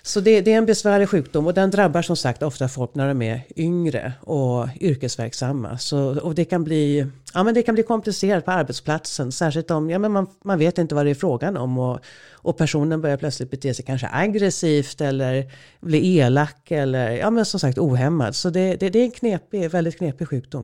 Så 0.03 0.21
det, 0.21 0.41
det, 0.41 0.53
är 0.53 0.59
en 0.59 0.67
besvärlig 0.67 1.09
sjukdom 1.09 1.47
och 1.47 1.55
den 1.55 1.71
drabbar 1.71 2.03
som 2.03 2.17
sagt 2.17 2.43
ofta 2.43 2.69
folk 2.69 2.95
när 2.95 3.09
de 3.09 3.23
är 3.23 3.41
yngre 3.57 4.13
och 4.21 4.69
yrkesverksamma. 4.81 5.79
Så, 5.79 6.21
och 6.21 6.35
det 6.35 6.45
kan, 6.45 6.65
bli, 6.65 7.07
ja, 7.35 7.43
men 7.43 7.55
det 7.55 7.63
kan 7.63 7.75
bli 7.75 7.85
komplicerat 7.85 8.45
på 8.45 8.51
arbetsplatsen, 8.51 9.33
särskilt 9.33 9.71
om 9.71 9.91
ja, 9.91 9.99
men 9.99 10.13
man, 10.13 10.27
man 10.45 10.59
vet 10.59 10.79
inte 10.79 10.95
vad 10.95 11.07
det 11.07 11.11
är 11.11 11.15
frågan 11.15 11.57
om. 11.57 11.79
Och, 11.79 12.01
och 12.33 12.57
personen 12.57 13.01
börjar 13.01 13.17
plötsligt 13.17 13.51
bete 13.51 13.75
sig 13.75 13.85
kanske 13.85 14.09
aggressivt 14.13 15.01
eller 15.01 15.53
bli 15.81 16.19
elak 16.19 16.71
eller 16.71 17.11
ja, 17.11 17.31
men 17.31 17.45
som 17.45 17.61
sagt 17.61 17.79
ohämmad. 17.79 18.37
Så 18.37 18.51
det, 18.51 18.77
det, 18.77 18.91
det 18.91 18.99
är 18.99 19.05
en 19.05 19.11
knepig, 19.11 19.71
väldigt 19.71 19.99
knepig 19.99 20.29
sjukdom. 20.29 20.63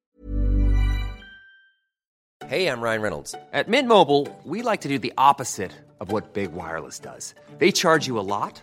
Hej, 2.49 2.63
jag 2.63 2.83
Ryan 2.83 3.03
Reynolds. 3.03 3.33
På 3.33 3.71
Mint 3.71 3.89
Mobile, 3.89 4.27
we 4.45 4.71
like 4.71 4.83
to 4.83 4.89
do 4.89 4.99
the 4.99 5.13
opposite 5.17 5.73
of 6.01 6.13
what 6.13 6.35
Big 6.35 6.53
Wireless 6.53 7.01
does. 7.01 7.35
They 7.59 7.73
charge 7.73 8.09
you 8.09 8.19
a 8.19 8.23
lot. 8.23 8.63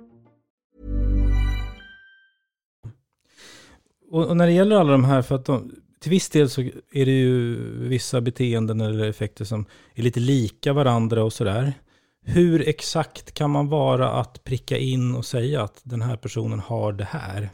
Och, 4.11 4.25
och, 4.27 4.37
när 4.37 4.47
det 4.47 4.53
gäller 4.53 4.75
alla 4.75 4.91
de 4.91 5.03
här, 5.03 5.21
för 5.21 5.35
att 5.35 5.45
de, 5.45 5.71
till 5.99 6.11
viss 6.11 6.29
del 6.29 6.49
så 6.49 6.61
är 6.91 7.05
det 7.05 7.11
ju 7.11 7.55
vissa 7.87 8.21
beteenden 8.21 8.81
eller 8.81 9.09
effekter 9.09 9.45
som 9.45 9.65
är 9.95 10.03
lite 10.03 10.19
lika 10.19 10.73
varandra 10.73 11.23
och 11.23 11.33
sådär. 11.33 11.73
Hur 12.25 12.67
exakt 12.67 13.33
kan 13.33 13.51
man 13.51 13.67
vara 13.67 14.11
att 14.11 14.43
pricka 14.43 14.77
in 14.77 15.15
och 15.15 15.25
säga 15.25 15.63
att 15.63 15.81
den 15.83 16.01
här 16.01 16.17
personen 16.17 16.59
har 16.59 16.93
det 16.93 17.07
här? 17.09 17.49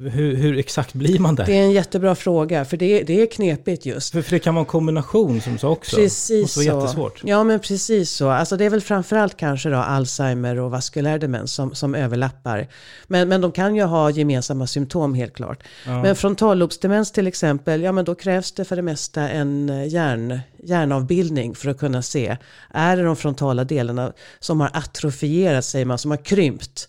Hur, 0.00 0.34
hur, 0.36 0.58
exakt 0.58 0.94
blir 0.94 1.18
man 1.18 1.34
där? 1.34 1.46
Det 1.46 1.58
är 1.58 1.62
en 1.62 1.70
jättebra 1.70 2.14
fråga, 2.14 2.64
för 2.64 2.76
det, 2.76 3.02
det 3.02 3.22
är 3.22 3.26
knepigt 3.26 3.86
just. 3.86 4.12
För, 4.12 4.22
för 4.22 4.30
det 4.30 4.38
kan 4.38 4.54
vara 4.54 4.62
en 4.62 4.66
kombination 4.66 5.40
som 5.40 5.52
du 5.52 5.58
sa 5.58 5.68
också. 5.68 5.96
Precis 5.96 6.52
så. 6.52 6.62
jättesvårt. 6.62 7.20
Ja, 7.24 7.44
men 7.44 7.60
precis 7.60 8.10
så. 8.10 8.28
Alltså 8.28 8.56
det 8.56 8.64
är 8.64 8.70
väl 8.70 8.80
framförallt 8.80 9.36
kanske 9.36 9.68
då 9.68 9.76
Alzheimer 9.76 10.58
och 10.60 10.70
vaskulär 10.70 11.18
demens 11.18 11.52
som, 11.52 11.74
som 11.74 11.94
överlappar. 11.94 12.68
Men, 13.06 13.28
men 13.28 13.40
de 13.40 13.52
kan 13.52 13.76
ju 13.76 13.82
ha 13.82 14.10
gemensamma 14.10 14.66
symptom 14.66 15.14
helt 15.14 15.34
klart. 15.34 15.62
Ja. 15.86 16.02
Men 16.02 16.16
frontallobsdemens 16.16 17.12
till 17.12 17.26
exempel, 17.26 17.82
ja 17.82 17.92
men 17.92 18.04
då 18.04 18.14
krävs 18.14 18.52
det 18.52 18.64
för 18.64 18.76
det 18.76 18.82
mesta 18.82 19.28
en 19.28 19.70
eh, 19.70 19.88
hjärn, 19.88 20.40
hjärnavbildning 20.62 21.54
för 21.54 21.70
att 21.70 21.78
kunna 21.78 22.02
se. 22.02 22.36
Är 22.70 22.96
det 22.96 23.02
de 23.02 23.16
frontala 23.16 23.64
delarna 23.64 24.12
som 24.40 24.60
har 24.60 24.70
atrofierat, 24.72 25.64
säger 25.64 25.86
man, 25.86 25.98
som 25.98 26.10
har 26.10 26.24
krympt? 26.24 26.88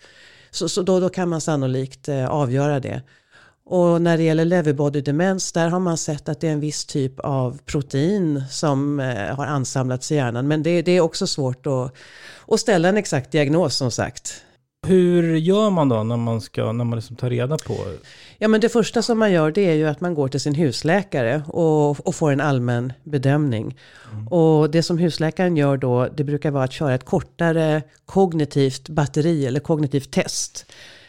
Så, 0.51 0.69
så 0.69 0.81
då, 0.81 0.99
då 0.99 1.09
kan 1.09 1.29
man 1.29 1.41
sannolikt 1.41 2.09
eh, 2.09 2.27
avgöra 2.29 2.79
det. 2.79 3.01
Och 3.65 4.01
när 4.01 4.17
det 4.17 4.23
gäller 4.23 4.45
leverbody 4.45 5.01
demens, 5.01 5.51
där 5.51 5.69
har 5.69 5.79
man 5.79 5.97
sett 5.97 6.29
att 6.29 6.41
det 6.41 6.47
är 6.47 6.51
en 6.51 6.59
viss 6.59 6.85
typ 6.85 7.19
av 7.19 7.59
protein 7.65 8.43
som 8.49 8.99
eh, 8.99 9.35
har 9.35 9.45
ansamlats 9.45 10.11
i 10.11 10.15
hjärnan. 10.15 10.47
Men 10.47 10.63
det, 10.63 10.81
det 10.81 10.91
är 10.91 11.01
också 11.01 11.27
svårt 11.27 11.67
att, 11.67 11.93
att 12.47 12.59
ställa 12.59 12.89
en 12.89 12.97
exakt 12.97 13.31
diagnos 13.31 13.75
som 13.75 13.91
sagt. 13.91 14.43
Hur 14.87 15.35
gör 15.35 15.69
man 15.69 15.89
då 15.89 16.03
när 16.03 16.17
man, 16.17 16.41
ska, 16.41 16.71
när 16.71 16.85
man 16.85 16.97
liksom 16.97 17.15
tar 17.15 17.29
reda 17.29 17.57
på? 17.57 17.75
Ja 18.37 18.47
men 18.47 18.61
det 18.61 18.69
första 18.69 19.01
som 19.01 19.19
man 19.19 19.31
gör 19.31 19.51
det 19.51 19.61
är 19.61 19.73
ju 19.73 19.87
att 19.87 20.01
man 20.01 20.13
går 20.13 20.27
till 20.27 20.39
sin 20.39 20.55
husläkare 20.55 21.43
och, 21.47 22.07
och 22.07 22.15
får 22.15 22.31
en 22.31 22.41
allmän 22.41 22.93
bedömning. 23.03 23.77
Mm. 24.11 24.27
Och 24.27 24.71
det 24.71 24.83
som 24.83 24.97
husläkaren 24.97 25.57
gör 25.57 25.77
då 25.77 26.07
det 26.15 26.23
brukar 26.23 26.51
vara 26.51 26.63
att 26.63 26.71
köra 26.71 26.95
ett 26.95 27.05
kortare 27.05 27.83
kognitivt 28.05 28.89
batteri 28.89 29.45
eller 29.45 29.59
kognitivt 29.59 30.11
test. 30.11 30.65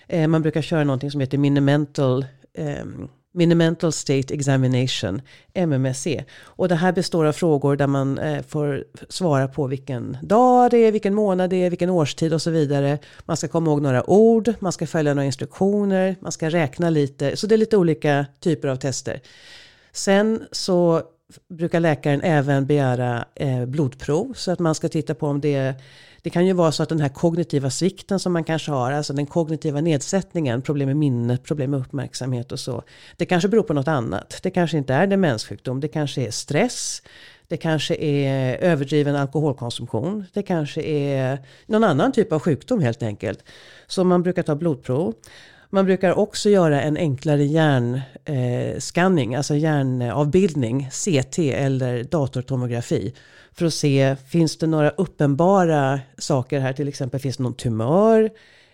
Eh, 0.08 0.26
man 0.26 0.42
brukar 0.42 0.62
köra 0.62 0.84
någonting 0.84 1.10
som 1.10 1.20
heter 1.20 1.38
minimental 1.38 2.26
eh, 2.54 2.84
Minimental 3.32 3.92
State 3.92 4.34
Examination, 4.34 5.22
MMSE. 5.54 6.24
Och 6.42 6.68
det 6.68 6.74
här 6.74 6.92
består 6.92 7.24
av 7.24 7.32
frågor 7.32 7.76
där 7.76 7.86
man 7.86 8.18
eh, 8.18 8.42
får 8.42 8.84
svara 9.08 9.48
på 9.48 9.66
vilken 9.66 10.18
dag 10.22 10.70
det 10.70 10.78
är, 10.78 10.92
vilken 10.92 11.14
månad 11.14 11.50
det 11.50 11.56
är, 11.56 11.70
vilken 11.70 11.90
årstid 11.90 12.32
och 12.32 12.42
så 12.42 12.50
vidare. 12.50 12.98
Man 13.24 13.36
ska 13.36 13.48
komma 13.48 13.70
ihåg 13.70 13.82
några 13.82 14.10
ord, 14.10 14.54
man 14.58 14.72
ska 14.72 14.86
följa 14.86 15.14
några 15.14 15.26
instruktioner, 15.26 16.16
man 16.20 16.32
ska 16.32 16.50
räkna 16.50 16.90
lite. 16.90 17.36
Så 17.36 17.46
det 17.46 17.54
är 17.54 17.56
lite 17.56 17.76
olika 17.76 18.26
typer 18.40 18.68
av 18.68 18.76
tester. 18.76 19.20
Sen 19.92 20.42
så 20.52 21.02
brukar 21.48 21.80
läkaren 21.80 22.20
även 22.20 22.66
begära 22.66 23.24
eh, 23.34 23.66
blodprov 23.66 24.32
så 24.34 24.50
att 24.50 24.58
man 24.58 24.74
ska 24.74 24.88
titta 24.88 25.14
på 25.14 25.26
om 25.26 25.40
det 25.40 25.54
är 25.54 25.74
det 26.22 26.30
kan 26.30 26.46
ju 26.46 26.52
vara 26.52 26.72
så 26.72 26.82
att 26.82 26.88
den 26.88 27.00
här 27.00 27.08
kognitiva 27.08 27.70
svikten 27.70 28.18
som 28.18 28.32
man 28.32 28.44
kanske 28.44 28.70
har, 28.70 28.92
alltså 28.92 29.12
den 29.12 29.26
kognitiva 29.26 29.80
nedsättningen, 29.80 30.62
problem 30.62 30.86
med 30.86 30.96
minnet, 30.96 31.44
problem 31.44 31.70
med 31.70 31.80
uppmärksamhet 31.80 32.52
och 32.52 32.60
så. 32.60 32.82
Det 33.16 33.26
kanske 33.26 33.48
beror 33.48 33.62
på 33.62 33.74
något 33.74 33.88
annat. 33.88 34.40
Det 34.42 34.50
kanske 34.50 34.78
inte 34.78 34.94
är 34.94 35.06
demenssjukdom, 35.06 35.80
det 35.80 35.88
kanske 35.88 36.22
är 36.26 36.30
stress. 36.30 37.02
Det 37.48 37.56
kanske 37.56 37.94
är 37.94 38.56
överdriven 38.56 39.16
alkoholkonsumtion. 39.16 40.24
Det 40.32 40.42
kanske 40.42 40.82
är 40.82 41.38
någon 41.66 41.84
annan 41.84 42.12
typ 42.12 42.32
av 42.32 42.40
sjukdom 42.40 42.80
helt 42.80 43.02
enkelt. 43.02 43.44
Så 43.86 44.04
man 44.04 44.22
brukar 44.22 44.42
ta 44.42 44.54
blodprov. 44.54 45.14
Man 45.72 45.84
brukar 45.84 46.18
också 46.18 46.50
göra 46.50 46.82
en 46.82 46.96
enklare 46.96 47.44
hjärnskanning, 47.44 49.32
eh, 49.32 49.38
alltså 49.38 49.54
hjärnavbildning, 49.54 50.88
CT 50.90 51.38
eller 51.38 52.04
datortomografi. 52.04 53.14
För 53.52 53.66
att 53.66 53.74
se, 53.74 54.16
finns 54.28 54.58
det 54.58 54.66
några 54.66 54.90
uppenbara 54.90 56.00
saker 56.18 56.60
här? 56.60 56.72
Till 56.72 56.88
exempel 56.88 57.20
finns 57.20 57.36
det 57.36 57.42
någon 57.42 57.54
tumör? 57.54 58.30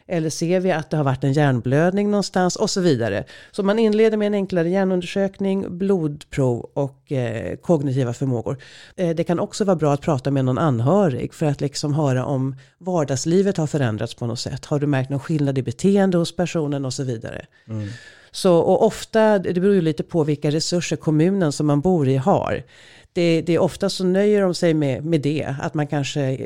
Eller 0.08 0.30
ser 0.30 0.60
vi 0.60 0.72
att 0.72 0.90
det 0.90 0.96
har 0.96 1.04
varit 1.04 1.24
en 1.24 1.32
hjärnblödning 1.32 2.10
någonstans? 2.10 2.56
Och 2.56 2.70
så 2.70 2.80
vidare. 2.80 3.24
Så 3.50 3.62
man 3.62 3.78
inleder 3.78 4.16
med 4.16 4.26
en 4.26 4.34
enklare 4.34 4.68
hjärnundersökning, 4.68 5.78
blodprov 5.78 6.70
och 6.74 7.12
eh, 7.12 7.56
kognitiva 7.56 8.12
förmågor. 8.12 8.56
Eh, 8.96 9.16
det 9.16 9.24
kan 9.24 9.40
också 9.40 9.64
vara 9.64 9.76
bra 9.76 9.92
att 9.92 10.00
prata 10.00 10.30
med 10.30 10.44
någon 10.44 10.58
anhörig 10.58 11.34
för 11.34 11.46
att 11.46 11.60
liksom 11.60 11.94
höra 11.94 12.24
om 12.24 12.56
vardagslivet 12.78 13.56
har 13.56 13.66
förändrats 13.66 14.14
på 14.14 14.26
något 14.26 14.38
sätt. 14.38 14.64
Har 14.64 14.78
du 14.78 14.86
märkt 14.86 15.10
någon 15.10 15.20
skillnad 15.20 15.58
i 15.58 15.62
beteende 15.62 16.18
hos 16.18 16.36
personen 16.36 16.84
och 16.84 16.94
så 16.94 17.04
vidare. 17.04 17.46
Mm. 17.68 17.88
Så, 18.36 18.56
och 18.56 18.86
ofta, 18.86 19.38
det 19.38 19.60
beror 19.60 19.74
ju 19.74 19.80
lite 19.80 20.02
på 20.02 20.24
vilka 20.24 20.50
resurser 20.50 20.96
kommunen 20.96 21.52
som 21.52 21.66
man 21.66 21.80
bor 21.80 22.08
i 22.08 22.16
har 22.16 22.62
det, 23.16 23.42
det 23.42 23.54
är 23.54 23.58
ofta 23.58 23.90
så 23.90 24.04
nöjer 24.04 24.42
de 24.42 24.54
sig 24.54 24.74
med, 24.74 25.04
med 25.04 25.20
det, 25.20 25.54
att 25.60 25.74
man 25.74 25.86
kanske 25.86 26.38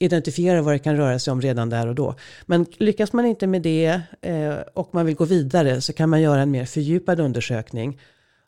identifierar 0.00 0.60
vad 0.60 0.74
det 0.74 0.78
kan 0.78 0.96
röra 0.96 1.18
sig 1.18 1.32
om 1.32 1.40
redan 1.40 1.70
där 1.70 1.86
och 1.86 1.94
då. 1.94 2.14
Men 2.46 2.66
lyckas 2.78 3.12
man 3.12 3.26
inte 3.26 3.46
med 3.46 3.62
det 3.62 4.00
eh, 4.22 4.54
och 4.74 4.94
man 4.94 5.06
vill 5.06 5.14
gå 5.14 5.24
vidare 5.24 5.80
så 5.80 5.92
kan 5.92 6.10
man 6.10 6.20
göra 6.20 6.42
en 6.42 6.50
mer 6.50 6.64
fördjupad 6.64 7.20
undersökning. 7.20 8.00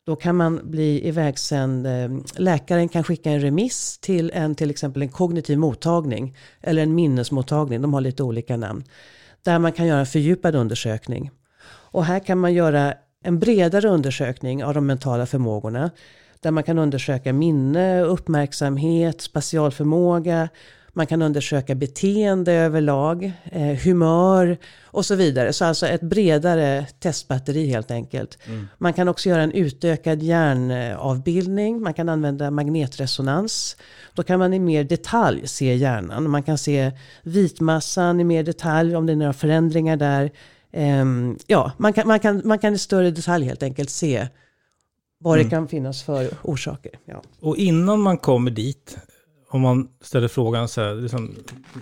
Då 0.07 0.17
kan 0.17 0.37
man 0.37 0.61
bli 0.71 1.09
ivägsänd, 1.09 1.87
eh, 1.87 2.09
läkaren 2.37 2.89
kan 2.89 3.05
skicka 3.05 3.31
en 3.31 3.41
remiss 3.41 3.99
till 3.99 4.31
en 4.35 4.55
till 4.55 4.71
exempel 4.71 5.03
en 5.03 5.09
kognitiv 5.09 5.59
mottagning 5.59 6.37
eller 6.61 6.83
en 6.83 6.95
minnesmottagning, 6.95 7.83
de 7.83 7.95
har 7.95 8.01
lite 8.01 8.23
olika 8.23 8.57
namn. 8.57 8.85
Där 9.43 9.59
man 9.59 9.73
kan 9.73 9.87
göra 9.87 10.01
en 10.01 10.07
fördjupad 10.07 10.55
undersökning. 10.55 11.31
Och 11.91 12.05
här 12.05 12.19
kan 12.19 12.39
man 12.39 12.55
göra 12.55 12.95
en 13.25 13.39
bredare 13.39 13.89
undersökning 13.89 14.65
av 14.65 14.75
de 14.75 14.87
mentala 14.87 15.27
förmågorna 15.27 15.91
där 16.41 16.51
man 16.51 16.63
kan 16.63 16.79
undersöka 16.79 17.33
minne, 17.33 18.03
uppmärksamhet, 18.03 19.21
spatialförmåga. 19.21 20.49
Man 20.93 21.07
kan 21.07 21.23
undersöka 21.23 21.75
beteende 21.75 22.53
överlag, 22.53 23.33
eh, 23.45 23.77
humör 23.85 24.59
och 24.83 25.07
så 25.07 25.15
vidare. 25.15 25.53
Så 25.53 25.65
alltså 25.65 25.87
ett 25.87 26.01
bredare 26.01 26.87
testbatteri 27.01 27.67
helt 27.67 27.91
enkelt. 27.91 28.39
Mm. 28.47 28.69
Man 28.79 28.93
kan 28.93 29.09
också 29.09 29.29
göra 29.29 29.43
en 29.43 29.53
utökad 29.53 30.23
hjärnavbildning. 30.23 31.83
Man 31.83 31.95
kan 31.95 32.09
använda 32.09 32.51
magnetresonans. 32.51 33.77
Då 34.15 34.23
kan 34.23 34.39
man 34.39 34.55
i 34.55 34.59
mer 34.59 34.85
detalj 34.85 35.49
se 35.49 35.75
hjärnan. 35.75 36.31
Man 36.31 36.43
kan 36.43 36.59
se 36.59 36.93
vitmassan 37.23 38.21
i 38.21 38.25
mer 38.25 38.43
detalj 38.43 38.97
om 38.97 39.07
det 39.07 39.13
är 39.13 39.17
några 39.17 39.33
förändringar 39.33 39.97
där. 39.97 40.31
Um, 40.73 41.39
ja, 41.47 41.73
man 41.77 41.93
kan, 41.93 42.09
man, 42.09 42.21
kan, 42.21 42.43
man 42.45 42.59
kan 42.59 42.75
i 42.75 42.79
större 42.79 43.11
detalj 43.11 43.45
helt 43.45 43.63
enkelt 43.63 43.91
se 43.91 44.29
vad 45.19 45.37
det 45.37 45.43
mm. 45.43 45.51
kan 45.51 45.69
finnas 45.69 46.03
för 46.03 46.29
orsaker. 46.43 46.93
Ja. 47.05 47.23
Och 47.41 47.57
innan 47.57 48.01
man 48.01 48.19
kommer 48.19 48.51
dit, 48.51 48.99
om 49.51 49.61
man 49.61 49.89
ställer 50.01 50.29
frågan 50.29 50.69
så 50.69 50.81
här, 50.81 50.95
liksom, 50.95 51.35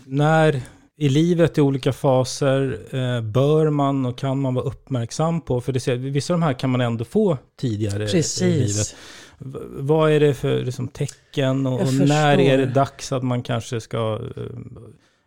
när 0.05 0.63
i 0.97 1.09
livet 1.09 1.59
i 1.59 1.61
olika 1.61 1.93
faser 1.93 2.79
eh, 2.91 3.21
bör 3.21 3.71
man 3.71 4.07
och 4.07 4.19
kan 4.19 4.41
man 4.41 4.55
vara 4.55 4.65
uppmärksam 4.65 5.41
på? 5.41 5.61
För 5.61 5.73
det, 5.73 5.97
vissa 5.97 6.35
av 6.35 6.41
de 6.41 6.47
här 6.47 6.53
kan 6.53 6.71
man 6.71 6.81
ändå 6.81 7.05
få 7.05 7.39
tidigare 7.61 8.07
Precis. 8.07 8.43
i 8.43 8.51
livet. 8.51 8.97
V 9.39 9.59
vad 9.71 10.11
är 10.11 10.21
det 10.21 10.35
för 10.35 10.65
liksom, 10.65 10.89
tecken 10.89 11.67
och, 11.67 11.81
och 11.81 11.95
när 11.95 12.41
är 12.41 12.59
det 12.59 12.67
dags 12.67 13.13
att 13.13 13.23
man 13.23 13.43
kanske 13.43 13.81
ska 13.81 14.21
eh, 14.37 14.43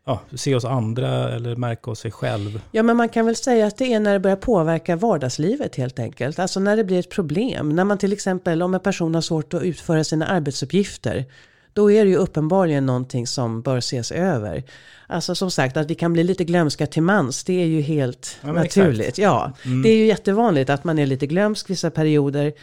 ja, 0.06 0.22
se 0.36 0.56
oss 0.56 0.66
andra 0.66 1.30
eller 1.30 1.56
märka 1.56 1.92
oss 1.92 2.00
sig 2.00 2.12
själv? 2.12 2.62
Ja, 2.72 2.84
men 2.84 2.98
man 2.98 3.10
kan 3.10 3.26
väl 3.26 3.36
säga 3.36 3.68
att 3.68 3.78
det 3.78 3.94
är 3.94 4.00
när 4.00 4.14
det 4.14 4.20
börjar 4.20 4.36
påverka 4.36 4.96
vardagslivet 4.96 5.76
helt 5.76 6.00
enkelt. 6.00 6.40
Alltså 6.40 6.60
när 6.60 6.78
det 6.78 6.84
blir 6.84 7.00
ett 7.00 7.10
problem. 7.10 7.70
När 7.70 7.84
man 7.84 7.98
till 7.98 8.14
exempel, 8.14 8.62
om 8.62 8.74
en 8.74 8.80
person 8.80 9.16
har 9.16 9.22
svårt 9.22 9.54
att 9.54 9.64
utföra 9.64 10.04
sina 10.04 10.28
arbetsuppgifter. 10.28 11.26
Då 11.74 11.92
är 11.92 12.04
det 12.06 12.10
ju 12.10 12.18
uppenbarligen 12.18 12.86
någonting 12.86 13.28
som 13.28 13.62
bör 13.62 13.78
ses 13.78 14.12
över. 14.12 14.64
Alltså 15.08 15.36
som 15.36 15.52
sagt 15.52 15.78
att 15.78 15.90
vi 15.90 15.96
kan 15.96 16.14
bli 16.14 16.24
lite 16.24 16.44
glömska 16.44 16.88
till 16.88 17.04
mans, 17.04 17.44
det 17.44 17.62
är 17.62 17.66
ju 17.66 17.82
helt 17.82 18.38
ja, 18.42 18.52
naturligt. 18.52 19.08
Exakt. 19.08 19.18
Ja, 19.18 19.54
mm. 19.66 19.82
det 19.82 19.90
är 19.90 19.96
ju 19.96 20.06
jättevanligt 20.06 20.70
att 20.70 20.84
man 20.84 21.00
är 21.00 21.06
lite 21.06 21.28
glömsk 21.28 21.70
vissa 21.70 21.92
perioder. 21.92 22.54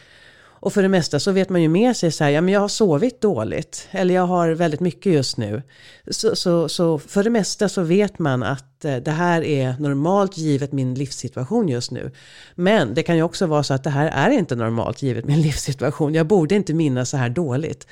Och 0.61 0.73
för 0.73 0.83
det 0.83 0.89
mesta 0.89 1.21
så 1.21 1.33
vet 1.33 1.49
man 1.49 1.63
ju 1.63 1.69
med 1.69 1.97
sig 1.97 2.13
så 2.13 2.25
här, 2.25 2.31
ja 2.31 2.41
men 2.41 2.55
jag 2.55 2.61
har 2.61 2.69
sovit 2.69 3.21
dåligt. 3.21 3.89
Eller 3.91 4.15
jag 4.15 4.27
har 4.27 4.51
väldigt 4.51 4.81
mycket 4.81 5.13
just 5.13 5.37
nu. 5.37 5.63
Så, 6.11 6.37
så, 6.37 6.69
så 6.69 6.99
för 6.99 7.25
det 7.25 7.31
mesta 7.31 7.69
så 7.69 7.83
vet 7.83 8.19
man 8.19 8.43
att 8.43 8.85
eh, 8.85 8.97
det 8.97 9.11
här 9.11 9.45
är 9.45 9.75
normalt 9.79 10.39
givet 10.39 10.73
min 10.73 10.95
livssituation 10.95 11.69
just 11.69 11.91
nu. 11.91 12.11
Men 12.55 12.95
det 12.95 13.03
kan 13.03 13.17
ju 13.17 13.23
också 13.23 13.47
vara 13.47 13.63
så 13.63 13.75
att 13.75 13.85
det 13.85 13.91
här 13.91 14.07
är 14.07 14.31
inte 14.31 14.57
normalt 14.57 15.03
givet 15.03 15.25
min 15.25 15.43
livssituation. 15.43 16.15
Jag 16.15 16.27
borde 16.27 16.55
inte 16.55 16.75
minnas 16.75 17.11
så 17.11 17.17
här 17.17 17.29
dåligt. 17.29 17.87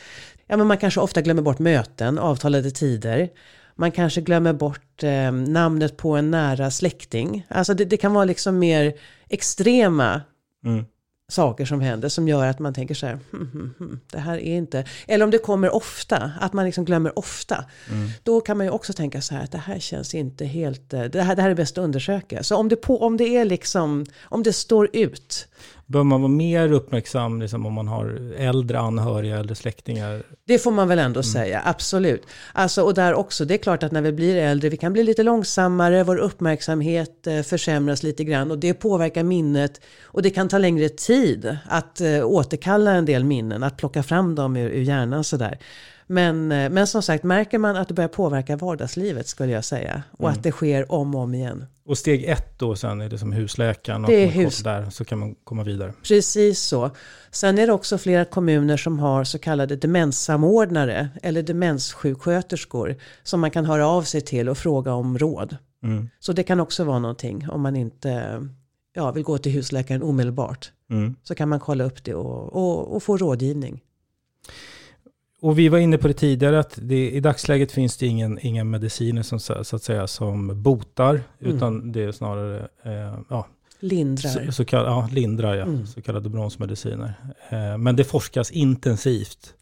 Ja 0.46 0.56
men 0.56 0.66
man 0.66 0.78
kanske 0.78 1.00
ofta 1.00 1.22
glömmer 1.22 1.42
bort 1.42 1.58
möten, 1.58 2.18
avtalade 2.18 2.70
tider. 2.70 3.28
Man 3.74 3.92
kanske 3.92 4.20
glömmer 4.20 4.52
bort 4.52 5.02
eh, 5.02 5.32
namnet 5.32 5.96
på 5.96 6.16
en 6.16 6.30
nära 6.30 6.70
släkting. 6.70 7.46
Alltså 7.48 7.74
det, 7.74 7.84
det 7.84 7.96
kan 7.96 8.14
vara 8.14 8.24
liksom 8.24 8.58
mer 8.58 8.94
extrema 9.28 10.20
mm 10.64 10.84
saker 11.28 11.64
som 11.64 11.80
händer 11.80 12.08
som 12.08 12.28
gör 12.28 12.46
att 12.46 12.58
man 12.58 12.74
tänker 12.74 12.94
så 12.94 13.06
här, 13.06 13.18
hm, 13.32 13.50
hm, 13.52 13.74
hm, 13.78 14.00
det 14.12 14.18
här 14.18 14.38
är 14.38 14.56
inte, 14.56 14.84
eller 15.06 15.24
om 15.24 15.30
det 15.30 15.38
kommer 15.38 15.74
ofta, 15.74 16.32
att 16.40 16.52
man 16.52 16.64
liksom 16.64 16.84
glömmer 16.84 17.18
ofta, 17.18 17.64
mm. 17.90 18.08
då 18.22 18.40
kan 18.40 18.56
man 18.56 18.66
ju 18.66 18.72
också 18.72 18.92
tänka 18.92 19.20
så 19.20 19.34
här 19.34 19.44
att 19.44 19.52
det 19.52 19.58
här 19.58 19.78
känns 19.78 20.14
inte 20.14 20.44
helt, 20.44 20.92
eh, 20.92 21.04
det 21.04 21.22
här, 21.22 21.36
det 21.36 21.42
här 21.42 21.50
är 21.50 21.54
bäst 21.54 21.78
att 21.78 21.84
undersöka. 21.84 22.42
Så 22.42 22.56
om 22.56 22.68
det, 22.68 22.76
på, 22.76 23.02
om 23.02 23.16
det 23.16 23.36
är 23.36 23.44
liksom, 23.44 24.06
om 24.22 24.42
det 24.42 24.52
står 24.52 24.88
ut, 24.92 25.48
Bör 25.86 26.04
man 26.04 26.20
vara 26.20 26.32
mer 26.32 26.72
uppmärksam 26.72 27.40
liksom, 27.40 27.66
om 27.66 27.72
man 27.72 27.88
har 27.88 28.32
äldre 28.38 28.78
anhöriga 28.78 29.38
eller 29.38 29.54
släktingar? 29.54 30.22
Det 30.46 30.58
får 30.58 30.70
man 30.70 30.88
väl 30.88 30.98
ändå 30.98 31.20
mm. 31.20 31.22
säga, 31.22 31.62
absolut. 31.64 32.26
Alltså, 32.52 32.82
och 32.82 32.94
där 32.94 33.14
också, 33.14 33.44
det 33.44 33.54
är 33.54 33.58
klart 33.58 33.82
att 33.82 33.92
när 33.92 34.02
vi 34.02 34.12
blir 34.12 34.36
äldre, 34.36 34.68
vi 34.68 34.76
kan 34.76 34.92
bli 34.92 35.02
lite 35.02 35.22
långsammare, 35.22 36.04
vår 36.04 36.16
uppmärksamhet 36.16 37.26
eh, 37.26 37.42
försämras 37.42 38.02
lite 38.02 38.24
grann 38.24 38.50
och 38.50 38.58
det 38.58 38.74
påverkar 38.74 39.22
minnet. 39.22 39.80
Och 40.02 40.22
det 40.22 40.30
kan 40.30 40.48
ta 40.48 40.58
längre 40.58 40.88
tid 40.88 41.56
att 41.66 42.00
eh, 42.00 42.24
återkalla 42.24 42.90
en 42.92 43.04
del 43.04 43.24
minnen, 43.24 43.62
att 43.62 43.76
plocka 43.76 44.02
fram 44.02 44.34
dem 44.34 44.56
ur, 44.56 44.70
ur 44.70 44.82
hjärnan 44.82 45.24
sådär. 45.24 45.58
Men, 46.06 46.52
eh, 46.52 46.70
men 46.70 46.86
som 46.86 47.02
sagt, 47.02 47.24
märker 47.24 47.58
man 47.58 47.76
att 47.76 47.88
det 47.88 47.94
börjar 47.94 48.08
påverka 48.08 48.56
vardagslivet 48.56 49.28
skulle 49.28 49.52
jag 49.52 49.64
säga. 49.64 50.02
Och 50.10 50.28
mm. 50.28 50.32
att 50.32 50.42
det 50.42 50.52
sker 50.52 50.92
om 50.92 51.14
och 51.14 51.20
om 51.20 51.34
igen. 51.34 51.66
Och 51.84 51.98
steg 51.98 52.24
ett 52.24 52.58
då 52.58 52.76
sen 52.76 53.00
är 53.00 53.08
det 53.08 53.18
som 53.18 53.32
husläkaren 53.32 54.04
och 54.04 54.10
det 54.10 54.24
är 54.24 54.28
hus... 54.28 54.58
där 54.62 54.90
så 54.90 55.04
kan 55.04 55.18
man 55.18 55.34
komma 55.44 55.62
vidare. 55.62 55.92
Precis 56.02 56.60
så. 56.60 56.90
Sen 57.30 57.58
är 57.58 57.66
det 57.66 57.72
också 57.72 57.98
flera 57.98 58.24
kommuner 58.24 58.76
som 58.76 58.98
har 58.98 59.24
så 59.24 59.38
kallade 59.38 59.76
demenssamordnare 59.76 61.08
eller 61.22 61.42
demenssjuksköterskor 61.42 62.96
som 63.22 63.40
man 63.40 63.50
kan 63.50 63.64
höra 63.64 63.86
av 63.86 64.02
sig 64.02 64.20
till 64.20 64.48
och 64.48 64.58
fråga 64.58 64.92
om 64.92 65.18
råd. 65.18 65.56
Mm. 65.82 66.10
Så 66.20 66.32
det 66.32 66.42
kan 66.42 66.60
också 66.60 66.84
vara 66.84 66.98
någonting 66.98 67.48
om 67.50 67.60
man 67.60 67.76
inte 67.76 68.42
ja, 68.92 69.12
vill 69.12 69.22
gå 69.22 69.38
till 69.38 69.52
husläkaren 69.52 70.02
omedelbart. 70.02 70.72
Mm. 70.90 71.16
Så 71.22 71.34
kan 71.34 71.48
man 71.48 71.60
kolla 71.60 71.84
upp 71.84 72.04
det 72.04 72.14
och, 72.14 72.52
och, 72.52 72.96
och 72.96 73.02
få 73.02 73.16
rådgivning. 73.16 73.82
Och 75.46 75.58
vi 75.58 75.68
var 75.68 75.78
inne 75.78 75.98
på 75.98 76.08
det 76.08 76.14
tidigare 76.14 76.58
att 76.58 76.78
det, 76.82 77.10
i 77.10 77.20
dagsläget 77.20 77.72
finns 77.72 77.96
det 77.96 78.06
ingen, 78.06 78.38
inga 78.38 78.64
mediciner 78.64 79.22
som, 79.22 79.40
så 79.40 79.76
att 79.76 79.82
säga, 79.82 80.06
som 80.06 80.62
botar, 80.62 81.10
mm. 81.10 81.56
utan 81.56 81.92
det 81.92 82.04
är 82.04 82.12
snarare 82.12 82.68
eh, 82.82 83.18
ja, 83.30 83.46
Lindrar. 83.80 84.46
Så, 84.46 84.52
så 84.52 84.64
kallade, 84.64 84.90
ja, 84.90 85.08
lindrar, 85.12 85.54
ja. 85.54 85.64
Mm. 85.64 85.86
Så 85.86 86.02
kallade 86.02 86.28
bromsmediciner. 86.28 87.14
Eh, 87.48 87.78
men 87.78 87.96
det 87.96 88.04
forskas 88.04 88.50
intensivt 88.50 89.54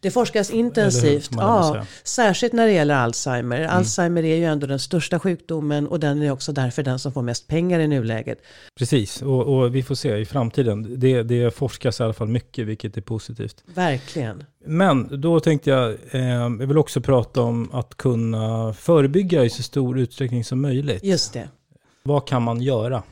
det 0.00 0.10
forskas 0.10 0.50
intensivt, 0.50 1.30
ja, 1.32 1.86
särskilt 2.04 2.52
när 2.52 2.66
det 2.66 2.72
gäller 2.72 2.94
Alzheimer. 2.94 3.60
Mm. 3.60 3.70
Alzheimer 3.70 4.24
är 4.24 4.36
ju 4.36 4.44
ändå 4.44 4.66
den 4.66 4.78
största 4.78 5.18
sjukdomen 5.18 5.86
och 5.86 6.00
den 6.00 6.22
är 6.22 6.30
också 6.30 6.52
därför 6.52 6.82
den 6.82 6.98
som 6.98 7.12
får 7.12 7.22
mest 7.22 7.48
pengar 7.48 7.80
i 7.80 7.88
nuläget. 7.88 8.38
Precis, 8.78 9.22
och, 9.22 9.58
och 9.58 9.74
vi 9.74 9.82
får 9.82 9.94
se 9.94 10.16
i 10.16 10.24
framtiden. 10.24 11.00
Det, 11.00 11.22
det 11.22 11.54
forskas 11.54 12.00
i 12.00 12.02
alla 12.02 12.12
fall 12.12 12.28
mycket, 12.28 12.66
vilket 12.66 12.96
är 12.96 13.00
positivt. 13.00 13.64
Verkligen. 13.74 14.44
Men 14.66 15.20
då 15.20 15.40
tänkte 15.40 15.70
jag, 15.70 15.96
eh, 16.10 16.28
jag 16.28 16.66
vill 16.66 16.78
också 16.78 17.00
prata 17.00 17.42
om 17.42 17.70
att 17.72 17.96
kunna 17.96 18.72
förebygga 18.72 19.44
i 19.44 19.50
så 19.50 19.62
stor 19.62 19.98
utsträckning 19.98 20.44
som 20.44 20.60
möjligt. 20.60 21.04
Just 21.04 21.32
det. 21.32 21.48
Vad 22.08 22.28
kan 22.28 22.42
man 22.42 22.60
göra? 22.60 23.02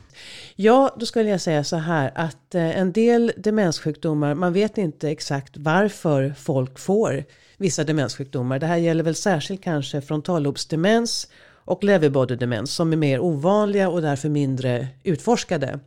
Ja, 0.55 0.95
då 0.99 1.05
skulle 1.05 1.29
jag 1.29 1.41
säga 1.41 1.63
så 1.63 1.75
här 1.75 2.11
att 2.15 2.55
eh, 2.55 2.79
en 2.79 2.91
del 2.91 3.31
demenssjukdomar, 3.37 4.33
man 4.33 4.53
vet 4.53 4.77
inte 4.77 5.09
exakt 5.09 5.57
varför 5.57 6.33
folk 6.37 6.79
får 6.79 7.23
vissa 7.57 7.83
demenssjukdomar. 7.83 8.59
Det 8.59 8.65
här 8.65 8.77
gäller 8.77 9.03
väl 9.03 9.15
särskilt 9.15 9.63
kanske 9.63 10.01
frontallobsdemens 10.01 11.27
och 11.47 11.83
leverbodydemens 11.83 12.71
som 12.71 12.93
är 12.93 12.97
mer 12.97 13.19
ovanliga 13.19 13.89
och 13.89 14.01
därför 14.01 14.29
mindre 14.29 14.87
utforskade. 15.03 15.79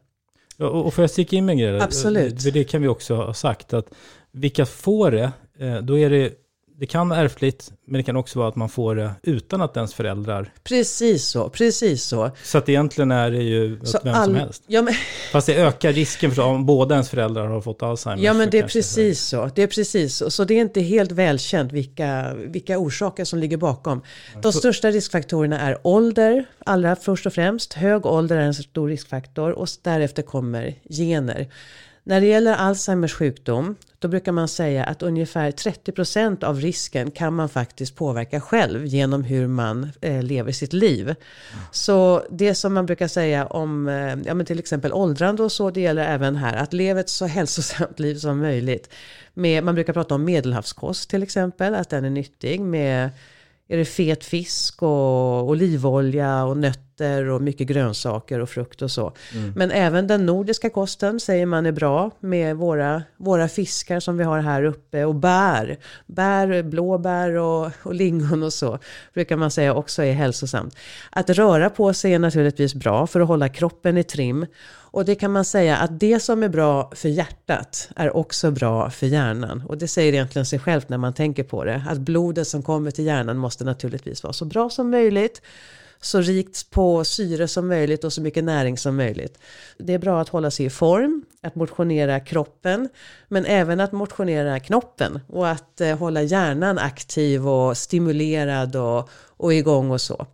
Och, 0.59 0.87
och 0.87 0.95
får 0.95 1.03
jag 1.03 1.11
sticka 1.11 1.37
in 1.37 1.47
med 1.47 1.53
en 1.53 1.59
grej? 1.59 1.81
Absolut. 1.81 2.43
För 2.43 2.51
det 2.51 2.65
kan 2.65 2.83
vi 2.83 2.89
också 2.89 3.15
ha 3.15 3.35
sagt 3.35 3.73
att 3.73 3.87
vilka 4.31 4.67
får 4.67 5.11
det, 5.11 5.33
eh, 5.59 5.77
då 5.77 5.99
är 5.99 6.11
det 6.11 6.33
det 6.81 6.87
kan 6.87 7.09
vara 7.09 7.21
ärftligt, 7.21 7.73
men 7.87 7.99
det 7.99 8.03
kan 8.03 8.17
också 8.17 8.39
vara 8.39 8.49
att 8.49 8.57
man 8.57 8.69
får 8.69 8.95
det 8.95 9.11
utan 9.23 9.63
att 9.63 9.77
ens 9.77 9.95
föräldrar... 9.95 10.53
Precis 10.65 11.27
så, 11.29 11.49
precis 11.49 12.05
så. 12.05 12.31
Så 12.43 12.59
att 12.59 12.69
egentligen 12.69 13.11
är 13.11 13.31
det 13.31 13.43
ju 13.43 13.81
Så 13.83 13.99
åt 13.99 14.05
vem 14.05 14.15
all- 14.15 14.25
som 14.25 14.35
helst. 14.35 14.63
Ja, 14.67 14.83
men, 14.83 14.95
Fast 15.33 15.47
det 15.47 15.55
ökar 15.55 15.93
risken 15.93 16.31
för 16.31 16.43
om 16.43 16.67
båda 16.67 16.95
ens 16.95 17.11
föräldrar 17.11 17.47
har 17.47 17.61
fått 17.61 17.83
Alzheimers. 17.83 18.25
ja, 18.25 18.33
men 18.35 18.51
det 18.51 18.59
är 18.59 18.69
precis 18.69 19.21
så. 19.21 19.51
Det 19.55 19.63
är 19.63 19.67
precis 19.67 20.17
så. 20.17 20.31
Så 20.31 20.45
det 20.45 20.55
är 20.55 20.61
inte 20.61 20.81
helt 20.81 21.13
välkänt 21.13 21.73
vilka, 21.73 22.35
vilka 22.35 22.79
orsaker 22.79 23.25
som 23.25 23.39
ligger 23.39 23.57
bakom. 23.57 24.03
De 24.43 24.53
största 24.53 24.91
riskfaktorerna 24.91 25.61
är 25.61 25.79
ålder, 25.83 26.45
allra 26.67 26.97
först 26.97 27.27
och 27.27 27.33
främst. 27.33 27.73
Hög 27.73 28.07
ålder 28.07 28.37
är 28.37 28.41
en 28.43 28.55
stor 28.55 28.89
riskfaktor 28.89 29.51
och 29.53 29.69
därefter 29.83 30.23
kommer 30.23 30.75
gener. 30.91 31.49
När 32.11 32.21
det 32.21 32.27
gäller 32.27 32.53
Alzheimers 32.53 33.15
sjukdom, 33.15 33.77
då 33.99 34.09
brukar 34.09 34.33
man 34.33 34.49
säga 34.49 34.85
att 34.85 35.03
ungefär 35.03 35.51
30% 35.51 36.45
av 36.45 36.61
risken 36.61 37.11
kan 37.11 37.35
man 37.35 37.49
faktiskt 37.49 37.97
påverka 37.97 38.41
själv 38.41 38.87
genom 38.87 39.25
hur 39.25 39.47
man 39.47 39.91
eh, 40.01 40.23
lever 40.23 40.53
sitt 40.53 40.73
liv. 40.73 41.15
Så 41.71 42.23
det 42.31 42.55
som 42.55 42.75
man 42.75 42.87
brukar 42.87 43.09
säga 43.09 43.47
om 43.47 43.89
eh, 43.89 44.17
ja, 44.25 44.35
men 44.35 44.47
till 44.47 44.59
exempel 44.59 44.93
åldrande 44.93 45.43
och 45.43 45.53
så, 45.53 45.71
det 45.71 45.81
gäller 45.81 46.05
även 46.05 46.37
här. 46.37 46.57
Att 46.57 46.73
leva 46.73 47.01
ett 47.01 47.09
så 47.09 47.27
hälsosamt 47.37 47.99
liv 47.99 48.15
som 48.15 48.39
möjligt. 48.39 48.93
Med, 49.35 49.65
man 49.65 49.75
brukar 49.75 49.93
prata 49.93 50.15
om 50.15 50.25
medelhavskost 50.25 51.11
till 51.11 51.23
exempel, 51.23 51.75
att 51.75 51.91
den 51.91 52.05
är 52.05 52.11
nyttig. 52.11 52.61
Med 52.61 53.11
är 53.69 53.77
det 53.77 53.85
fet 53.85 54.25
fisk 54.25 54.83
och 54.83 55.49
olivolja 55.49 56.45
och 56.45 56.57
nötter 56.57 56.90
och 57.05 57.43
mycket 57.43 57.67
grönsaker 57.67 58.41
och 58.41 58.49
frukt 58.49 58.83
och 58.83 58.91
så. 58.91 59.13
Men 59.57 59.71
även 59.71 60.07
den 60.07 60.27
nordiska 60.27 60.71
kosten 60.71 61.21
säger 61.21 61.47
man 61.47 61.67
är 61.67 61.73
bra 61.73 62.11
med 62.21 62.57
våra, 62.57 63.03
våra 63.17 63.49
fiskar 63.49 64.01
som 64.01 64.17
vi 64.19 64.25
har 64.25 64.39
här 64.39 64.65
uppe 64.65 65.05
och 65.05 65.15
bär. 65.15 65.79
Bär, 66.07 66.63
blåbär 66.63 67.35
och, 67.35 67.71
och 67.83 67.95
lingon 67.95 68.43
och 68.43 68.53
så 68.53 68.79
brukar 69.15 69.37
man 69.37 69.51
säga 69.51 69.75
också 69.75 70.03
är 70.03 70.13
hälsosamt. 70.13 70.77
Att 71.11 71.31
röra 71.31 71.71
på 71.71 71.95
sig 71.95 72.15
är 72.15 72.19
naturligtvis 72.19 72.75
bra 72.75 73.07
för 73.07 73.21
att 73.21 73.29
hålla 73.29 73.49
kroppen 73.49 73.97
i 73.97 74.05
trim. 74.05 74.47
Och 74.93 75.05
det 75.05 75.15
kan 75.15 75.33
man 75.33 75.45
säga 75.45 75.77
att 75.77 76.01
det 76.01 76.21
som 76.21 76.43
är 76.43 76.49
bra 76.49 76.91
för 76.95 77.09
hjärtat 77.09 77.89
är 77.97 78.17
också 78.17 78.51
bra 78.51 78.91
för 78.91 79.07
hjärnan. 79.07 79.63
Och 79.69 79.79
det 79.79 79.89
säger 79.89 80.13
egentligen 80.13 80.47
sig 80.47 80.59
självt 80.59 80.89
när 80.89 80.99
man 80.99 81.13
tänker 81.13 81.43
på 81.45 81.65
det. 81.65 81.85
Att 81.89 81.99
blodet 81.99 82.49
som 82.49 82.63
kommer 82.63 82.91
till 82.91 83.05
hjärnan 83.07 83.37
måste 83.37 83.65
naturligtvis 83.65 84.23
vara 84.23 84.33
så 84.33 84.45
bra 84.45 84.71
som 84.71 84.91
möjligt. 84.91 85.43
Så 86.01 86.21
rikt 86.21 86.71
på 86.71 87.05
syre 87.05 87.49
som 87.49 87.69
möjligt 87.69 88.05
och 88.05 88.13
så 88.13 88.21
mycket 88.21 88.45
näring 88.45 88.79
som 88.79 88.97
möjligt. 88.97 89.39
Det 89.79 89.95
är 89.95 89.99
bra 89.99 90.21
att 90.21 90.29
hålla 90.29 90.51
sig 90.51 90.67
i 90.67 90.71
form, 90.71 91.25
att 91.43 91.55
motionera 91.55 92.21
kroppen, 92.21 92.89
men 93.29 93.47
även 93.47 93.81
att 93.81 93.93
motionera 93.93 94.61
knoppen 94.61 95.21
och 95.29 95.49
att 95.49 95.81
eh, 95.81 95.99
hålla 95.99 96.23
hjärnan 96.23 96.79
aktiv 96.79 97.49
och 97.49 97.77
stimulerad 97.77 98.77
och, 98.77 99.11
och 99.37 99.55
igång 99.55 99.91
och 99.91 100.01
så. 100.01 100.27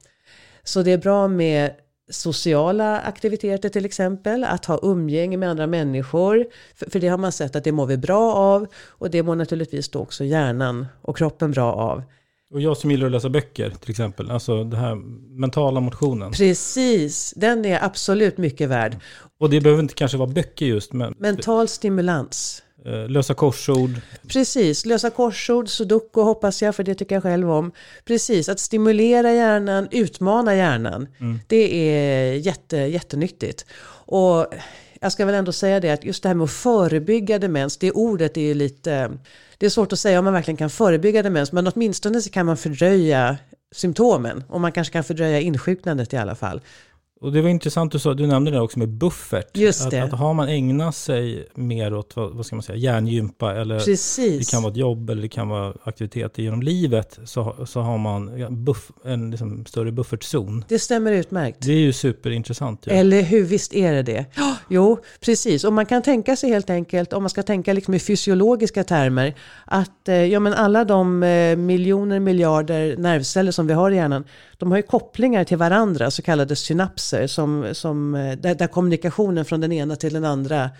Så 0.65 0.83
det 0.83 0.93
är 0.93 0.99
bra 0.99 1.29
med 1.29 1.71
sociala 2.11 3.01
aktiviteter 3.01 3.69
till 3.69 3.85
exempel, 3.85 4.45
att 4.45 4.65
ha 4.65 4.81
umgänge 4.83 5.37
med 5.37 5.51
andra 5.51 5.67
människor. 5.67 6.47
För, 6.75 6.91
för 6.91 7.01
det 7.01 7.09
har 7.09 7.19
man 7.19 7.33
sett 7.33 7.57
att 7.57 7.65
det 7.65 7.73
mår 7.73 7.87
vi 7.87 7.97
bra 7.97 8.35
av 8.35 8.67
och 8.87 9.11
det 9.11 9.23
mår 9.23 9.35
naturligtvis 9.35 9.89
då 9.89 9.99
också 9.99 10.25
hjärnan 10.25 10.87
och 11.03 11.17
kroppen 11.17 11.51
bra 11.51 11.73
av. 11.73 12.03
Och 12.53 12.61
jag 12.61 12.77
som 12.77 12.91
gillar 12.91 13.07
att 13.07 13.13
läsa 13.13 13.29
böcker 13.29 13.71
till 13.81 13.91
exempel, 13.91 14.31
alltså 14.31 14.65
den 14.65 14.81
här 14.81 14.95
mentala 15.41 15.81
motionen. 15.81 16.33
Precis, 16.33 17.35
den 17.37 17.65
är 17.65 17.85
absolut 17.85 18.39
mycket 18.39 18.69
värd. 18.69 18.97
Och 19.41 19.51
det 19.51 19.61
behöver 19.61 19.83
inte 19.83 19.95
kanske 19.95 20.17
vara 20.19 20.31
böcker 20.31 20.67
just, 20.67 20.93
men 20.93 21.15
Mental 21.19 21.69
stimulans. 21.69 22.63
eh, 22.85 23.09
lösa 23.09 23.35
korsord. 23.35 23.91
Precis, 24.29 24.87
lösa 24.87 25.11
korsord, 25.11 25.69
sudoku 25.69 26.21
hoppas 26.21 26.63
jag, 26.63 26.75
för 26.75 26.83
det 26.85 26.95
tycker 26.95 27.15
jag 27.17 27.23
själv 27.23 27.51
om. 27.51 27.73
Precis, 28.05 28.49
att 28.49 28.61
stimulera 28.61 29.33
hjärnan, 29.33 29.89
utmana 29.91 30.57
hjärnan. 30.57 31.09
Det 31.47 31.91
är 31.91 32.33
jätte, 32.35 32.77
jättenyttigt. 32.77 33.67
Och 34.09 34.47
jag 35.01 35.13
ska 35.13 35.27
väl 35.27 35.35
ändå 35.35 35.53
säga 35.53 35.81
det 35.81 35.91
att 35.91 36.05
just 36.05 36.23
det 36.23 36.29
här 36.29 36.35
med 36.35 36.45
att 36.45 36.51
förebygga 36.51 37.39
demens, 37.39 37.77
det 37.77 37.93
ordet 37.93 38.37
är 38.37 38.41
ju 38.41 38.55
lite... 38.55 39.11
Det 39.59 39.67
är 39.67 39.71
svårt 39.71 39.93
att 39.93 39.99
säga 39.99 40.19
om 40.19 40.25
man 40.25 40.35
verkligen 40.35 40.57
kan 40.57 40.71
förebygga 40.71 41.23
demens, 41.23 41.53
men 41.53 41.67
åtminstone 41.67 42.21
så 42.21 42.31
kan 42.31 42.47
man 42.47 42.57
fördröja 42.57 43.37
symptomen. 43.75 44.45
Och 44.49 44.61
man 44.61 44.73
kanske 44.73 44.93
kan 44.93 45.05
fördröja 45.05 45.41
insjuknandet 45.41 46.13
i 46.13 46.17
alla 46.17 46.35
fall. 46.35 46.61
Och 47.21 47.33
det 47.33 47.43
var 47.43 47.49
intressant 47.49 47.93
du 47.93 47.99
sa, 47.99 48.15
du 48.15 48.27
nämnde 48.27 48.51
det 48.51 48.61
också 48.61 48.79
med 48.79 48.89
buffert. 48.89 49.57
Just 49.57 49.85
att, 49.85 49.91
det. 49.91 50.03
Att 50.03 50.13
har 50.13 50.35
man 50.35 50.49
ägnat 50.49 50.97
sig 50.97 51.49
mer 51.55 51.95
åt, 51.95 52.17
vad, 52.17 52.31
vad 52.31 52.47
ska 52.47 52.57
man 52.57 52.63
säga, 52.63 52.79
hjärngympa 52.79 53.55
eller 53.55 53.81
Precis. 53.81 54.39
det 54.39 54.51
kan 54.51 54.63
vara 54.63 54.73
ett 54.73 54.79
jobb 54.79 55.11
eller 55.11 55.23
det 55.23 55.29
kan 55.29 55.49
vara 55.49 55.75
aktiviteter 55.83 56.43
genom 56.43 56.63
livet 56.63 57.19
så, 57.25 57.67
så 57.67 57.81
har 57.81 57.99
man 57.99 58.39
ja, 58.39 58.51
buff, 58.51 58.91
en 59.05 59.31
liksom 59.31 59.67
större 59.67 59.93
buffertzon. 59.93 60.65
Det 60.69 60.79
stämmer 60.79 61.13
utmärkt. 61.13 61.59
Det 61.61 61.73
är 61.73 61.79
ju 61.79 61.93
superintressant. 61.93 62.87
Ju. 62.87 62.93
Eller 62.93 63.23
hur, 63.23 63.45
visst 63.45 63.75
är 63.75 63.93
det 63.93 64.03
det? 64.03 64.25
Ja, 64.35 64.57
Jo, 64.69 64.99
precis. 65.21 65.65
Och 65.65 65.73
man 65.73 65.87
kan 65.87 66.03
tänka 66.03 66.37
sig 66.37 66.51
helt 66.51 66.71
enkelt, 66.71 67.13
om 67.13 67.23
man 67.23 67.31
ska 67.31 67.43
tänka 67.43 67.73
liksom 67.73 67.95
i 67.95 67.99
fysiologiska 67.99 68.85
termer, 68.85 69.35
att 69.65 70.09
eh, 70.09 70.15
ja, 70.15 70.41
men 70.41 70.55
alla 70.55 70.85
de 70.85 71.23
eh, 71.23 71.57
miljoner, 71.57 72.21
miljarder 72.21 72.97
nervceller 72.97 73.53
som 73.53 73.67
vi 73.67 73.75
har 73.75 73.91
i 73.91 73.97
hjärnan, 73.97 74.25
de 74.59 74.71
har 74.71 74.79
ju 74.79 74.83
kopplingar 74.83 75.45
till 75.45 75.57
varandra, 75.57 76.11
så 76.11 76.23
kallade 76.23 76.57
synapser, 76.57 77.27
som, 77.27 77.69
som, 77.73 78.15
eh, 78.15 78.39
där, 78.39 78.55
där 78.55 78.67
kommunikationen 78.67 79.45
från 79.45 79.61
den 79.61 79.73
ena 79.73 79.97
till 79.97 80.15
den 80.15 80.25
andra 80.25 80.71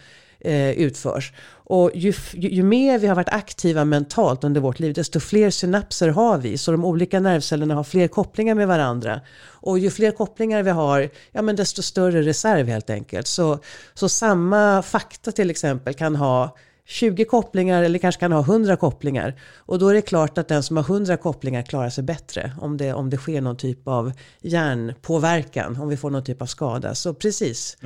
eh, 0.41 0.71
utförs. 0.71 1.33
Och 1.69 1.91
ju, 1.95 2.13
ju, 2.33 2.49
ju 2.49 2.63
mer 2.63 2.99
vi 2.99 3.07
har 3.07 3.15
varit 3.15 3.29
aktiva 3.29 3.85
mentalt 3.85 4.45
under 4.45 4.61
vårt 4.61 4.79
liv, 4.79 4.95
desto 4.95 5.21
fler 5.21 5.51
synapser 5.51 6.09
har 6.09 6.39
vi. 6.39 6.59
Så 6.59 6.73
de 6.73 6.85
olika 6.85 7.21
nervcellerna 7.21 7.75
har 7.75 7.85
fler 7.85 8.09
kopplingar 8.09 8.55
med 8.55 8.69
varandra. 8.69 9.21
Och 9.49 9.79
ju 9.79 9.91
fler 9.91 10.11
kopplingar 10.11 10.63
vi 10.63 10.71
har, 10.71 11.11
ja 11.33 11.43
men 11.43 11.57
desto 11.57 11.83
större 11.83 12.23
reserv 12.23 12.69
helt 12.69 12.91
enkelt. 12.91 13.27
Så, 13.27 13.59
så 13.95 14.09
samma 14.09 14.83
fakta 14.83 15.33
till 15.33 15.51
exempel 15.51 15.95
kan 15.95 16.17
ha 16.17 16.57
20 16.87 17.25
kopplingar 17.25 17.83
eller 17.83 17.99
kanske 17.99 18.21
kan 18.21 18.33
ha 18.33 18.41
100 18.41 18.77
kopplingar. 18.77 19.41
Och 19.57 19.79
då 19.79 19.89
är 19.89 19.95
det 19.95 20.03
klart 20.03 20.39
att 20.39 20.49
den 20.49 20.63
som 20.63 20.77
har 20.77 20.85
100 20.85 21.17
kopplingar 21.17 21.63
klarar 21.63 21.91
sig 21.91 22.05
bättre 22.05 22.53
om 22.61 22.77
det, 22.77 22.93
om 22.93 23.11
det 23.11 23.17
sker 23.17 23.41
någon 23.41 23.57
typ 23.57 23.89
av 23.89 24.13
hjärnpåverkan, 24.41 25.77
om 25.81 25.89
vi 25.89 25.97
får 25.97 26.11
någon 26.11 26.25
typ 26.25 26.43
av 26.43 26.47
skada. 26.47 26.95
Så 26.95 27.15
precis. 27.15 27.77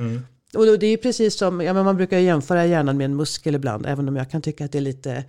Och 0.55 0.65
då, 0.65 0.77
det 0.77 0.87
är 0.87 0.97
precis 0.97 1.37
som, 1.37 1.61
ja, 1.61 1.73
men 1.73 1.85
man 1.85 1.97
brukar 1.97 2.17
jämföra 2.17 2.65
hjärnan 2.65 2.97
med 2.97 3.05
en 3.05 3.15
muskel 3.15 3.55
ibland, 3.55 3.85
även 3.85 4.07
om 4.07 4.15
jag 4.15 4.29
kan 4.29 4.41
tycka 4.41 4.65
att 4.65 4.71
det 4.71 4.77
är 4.77 4.81
lite, 4.81 5.23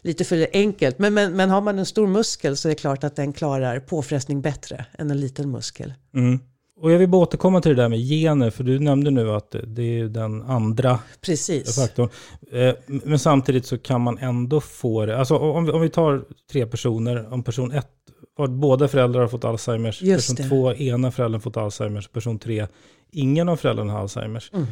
lite 0.00 0.24
för 0.24 0.46
enkelt. 0.52 0.98
Men, 0.98 1.14
men, 1.14 1.36
men 1.36 1.50
har 1.50 1.60
man 1.60 1.78
en 1.78 1.86
stor 1.86 2.06
muskel 2.06 2.56
så 2.56 2.68
är 2.68 2.70
det 2.70 2.76
klart 2.76 3.04
att 3.04 3.16
den 3.16 3.32
klarar 3.32 3.80
påfrestning 3.80 4.42
bättre 4.42 4.86
än 4.98 5.10
en 5.10 5.20
liten 5.20 5.50
muskel. 5.50 5.94
Mm. 6.14 6.38
Och 6.84 6.92
jag 6.92 6.98
vill 6.98 7.08
bara 7.08 7.22
återkomma 7.22 7.60
till 7.60 7.76
det 7.76 7.82
där 7.82 7.88
med 7.88 7.98
gener, 7.98 8.50
för 8.50 8.64
du 8.64 8.78
nämnde 8.78 9.10
nu 9.10 9.30
att 9.30 9.54
det 9.66 9.82
är 10.00 10.04
den 10.04 10.42
andra 10.42 10.98
Precis. 11.20 11.76
faktorn. 11.76 12.08
Eh, 12.52 12.74
Men 12.86 13.18
samtidigt 13.18 13.66
så 13.66 13.78
kan 13.78 14.00
man 14.00 14.18
ändå 14.18 14.60
få 14.60 15.06
det, 15.06 15.18
alltså 15.18 15.36
om 15.38 15.64
vi, 15.66 15.72
om 15.72 15.80
vi 15.80 15.88
tar 15.88 16.24
tre 16.52 16.66
personer, 16.66 17.32
om 17.32 17.42
person 17.42 17.72
ett, 17.72 17.88
båda 18.48 18.88
föräldrar 18.88 19.20
har 19.20 19.28
fått 19.28 19.44
Alzheimers, 19.44 20.02
Just 20.02 20.28
person 20.28 20.42
det. 20.42 20.48
två, 20.48 20.74
ena 20.74 21.10
föräldern 21.10 21.40
fått 21.40 21.56
Alzheimers, 21.56 22.08
person 22.08 22.38
tre, 22.38 22.66
ingen 23.12 23.48
av 23.48 23.56
föräldrarna 23.56 23.92
har 23.92 24.00
Alzheimers. 24.00 24.50
Mm. 24.52 24.66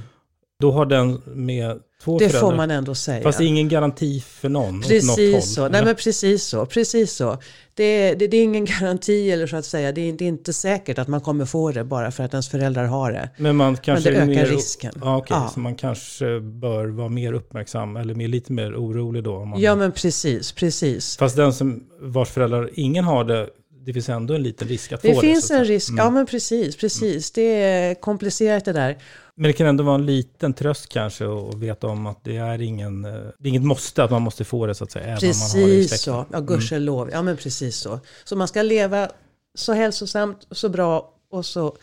Då 0.62 0.70
har 0.72 0.86
den 0.86 1.22
med 1.26 1.78
två 2.04 2.18
Det 2.18 2.28
föräldrar, 2.28 2.50
får 2.50 2.56
man 2.56 2.70
ändå 2.70 2.94
säga. 2.94 3.22
fast 3.22 3.40
ingen 3.40 3.68
garanti 3.68 4.20
för 4.20 4.48
någon, 4.48 4.74
håll. 4.74 4.82
Precis 4.82 5.54
så. 5.54 5.60
Nej, 5.68 5.68
eller? 5.78 5.84
men 5.84 5.94
precis 5.96 6.44
så. 6.44 6.66
Precis 6.66 7.12
så. 7.12 7.38
Det, 7.74 8.14
det, 8.14 8.26
det 8.26 8.36
är 8.36 8.42
ingen 8.42 8.64
garanti 8.64 9.30
eller 9.30 9.46
så 9.46 9.56
att 9.56 9.64
säga. 9.64 9.92
Det 9.92 10.00
är, 10.08 10.12
det 10.12 10.24
är 10.24 10.28
inte 10.28 10.52
säkert 10.52 10.98
att 10.98 11.08
man 11.08 11.20
kommer 11.20 11.44
få 11.44 11.72
det 11.72 11.84
bara 11.84 12.10
för 12.10 12.24
att 12.24 12.34
ens 12.34 12.48
föräldrar 12.48 12.84
har 12.84 13.12
det. 13.12 13.30
Men 13.38 13.56
man 13.56 13.76
kanske 13.76 14.10
det 14.10 14.16
är 14.16 14.20
ökar 14.22 14.26
mer, 14.26 14.46
risken. 14.46 14.92
Ja, 15.00 15.16
okej, 15.16 15.36
Ja. 15.40 15.50
så 15.54 15.60
man 15.60 15.74
kanske 15.74 16.40
bör 16.40 16.86
vara 16.86 17.08
mer 17.08 17.32
uppmärksam 17.32 17.96
eller 17.96 18.14
mer, 18.14 18.28
lite 18.28 18.52
mer 18.52 18.74
orolig 18.76 19.24
då. 19.24 19.36
Om 19.36 19.48
man, 19.48 19.60
Ja 19.60 19.74
men 19.74 19.92
precis, 19.92 20.52
precis. 20.52 21.16
Fast 21.16 21.36
den 21.36 21.52
som, 21.52 21.84
vars 22.00 22.28
föräldrar 22.28 22.70
ingen 22.74 23.04
har 23.04 23.24
det, 23.24 23.48
det 23.86 23.92
finns 23.92 24.08
ändå 24.08 24.34
en 24.34 24.42
liten 24.42 24.68
risk 24.68 24.92
att 24.92 25.02
Det 25.02 25.14
få 25.14 25.20
finns 25.20 25.42
det. 25.42 25.48
så 25.48 25.54
att 25.54 25.60
en 25.60 25.64
risk, 25.66 25.90
Mm. 25.90 26.04
ja 26.04 26.10
men 26.10 26.26
precis, 26.26 26.76
precis. 26.76 27.30
Det 27.30 27.42
är 27.62 27.94
komplicerat 27.94 28.64
det 28.64 28.72
där. 28.72 28.96
Men 29.34 29.42
det 29.48 29.52
kan 29.52 29.66
ändå 29.66 29.84
vara 29.84 29.94
en 29.94 30.06
liten 30.06 30.54
tröst 30.54 30.88
kanske 30.88 31.24
att 31.24 31.54
veta 31.54 31.86
om 31.86 32.06
att 32.06 32.24
det 32.24 32.36
är 32.36 32.62
ingen, 32.62 33.04
eh, 33.04 33.10
det 33.12 33.48
är 33.48 33.48
inget 33.48 33.62
måste 33.64 34.04
att 34.04 34.10
man 34.10 34.22
måste 34.22 34.44
få 34.44 34.66
det 34.66 34.74
så 34.74 34.84
att 34.84 34.90
säga. 34.92 35.04
även 35.04 35.14
om 35.30 35.38
man 35.38 35.60
har 35.62 35.68
Precis 35.68 36.00
så, 36.02 36.26
ja 36.32 36.40
gudskelov. 36.40 37.10
Ja 37.12 37.22
men 37.22 37.36
precis 37.36 37.76
så. 37.76 38.00
Så 38.24 38.36
man 38.36 38.48
ska 38.48 38.62
leva 38.62 39.08
så 39.54 39.72
hälsosamt, 39.72 40.46
så 40.50 40.68
bra 40.68 41.12
och 41.30 41.46
så, 41.46 41.76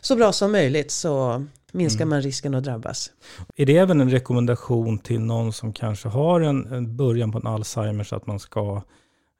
så 0.00 0.16
bra 0.16 0.32
som 0.32 0.52
möjligt 0.52 0.90
så 0.90 1.44
minskar 1.72 2.02
Mm. 2.02 2.08
man 2.08 2.22
risken 2.22 2.54
att 2.54 2.64
drabbas. 2.64 3.10
Är 3.56 3.66
det 3.66 3.76
även 3.76 4.00
en 4.00 4.10
rekommendation 4.10 4.98
till 4.98 5.20
någon 5.20 5.52
som 5.52 5.72
kanske 5.72 6.08
har 6.08 6.40
en, 6.40 6.72
en 6.72 6.96
början 6.96 7.32
på 7.32 7.38
en 7.38 7.46
Alzheimers 7.46 8.12
att 8.12 8.26
man 8.26 8.38
ska, 8.40 8.82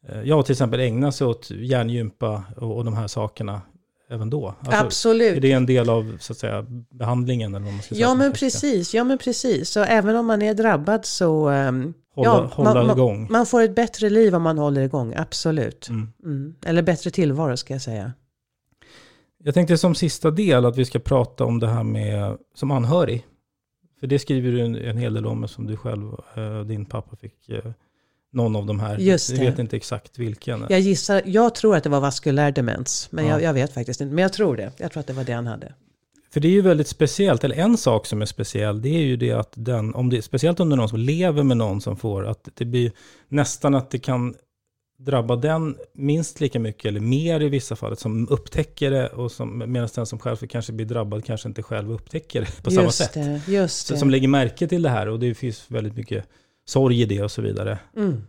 eh, 0.08 0.22
ja 0.22 0.42
till 0.42 0.52
exempel 0.52 0.80
ägna 0.80 1.12
sig 1.12 1.26
åt 1.26 1.50
hjärngympa 1.50 2.44
och, 2.56 2.76
och 2.76 2.84
de 2.84 2.94
här 2.94 3.06
sakerna 3.08 3.62
även 4.10 4.30
då? 4.30 4.54
Alltså, 4.60 4.84
Absolut. 4.84 5.36
Är 5.36 5.40
det 5.40 5.52
en 5.52 5.66
del 5.66 5.90
av 5.90 6.16
så 6.20 6.32
att 6.32 6.38
säga, 6.38 6.66
behandlingen? 6.90 7.54
Eller 7.54 7.64
vad 7.64 7.72
man 7.72 7.82
ska 7.82 7.94
säga, 7.94 8.00
Ja 8.00 8.08
som 8.08 8.18
men 8.18 8.32
precis, 8.32 8.94
ja 8.94 9.04
men 9.04 9.18
precis. 9.18 9.70
Så 9.70 9.80
även 9.80 10.16
om 10.16 10.26
man 10.26 10.42
är 10.42 10.54
drabbad 10.54 11.04
så 11.04 11.48
ehm, 11.48 11.94
Hålla, 12.14 12.28
ja, 12.28 12.50
hålla 12.52 12.74
man, 12.74 12.90
igång. 12.90 13.20
Man, 13.20 13.32
man 13.32 13.46
får 13.46 13.62
ett 13.62 13.74
bättre 13.74 14.10
liv 14.10 14.34
om 14.34 14.42
man 14.42 14.58
håller 14.58 14.80
igång, 14.82 15.14
absolut. 15.16 15.88
Mm. 15.88 16.12
Mm. 16.24 16.54
Eller 16.66 16.82
bättre 16.82 17.10
tillvaro 17.10 17.56
ska 17.56 17.74
jag 17.74 17.82
säga. 17.82 18.12
Jag 19.38 19.54
tänkte 19.54 19.78
som 19.78 19.94
sista 19.94 20.30
del 20.30 20.64
att 20.64 20.76
vi 20.76 20.84
ska 20.84 20.98
prata 20.98 21.44
om 21.44 21.60
det 21.60 21.68
här 21.68 21.82
med 21.82 22.38
som 22.54 22.70
anhörig. 22.70 23.26
För 24.00 24.06
det 24.06 24.18
skriver 24.18 24.52
du 24.52 24.60
en, 24.60 24.76
en 24.76 24.96
hel 24.96 25.14
del 25.14 25.26
om 25.26 25.48
som 25.48 25.66
du 25.66 25.76
själv, 25.76 26.12
eh, 26.34 26.60
din 26.60 26.86
pappa 26.86 27.16
fick 27.16 27.48
eh, 27.48 27.72
någon 28.34 28.56
av 28.56 28.66
de 28.66 28.80
här. 28.80 28.98
Just 28.98 29.30
Jag 29.30 29.38
vet 29.38 29.58
inte 29.58 29.76
exakt 29.76 30.18
vilken. 30.18 30.66
Jag 30.68 30.80
gissar, 30.80 31.22
jag 31.24 31.54
tror 31.54 31.76
att 31.76 31.84
det 31.84 31.90
var 31.90 32.00
vaskulär 32.00 32.52
demens. 32.52 33.08
Men 33.10 33.24
Ja. 33.26 33.30
jag, 33.30 33.42
jag 33.42 33.54
vet 33.54 33.74
faktiskt 33.74 34.00
inte. 34.00 34.14
Men 34.14 34.22
jag 34.22 34.32
tror 34.32 34.56
det. 34.56 34.72
Jag 34.76 34.92
tror 34.92 35.00
att 35.00 35.06
det 35.06 35.12
var 35.12 35.24
det 35.24 35.32
han 35.32 35.46
hade. 35.46 35.74
För 36.32 36.40
det 36.40 36.48
är 36.48 36.52
ju 36.52 36.62
väldigt 36.62 36.88
speciellt, 36.88 37.44
eller 37.44 37.56
en 37.56 37.76
sak 37.76 38.06
som 38.06 38.22
är 38.22 38.26
speciell, 38.26 38.82
det 38.82 38.88
är 38.88 39.02
ju 39.02 39.16
det 39.16 39.32
att 39.32 39.52
den, 39.54 39.94
om 39.94 40.10
det, 40.10 40.22
speciellt 40.22 40.60
om 40.60 40.68
det 40.68 40.74
är 40.74 40.76
någon 40.76 40.88
som 40.88 40.98
lever 40.98 41.42
med 41.42 41.56
någon 41.56 41.80
som 41.80 41.96
får, 41.96 42.26
att 42.26 42.48
det 42.54 42.64
blir 42.64 42.92
nästan 43.28 43.74
att 43.74 43.90
det 43.90 43.98
kan 43.98 44.34
drabba 44.98 45.36
den 45.36 45.76
minst 45.92 46.40
lika 46.40 46.58
mycket 46.60 46.84
eller 46.84 47.00
mer 47.00 47.40
i 47.40 47.48
vissa 47.48 47.76
fall, 47.76 47.96
som 47.96 48.28
upptäcker 48.28 48.90
det 48.90 49.08
och 49.08 49.32
som, 49.32 49.58
medan 49.72 49.88
den 49.94 50.06
som 50.06 50.18
själv 50.18 50.36
kanske 50.36 50.72
blir 50.72 50.86
drabbad 50.86 51.24
kanske 51.24 51.48
inte 51.48 51.62
själv 51.62 51.92
upptäcker 51.92 52.40
det 52.40 52.62
på 52.62 52.70
samma 52.70 52.82
just 52.84 52.98
sätt. 52.98 53.12
Det, 53.14 53.40
just 53.52 53.86
Så, 53.86 53.94
det. 53.94 53.98
som 54.00 54.10
lägger 54.10 54.28
märke 54.28 54.68
till 54.68 54.82
det 54.82 54.88
här 54.90 55.08
och 55.08 55.20
det 55.20 55.34
finns 55.34 55.64
väldigt 55.68 55.96
mycket 55.96 56.24
sorg 56.64 57.02
i 57.02 57.04
det 57.04 57.22
och 57.22 57.30
så 57.30 57.42
vidare. 57.42 57.78
Mm. 57.96 58.22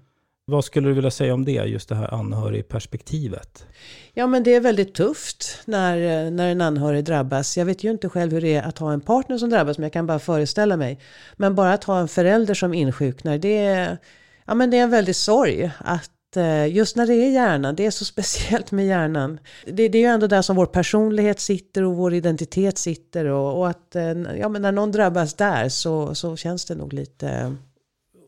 Vad 0.48 0.66
skulle 0.66 0.88
du 0.88 0.94
vilja 0.94 1.12
säga 1.12 1.34
om 1.34 1.46
det, 1.46 1.52
just 1.52 1.90
det 1.90 1.96
här 1.96 2.14
anhörigperspektivet? 2.14 3.66
Ja 4.14 4.28
men 4.28 4.44
det 4.44 4.56
är 4.56 4.60
väldigt 4.60 4.94
tufft 4.94 5.62
när, 5.66 6.32
när 6.32 6.52
en 6.52 6.62
anhörig 6.62 7.06
drabbas. 7.06 7.58
Jag 7.58 7.66
vet 7.66 7.84
ju 7.84 7.92
inte 7.92 8.10
själv 8.10 8.32
hur 8.32 8.42
det 8.42 8.56
är 8.56 8.64
att 8.64 8.78
ha 8.78 8.94
en 8.94 9.02
partner 9.02 9.38
som 9.38 9.50
drabbas 9.50 9.78
men 9.78 9.84
jag 9.84 9.94
kan 9.94 10.08
bara 10.08 10.20
föreställa 10.20 10.78
mig. 10.78 11.00
Men 11.36 11.56
bara 11.56 11.74
att 11.74 11.84
ha 11.84 12.00
en 12.00 12.08
förälder 12.08 12.54
som 12.54 12.74
insjuknar 12.74 13.38
det 13.38 13.58
är, 13.58 13.98
ja, 14.46 14.54
men 14.54 14.70
det 14.70 14.78
är 14.78 14.84
en 14.84 14.90
väldig 14.90 15.16
sorg. 15.16 15.72
Att 15.78 16.38
eh, 16.38 16.68
just 16.68 16.96
när 16.96 17.08
det 17.08 17.14
är 17.14 17.32
hjärnan, 17.32 17.76
det 17.76 17.86
är 17.86 17.92
så 17.92 18.06
speciellt 18.16 18.72
med 18.72 18.86
hjärnan. 18.86 19.40
Det, 19.66 19.88
det 19.88 19.98
är 19.98 20.02
ju 20.02 20.08
ändå 20.08 20.28
där 20.28 20.42
som 20.42 20.56
vår 20.56 20.66
personlighet 20.66 21.40
sitter 21.40 21.84
och 21.84 21.96
vår 21.96 22.14
identitet 22.14 22.78
sitter. 22.78 23.26
Och, 23.26 23.60
och 23.60 23.70
att 23.70 23.96
eh, 23.96 24.14
ja, 24.40 24.50
men 24.50 24.62
när 24.62 24.72
någon 24.72 24.92
drabbas 24.92 25.34
där 25.34 25.70
så, 25.70 26.16
så 26.16 26.36
känns 26.36 26.66
det 26.66 26.76
nog 26.76 26.94
lite... 26.94 27.56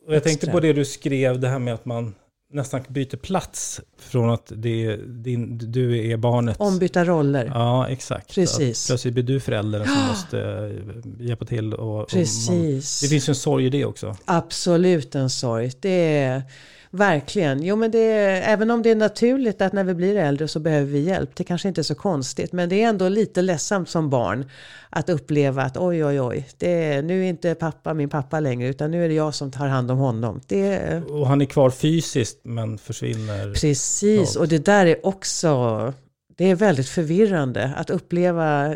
Och 0.08 0.16
jag 0.16 0.24
tänkte 0.24 0.47
på 0.47 0.60
det 0.60 0.74
du 0.74 0.86
skrev, 0.86 1.39
det 1.39 1.47
här 1.47 1.60
med 1.60 1.74
att 1.74 1.86
man 1.86 2.16
nästan 2.53 2.82
byter 2.88 3.18
plats 3.18 3.82
från 3.97 4.30
att 4.30 4.51
det 4.55 4.95
din, 4.95 5.58
du 5.58 6.12
är 6.12 6.18
barnet. 6.18 6.58
Ombytta 6.60 7.05
roller. 7.05 7.51
Ja, 7.53 7.89
exakt. 7.89 8.36
Precis. 8.36 8.86
Att 8.86 8.88
plötsligt 8.88 9.14
blir 9.14 9.24
du 9.24 9.39
föräldern 9.39 9.86
som 9.86 10.08
måste 10.08 10.39
eh, 10.39 11.26
hjälpa 11.28 11.45
till. 11.45 11.74
Och, 11.74 11.89
och 11.89 11.95
man, 11.95 12.05
Precis. 12.05 13.01
det 13.01 13.08
finns 13.08 13.30
ju 13.30 13.32
en 13.32 13.36
sorg 13.36 13.66
i 13.66 13.70
det 13.70 13.86
också. 13.86 14.16
Absolut 14.26 15.16
en 15.16 15.30
sorg. 15.30 15.72
Det 15.80 16.18
är 16.18 16.41
verkligen. 16.91 17.63
Jo 17.63 17.75
men 17.75 17.91
det 17.91 17.99
är, 17.99 18.53
även 18.53 18.71
om 18.71 18.81
det 18.81 18.89
är 18.89 18.95
naturligt 18.95 19.61
att 19.61 19.73
när 19.73 19.83
vi 19.83 19.93
blir 19.93 20.15
äldre 20.15 20.47
så 20.47 20.59
behöver 20.59 20.85
vi 20.85 20.99
hjälp. 20.99 21.35
Det 21.35 21.43
kanske 21.43 21.67
inte 21.67 21.81
är 21.81 21.83
så 21.83 21.95
konstigt. 21.95 22.51
Men 22.51 22.69
det 22.69 22.83
är 22.83 22.89
ändå 22.89 23.09
lite 23.09 23.41
ledsamt 23.41 23.89
som 23.89 24.09
barn. 24.09 24.49
Att 24.89 25.09
uppleva 25.09 25.63
att 25.63 25.77
oj 25.77 26.05
oj 26.05 26.21
oj. 26.21 26.47
Det 26.57 26.83
är, 26.83 27.01
nu 27.01 27.23
är 27.23 27.29
inte 27.29 27.55
pappa 27.55 27.93
min 27.93 28.09
pappa 28.09 28.39
längre. 28.39 28.69
Utan 28.69 28.91
nu 28.91 29.05
är 29.05 29.09
det 29.09 29.15
jag 29.15 29.35
som 29.35 29.51
tar 29.51 29.67
hand 29.67 29.91
om 29.91 29.97
honom. 29.97 30.41
Det 30.47 31.01
Och 31.09 31.27
han 31.27 31.41
är 31.41 31.45
kvar 31.45 31.69
fysiskt 31.69 32.39
men 32.43 32.77
försvinner. 32.77 33.53
Precis, 33.53 34.35
Ja. 34.35 34.41
och 34.41 34.47
det 34.47 34.65
där 34.65 34.85
är 34.85 35.05
också, 35.05 35.93
det 36.38 36.51
är 36.51 36.55
väldigt 36.55 36.89
förvirrande 36.89 37.73
att 37.77 37.89
uppleva, 37.89 38.75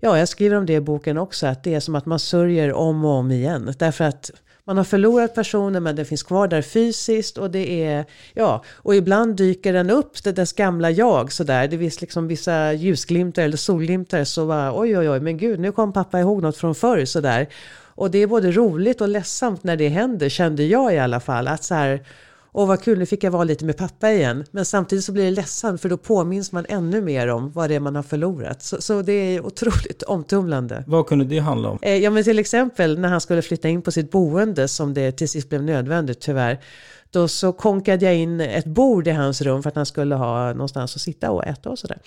ja 0.00 0.18
jag 0.18 0.28
skriver 0.28 0.56
om 0.56 0.66
det 0.66 0.72
i 0.72 0.80
boken 0.80 1.18
också, 1.18 1.46
att 1.46 1.64
det 1.64 1.74
är 1.74 1.80
som 1.80 1.94
att 1.94 2.06
man 2.06 2.18
sörjer 2.18 2.72
om 2.72 3.04
och 3.04 3.10
om 3.10 3.30
igen. 3.30 3.74
Därför 3.78 4.04
att 4.04 4.30
man 4.64 4.76
har 4.76 4.84
förlorat 4.84 5.34
personen 5.34 5.82
men 5.82 5.96
den 5.96 6.06
finns 6.06 6.22
kvar 6.22 6.48
där 6.48 6.62
fysiskt 6.62 7.38
och 7.38 7.50
det 7.50 7.84
är, 7.84 8.04
ja, 8.34 8.64
och 8.74 8.94
ibland 8.94 9.36
dyker 9.36 9.72
den 9.72 9.90
upp, 9.90 10.24
det 10.24 10.32
dess 10.32 10.52
gamla 10.52 10.90
jag 10.90 11.32
sådär. 11.32 11.68
Det 11.68 11.78
finns 11.78 12.00
liksom 12.00 12.28
vissa 12.28 12.72
ljusglimtar 12.72 13.42
eller 13.42 13.56
solglimtar 13.56 14.24
så 14.24 14.46
bara 14.46 14.80
oj 14.80 14.98
oj 14.98 15.10
oj, 15.10 15.20
men 15.20 15.36
gud 15.36 15.60
nu 15.60 15.72
kom 15.72 15.92
pappa 15.92 16.20
ihåg 16.20 16.42
något 16.42 16.56
från 16.56 16.74
förr 16.74 17.04
sådär. 17.04 17.46
Och 17.94 18.10
det 18.10 18.18
är 18.18 18.26
både 18.26 18.52
roligt 18.52 19.00
och 19.00 19.08
ledsamt 19.08 19.64
när 19.64 19.76
det 19.76 19.88
händer, 19.88 20.28
kände 20.28 20.64
jag 20.64 20.94
i 20.94 20.98
alla 20.98 21.20
fall. 21.20 21.48
Att 21.48 21.64
så 21.64 21.74
här, 21.74 22.04
åh 22.52 22.68
vad 22.68 22.82
kul, 22.82 22.98
nu 22.98 23.06
fick 23.06 23.24
jag 23.24 23.30
vara 23.30 23.44
lite 23.44 23.64
med 23.64 23.76
pappa 23.76 24.12
igen. 24.12 24.44
Men 24.50 24.64
samtidigt 24.64 25.04
så 25.04 25.12
blir 25.12 25.24
det 25.24 25.30
ledsamt 25.30 25.80
för 25.80 25.88
då 25.88 25.96
påminns 25.96 26.52
man 26.52 26.66
ännu 26.68 27.00
mer 27.00 27.28
om 27.28 27.52
vad 27.52 27.70
det 27.70 27.74
är 27.74 27.80
man 27.80 27.96
har 27.96 28.02
förlorat. 28.02 28.62
Så, 28.62 28.82
så 28.82 29.02
det 29.02 29.12
är 29.12 29.46
otroligt 29.46 30.02
omtumlande. 30.06 30.84
Vad 30.86 31.06
kunde 31.06 31.24
det 31.24 31.38
handla 31.38 31.68
om? 31.68 31.78
Eh, 31.82 31.96
Ja 31.96 32.10
men 32.10 32.24
till 32.24 32.38
exempel 32.38 32.98
när 32.98 33.08
han 33.08 33.20
skulle 33.20 33.42
flytta 33.42 33.68
in 33.68 33.82
på 33.82 33.92
sitt 33.92 34.10
boende 34.10 34.68
som 34.68 34.94
det 34.94 35.12
till 35.12 35.28
sist 35.28 35.48
blev 35.48 35.62
nödvändigt 35.62 36.20
tyvärr. 36.20 36.60
Då 37.10 37.28
så 37.28 37.52
konkade 37.52 38.04
jag 38.04 38.14
in 38.14 38.40
ett 38.40 38.64
bord 38.64 39.08
i 39.08 39.10
hans 39.10 39.40
rum 39.42 39.62
för 39.62 39.68
att 39.68 39.76
han 39.76 39.86
skulle 39.86 40.14
ha 40.14 40.52
någonstans 40.52 40.96
att 40.96 41.02
sitta 41.02 41.30
och 41.30 41.46
äta 41.46 41.70
och 41.70 41.78
sådär. 41.78 41.98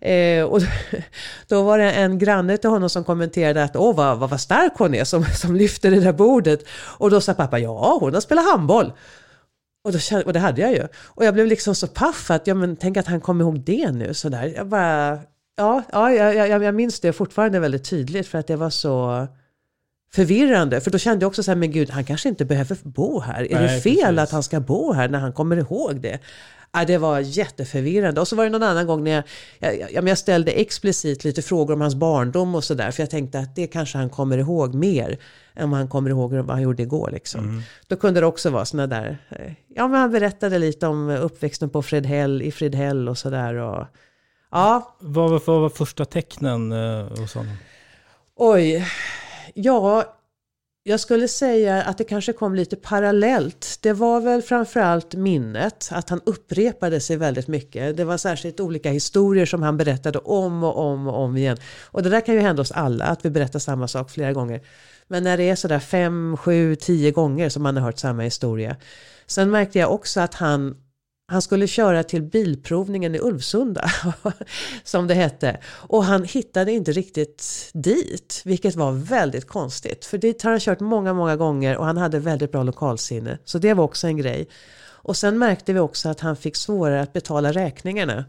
Eh, 0.00 0.44
och 0.44 0.60
då 1.48 1.62
var 1.62 1.78
det 1.78 1.92
en 1.92 2.18
granne 2.18 2.56
till 2.56 2.70
honom 2.70 2.90
som 2.90 3.04
kommenterade 3.04 3.64
att 3.64 3.76
åh 3.76 3.96
vad, 3.96 4.18
vad, 4.18 4.30
vad 4.30 4.40
stark 4.40 4.72
hon 4.76 4.94
är 4.94 5.04
som, 5.04 5.24
som 5.24 5.56
lyfter 5.56 5.90
det 5.90 6.00
där 6.00 6.12
bordet. 6.12 6.60
Och 6.98 7.10
då 7.10 7.20
sa 7.20 7.34
pappa 7.34 7.58
ja 7.58 7.98
hon 8.00 8.14
har 8.14 8.20
spelat 8.20 8.44
handboll. 8.44 8.92
Och, 9.84 9.92
då, 9.92 9.98
kände- 9.98 10.24
och 10.24 10.32
det 10.32 10.38
hade 10.38 10.60
jag 10.60 10.72
ju. 10.72 10.86
Och 10.96 11.24
jag 11.24 11.34
blev 11.34 11.46
liksom 11.46 11.74
så 11.74 11.86
paff 11.86 12.30
att, 12.30 12.46
ja 12.46 12.54
men 12.54 12.76
tänk 12.76 12.96
att 12.96 13.06
han 13.06 13.20
kom 13.20 13.40
ihåg 13.40 13.60
det 13.60 13.90
nu 13.92 14.14
sådär. 14.14 14.52
Jag 14.56 14.66
bara, 14.66 15.18
ja, 15.56 15.82
ja 15.92 16.12
jag, 16.12 16.48
jag, 16.48 16.62
jag 16.62 16.74
minns 16.74 17.00
det 17.00 17.12
fortfarande 17.12 17.60
väldigt 17.60 17.84
tydligt 17.90 18.28
för 18.28 18.38
att 18.38 18.46
det 18.46 18.56
var 18.56 18.70
så 18.70 19.26
förvirrande. 20.12 20.80
För 20.80 20.90
då 20.90 20.98
kände 20.98 21.24
jag 21.24 21.28
också 21.28 21.42
så 21.42 21.50
här, 21.50 21.56
men 21.56 21.70
gud, 21.72 21.90
han 21.90 22.04
kanske 22.04 22.28
inte 22.28 22.44
behöver 22.44 22.76
bo 22.82 23.20
här. 23.20 23.52
Är 23.52 23.60
Nej, 23.60 23.74
det 23.74 23.80
fel 23.80 23.94
precis. 23.94 24.18
att 24.18 24.30
han 24.30 24.42
ska 24.42 24.60
bo 24.60 24.92
här 24.92 25.08
när 25.08 25.18
han 25.18 25.32
kommer 25.32 25.56
ihåg 25.56 26.00
det? 26.00 26.18
Ja, 26.74 26.84
det 26.84 26.98
var 26.98 27.20
jätteförvirrande. 27.20 28.20
Och 28.20 28.28
så 28.28 28.36
var 28.36 28.44
det 28.44 28.50
någon 28.50 28.62
annan 28.62 28.86
gång 28.86 29.04
när 29.04 29.10
jag, 29.10 29.24
jag, 29.58 29.92
jag, 29.92 30.08
jag 30.08 30.18
ställde 30.18 30.52
explicit 30.52 31.24
lite 31.24 31.42
frågor 31.42 31.74
om 31.74 31.80
hans 31.80 31.94
barndom 31.94 32.54
och 32.54 32.64
sådär. 32.64 32.90
För 32.90 33.02
jag 33.02 33.10
tänkte 33.10 33.38
att 33.38 33.56
det 33.56 33.66
kanske 33.66 33.98
han 33.98 34.10
kommer 34.10 34.38
ihåg 34.38 34.74
mer 34.74 35.18
än 35.54 35.70
vad 35.70 35.78
han 35.78 35.88
kommer 35.88 36.10
ihåg 36.10 36.32
vad 36.32 36.50
han 36.50 36.62
gjorde 36.62 36.82
igår. 36.82 37.10
Liksom. 37.12 37.62
Då 37.86 37.96
kunde 37.96 38.20
det 38.20 38.26
också 38.26 38.50
vara 38.50 38.64
sådana 38.64 38.86
där, 38.86 39.18
eh, 39.30 39.52
ja 39.74 39.88
men 39.88 40.00
han 40.00 40.10
berättade 40.10 40.58
lite 40.58 40.86
om 40.86 41.10
uppväxten 41.10 41.70
på 41.70 41.82
Fredhäll, 41.82 42.42
i 42.42 42.52
Fredhäll 42.52 43.08
och 43.08 43.18
sådär. 43.18 43.54
Och, 43.54 43.86
ja, 44.50 44.96
Vad 44.98 45.30
var, 45.30 45.42
vad 45.46 45.60
var 45.60 45.68
första 45.68 46.04
tecknen 46.04 46.72
eh, 46.72 47.18
hos 47.18 47.34
honom? 47.34 47.56
Oj, 48.36 48.86
ja, 49.54 50.04
jag 50.86 51.00
skulle 51.00 51.28
säga 51.28 51.82
att 51.82 51.98
det 51.98 52.04
kanske 52.04 52.32
kom 52.32 52.54
lite 52.54 52.76
parallellt. 52.76 53.78
Det 53.80 53.92
var 53.92 54.20
väl 54.20 54.42
framförallt 54.42 55.14
minnet, 55.14 55.88
att 55.92 56.10
han 56.10 56.20
upprepade 56.26 57.00
sig 57.00 57.16
väldigt 57.16 57.48
mycket. 57.48 57.96
Det 57.96 58.04
var 58.04 58.16
särskilt 58.16 58.60
olika 58.60 58.90
historier 58.90 59.46
som 59.46 59.62
han 59.62 59.76
berättade 59.76 60.18
om 60.18 60.64
och 60.64 60.78
om 60.78 61.08
och 61.08 61.14
om 61.14 61.36
igen. 61.36 61.56
Och 61.84 62.02
det 62.02 62.08
där 62.08 62.20
kan 62.20 62.34
ju 62.34 62.40
hända 62.40 62.62
oss 62.62 62.72
alla, 62.72 63.04
att 63.04 63.24
vi 63.24 63.30
berättar 63.30 63.58
samma 63.58 63.88
sak 63.88 64.10
flera 64.10 64.32
gånger. 64.32 64.60
Men 65.08 65.24
när 65.24 65.36
det 65.36 65.50
är 65.50 65.56
sådär 65.56 65.78
fem, 65.78 66.36
sju, 66.36 66.76
tio 66.76 67.10
gånger 67.10 67.48
som 67.48 67.62
man 67.62 67.76
har 67.76 67.84
hört 67.84 67.98
samma 67.98 68.22
historia. 68.22 68.76
Sen 69.26 69.50
märkte 69.50 69.78
jag 69.78 69.92
också 69.92 70.20
att 70.20 70.34
han 70.34 70.76
han 71.26 71.42
skulle 71.42 71.66
köra 71.66 72.02
till 72.02 72.22
bilprovningen 72.22 73.14
i 73.14 73.18
Ulvsunda, 73.18 73.90
som 74.84 75.06
det 75.06 75.14
hette. 75.14 75.60
Och 75.66 76.04
han 76.04 76.24
hittade 76.24 76.72
inte 76.72 76.92
riktigt 76.92 77.70
dit, 77.72 78.42
vilket 78.44 78.74
var 78.74 78.92
väldigt 78.92 79.46
konstigt. 79.46 80.04
För 80.04 80.18
dit 80.18 80.42
har 80.42 80.50
han 80.50 80.60
kört 80.60 80.80
många, 80.80 81.14
många 81.14 81.36
gånger 81.36 81.76
och 81.76 81.86
han 81.86 81.96
hade 81.96 82.18
väldigt 82.18 82.52
bra 82.52 82.62
lokalsinne. 82.62 83.38
Så 83.44 83.58
det 83.58 83.74
var 83.74 83.84
också 83.84 84.06
en 84.06 84.16
grej. 84.16 84.48
Och 85.04 85.16
sen 85.16 85.38
märkte 85.38 85.72
vi 85.72 85.78
också 85.78 86.08
att 86.08 86.20
han 86.20 86.36
fick 86.36 86.56
svårare 86.56 87.02
att 87.02 87.12
betala 87.12 87.52
räkningarna. 87.52 88.24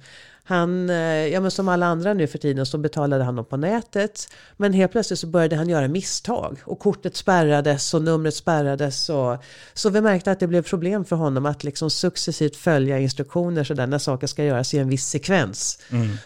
Han, 0.48 0.90
eh, 0.90 1.28
ja 1.28 1.40
men 1.40 1.52
som 1.52 1.68
alla 1.68 1.86
andra 1.86 2.14
nu 2.14 2.28
för 2.28 2.38
tiden 2.38 2.66
så 2.66 2.78
betalade 2.78 3.24
han 3.24 3.36
dem 3.36 3.46
på 3.46 3.58
nätet. 3.58 4.28
Men 4.58 4.74
helt 4.74 4.92
plötsligt 4.92 5.20
så 5.20 5.28
började 5.28 5.56
han 5.56 5.70
göra 5.70 5.88
misstag. 5.88 6.58
Och 6.66 6.80
kortet 6.80 7.16
spärrades 7.16 7.94
och 7.94 8.02
numret 8.02 8.36
spärrades. 8.36 9.10
Och, 9.10 9.38
så 9.74 9.90
vi 9.90 10.02
märkte 10.02 10.32
att 10.32 10.40
det 10.40 10.48
blev 10.48 10.62
problem 10.62 11.06
för 11.06 11.16
honom 11.16 11.46
att 11.46 11.64
liksom 11.64 11.90
successivt 11.90 12.56
följa 12.56 13.00
instruktioner 13.00 13.64
sådär 13.64 13.88
när 13.88 13.98
saker 13.98 14.28
ska 14.28 14.44
göras 14.44 14.74
i 14.74 14.78
en 14.78 14.90
viss 14.90 15.08
sekvens. 15.08 15.80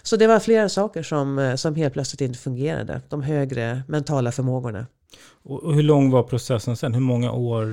Så 0.04 0.16
det 0.16 0.28
var 0.28 0.39
flera 0.39 0.70
saker 0.70 1.04
som, 1.04 1.39
eh, 1.39 1.56
som 1.56 1.76
helt 1.76 1.93
plötsligt 1.93 2.22
inte 2.22 2.39
fungerade. 2.39 3.02
De 3.10 3.24
högre 3.24 3.82
mentala 3.88 4.32
förmågorna. 4.32 4.86
Och, 5.44 5.74
hur 5.74 5.84
lång 5.84 6.12
var 6.12 6.24
processen 6.24 6.78
sen? 6.78 6.94
Hur 6.94 7.02
många 7.02 7.32
år? 7.32 7.66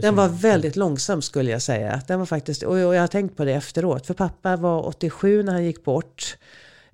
Den 0.00 0.16
var 0.16 0.28
väldigt 0.28 0.76
långsam 0.76 1.22
skulle 1.22 1.50
jag 1.50 1.62
säga. 1.62 2.02
Den 2.08 2.18
var 2.18 2.26
faktiskt, 2.26 2.62
och 2.62 2.78
jag 2.78 3.00
har 3.00 3.06
tänkt 3.06 3.36
på 3.36 3.44
det 3.44 3.52
efteråt. 3.52 4.06
För 4.06 4.14
pappa 4.14 4.56
var 4.56 4.86
87 4.86 5.42
när 5.42 5.52
han 5.52 5.64
gick 5.64 5.84
bort. 5.84 6.36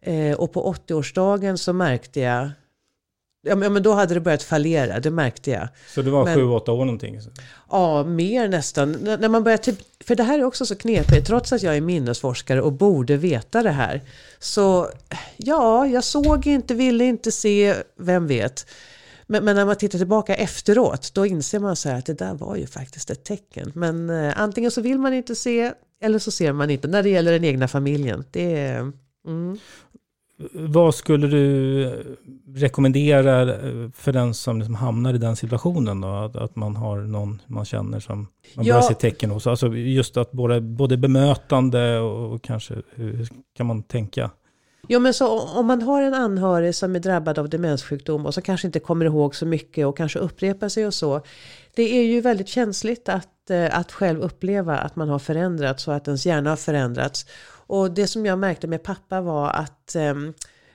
Eh, 0.01 0.33
och 0.33 0.53
på 0.53 0.75
80-årsdagen 0.75 1.57
så 1.57 1.73
märkte 1.73 2.21
jag 2.21 2.51
Ja 3.45 3.55
men 3.55 3.83
då 3.83 3.93
hade 3.93 4.15
det 4.15 4.21
börjat 4.21 4.43
fallera, 4.43 5.01
det 5.01 5.11
märkte 5.11 5.51
jag. 5.51 5.69
Så 5.89 6.03
det 6.03 6.11
var 6.11 6.25
men, 6.25 6.39
7-8 6.39 6.71
år 6.71 6.85
någonting? 6.85 7.21
Ja, 7.71 8.05
mer 8.05 8.49
nästan. 8.49 8.93
När 8.93 9.29
man 9.29 9.45
börjar 9.45 9.59
typ, 9.59 9.79
för 10.05 10.15
det 10.15 10.23
här 10.23 10.39
är 10.39 10.45
också 10.45 10.67
så 10.67 10.77
knepigt, 10.77 11.27
trots 11.27 11.53
att 11.53 11.63
jag 11.63 11.77
är 11.77 11.81
minnesforskare 11.81 12.63
och 12.63 12.73
borde 12.73 13.17
veta 13.17 13.63
det 13.63 13.71
här. 13.71 14.01
Så 14.39 14.91
ja, 15.37 15.87
jag 15.87 16.05
såg 16.05 16.47
inte, 16.47 16.75
ville 16.75 17.05
inte 17.05 17.33
se, 17.33 17.75
vem 17.99 18.27
vet. 18.27 18.67
Men, 19.33 19.45
men, 19.45 19.57
när 19.57 19.67
man 19.67 19.77
tittar 19.77 19.99
tillbaka 19.99 20.35
efteråt, 20.35 21.15
då 21.15 21.27
inser 21.27 21.59
man 21.59 21.77
så 21.77 21.89
här 21.89 21.99
att 21.99 22.07
det 22.07 22.15
där 22.15 22.35
var 22.35 22.57
ju 22.57 22.67
faktiskt 22.67 23.11
ett 23.11 23.25
tecken. 23.25 23.73
Men 23.75 24.11
eh, 24.11 24.41
antingen 24.41 24.71
så 24.71 24.81
vill 24.81 24.99
man 24.99 25.15
inte 25.15 25.35
se, 25.35 25.73
eller 26.03 26.19
så 26.19 26.31
ser 26.31 26.53
man 26.53 26.71
inte. 26.71 26.89
När 26.89 27.03
det 27.03 27.09
gäller 27.09 27.33
den 27.33 27.45
egna 27.45 27.69
familjen. 27.69 28.25
Det 28.31 28.57
mm. 29.27 29.59
Vad 30.53 30.95
skulle 30.95 31.27
du 31.27 32.17
rekommendera 32.55 33.59
för 33.95 34.13
den 34.13 34.35
som 34.35 34.59
liksom 34.59 34.75
hamnar 34.75 35.15
i 35.15 35.19
den 35.19 35.37
situationen 35.37 36.01
då? 36.01 36.09
Att, 36.09 36.37
att 36.37 36.57
man 36.57 36.77
har 36.77 37.01
någon 37.01 37.43
man 37.47 37.65
känner 37.65 38.01
som 38.01 38.27
man 38.55 38.65
ja. 38.67 38.75
börjar 38.75 38.89
se 38.89 38.95
tecken 38.95 39.31
hos. 39.31 39.47
Alltså 39.47 39.75
just 39.75 40.17
att 40.17 40.33
både, 40.33 40.61
både 40.61 40.97
bemötande 40.97 41.99
och 41.99 42.43
kanske 42.43 42.75
hur 42.95 43.29
kan 43.57 43.67
man 43.67 43.83
tänka? 43.83 44.31
Jo 44.89 45.01
men 45.01 45.15
så 45.15 45.41
om 45.41 45.67
man 45.67 45.83
har 45.83 46.03
en 46.03 46.15
anhörig 46.15 46.75
som 46.75 46.97
är 46.97 47.01
drabbad 47.01 47.39
av 47.39 47.49
demenssjukdom 47.49 48.27
och 48.27 48.35
som 48.35 48.43
kanske 48.43 48.69
inte 48.69 48.81
kommer 48.81 49.05
ihåg 49.05 49.35
så 49.35 49.47
mycket 49.47 49.87
och 49.87 49.97
kanske 49.97 50.19
upprepar 50.19 50.69
sig 50.69 50.87
och 50.87 50.95
så. 50.95 51.21
Det 51.75 51.99
är 51.99 52.03
ju 52.03 52.21
väldigt 52.21 52.49
känsligt 52.49 53.09
att, 53.09 53.51
eh, 53.51 53.79
att 53.79 53.93
själv 53.93 54.21
uppleva 54.21 54.79
att 54.79 54.97
man 54.97 55.09
har 55.09 55.19
förändrats 55.19 55.89
och 55.89 55.95
att 55.95 56.09
ens 56.09 56.27
hjärna 56.27 56.51
har 56.51 56.57
förändrats. 56.57 57.27
Och 57.67 57.91
det 57.91 58.07
som 58.07 58.27
jag 58.27 58.39
märkte 58.39 58.67
med 58.67 58.83
pappa 58.83 59.21
var 59.21 59.51
att 59.51 59.97
um, 59.97 60.35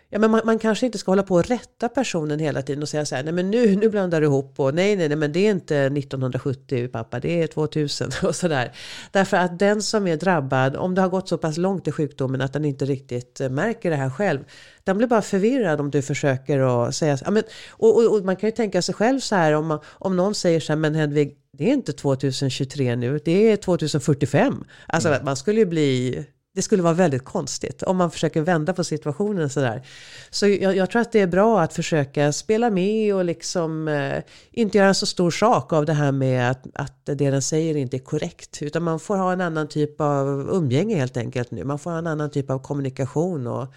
Ja, 0.10 0.20
men 0.20 0.32
man, 0.32 0.42
man, 0.46 0.60
kanske 0.60 0.86
inte 0.86 0.98
ska 0.98 1.12
hålla 1.12 1.24
på 1.24 1.36
och 1.36 1.46
rätta 1.48 1.90
personen 1.90 2.40
hela 2.40 2.62
tiden 2.62 2.84
och 2.84 2.90
säga 2.90 3.06
så 3.06 3.16
här, 3.16 3.24
nej 3.24 3.34
men 3.34 3.52
nu, 3.52 3.76
nu 3.76 3.90
blandar 3.90 4.22
du 4.22 4.28
ihop 4.28 4.60
och 4.60 4.74
nej, 4.74 4.96
nej, 4.96 5.08
nej, 5.08 5.18
men 5.18 5.32
det 5.32 5.40
är 5.40 5.52
inte 5.52 5.78
1970 5.78 6.88
pappa, 6.88 7.20
det 7.20 7.44
är 7.44 7.48
2000 7.48 8.12
och 8.24 8.36
sådär. 8.36 8.72
Därför 9.12 9.38
att 9.38 9.60
den 9.60 9.82
som 9.82 10.08
är 10.08 10.18
drabbad, 10.18 10.76
om 10.76 10.96
det 10.96 11.02
har 11.02 11.10
gått 11.10 11.30
så 11.30 11.38
pass 11.38 11.58
långt 11.58 11.88
i 11.88 11.92
sjukdomen 11.92 12.42
att 12.42 12.54
den 12.54 12.66
inte 12.66 12.86
riktigt 12.86 13.42
märker 13.50 13.90
det 13.90 13.96
här 13.96 14.10
själv, 14.10 14.40
den 14.84 14.98
blir 14.98 15.08
bara 15.08 15.22
förvirrad 15.22 15.80
om 15.80 15.92
du 15.92 16.02
försöker 16.02 16.88
att 16.88 16.96
säga, 16.96 17.18
ja, 17.26 17.32
men, 17.32 17.44
och, 17.70 17.98
och, 17.98 18.16
och, 18.16 18.26
man 18.26 18.36
kan 18.36 18.48
ju 18.48 18.56
tänka 18.56 18.82
sig 18.82 18.96
själv 18.96 19.20
så 19.20 19.36
här, 19.36 19.54
om, 19.54 19.80
om 19.88 20.16
någon 20.16 20.36
säger 20.36 20.60
så 20.60 20.74
här, 20.74 20.78
men 20.78 20.96
Hedvig, 20.96 21.38
det 21.58 21.70
är 21.70 21.74
inte 21.74 21.94
2023 21.94 22.96
nu, 22.96 23.20
det 23.26 23.52
är 23.52 23.58
2045. 23.58 24.64
Alltså 24.88 25.10
mm. 25.10 25.26
man 25.26 25.36
skulle 25.36 25.60
ju 25.60 25.66
bli 25.66 26.26
det 26.58 26.62
skulle 26.64 26.84
vara 26.84 26.94
väldigt 26.94 27.26
konstigt 27.26 27.84
om 27.84 27.98
man 27.98 28.12
försöker 28.12 28.42
vända 28.42 28.74
på 28.74 28.84
situationen 28.84 29.50
sådär. 29.50 29.82
Så 30.30 30.48
jag, 30.48 30.76
jag 30.76 30.90
tror 30.92 31.02
att 31.02 31.12
det 31.12 31.20
är 31.20 31.28
bra 31.28 31.62
att 31.62 31.74
försöka 31.74 32.32
spela 32.32 32.70
med 32.70 33.16
och 33.16 33.26
liksom 33.26 33.88
eh, 33.88 34.24
inte 34.52 34.78
göra 34.78 34.88
en 34.88 34.96
så 34.96 35.06
stor 35.06 35.32
sak 35.32 35.74
av 35.74 35.86
det 35.86 35.94
här 35.94 36.12
med 36.12 36.52
att, 36.52 36.68
att 36.74 37.06
det 37.06 37.16
den 37.16 37.42
säger 37.42 37.78
inte 37.78 37.98
är 37.98 38.00
korrekt. 38.00 38.62
Utan 38.62 38.84
man 38.84 39.00
får 39.00 39.18
ha 39.18 39.34
en 39.34 39.42
annan 39.42 39.68
typ 39.68 40.02
av 40.02 40.28
umgänge 40.52 40.96
helt 40.96 41.18
enkelt 41.18 41.52
nu. 41.52 41.64
Man 41.64 41.80
får 41.80 41.92
ha 41.92 41.98
en 41.98 42.08
annan 42.08 42.32
typ 42.32 42.50
av 42.50 42.60
kommunikation 42.60 43.48
och 43.48 43.74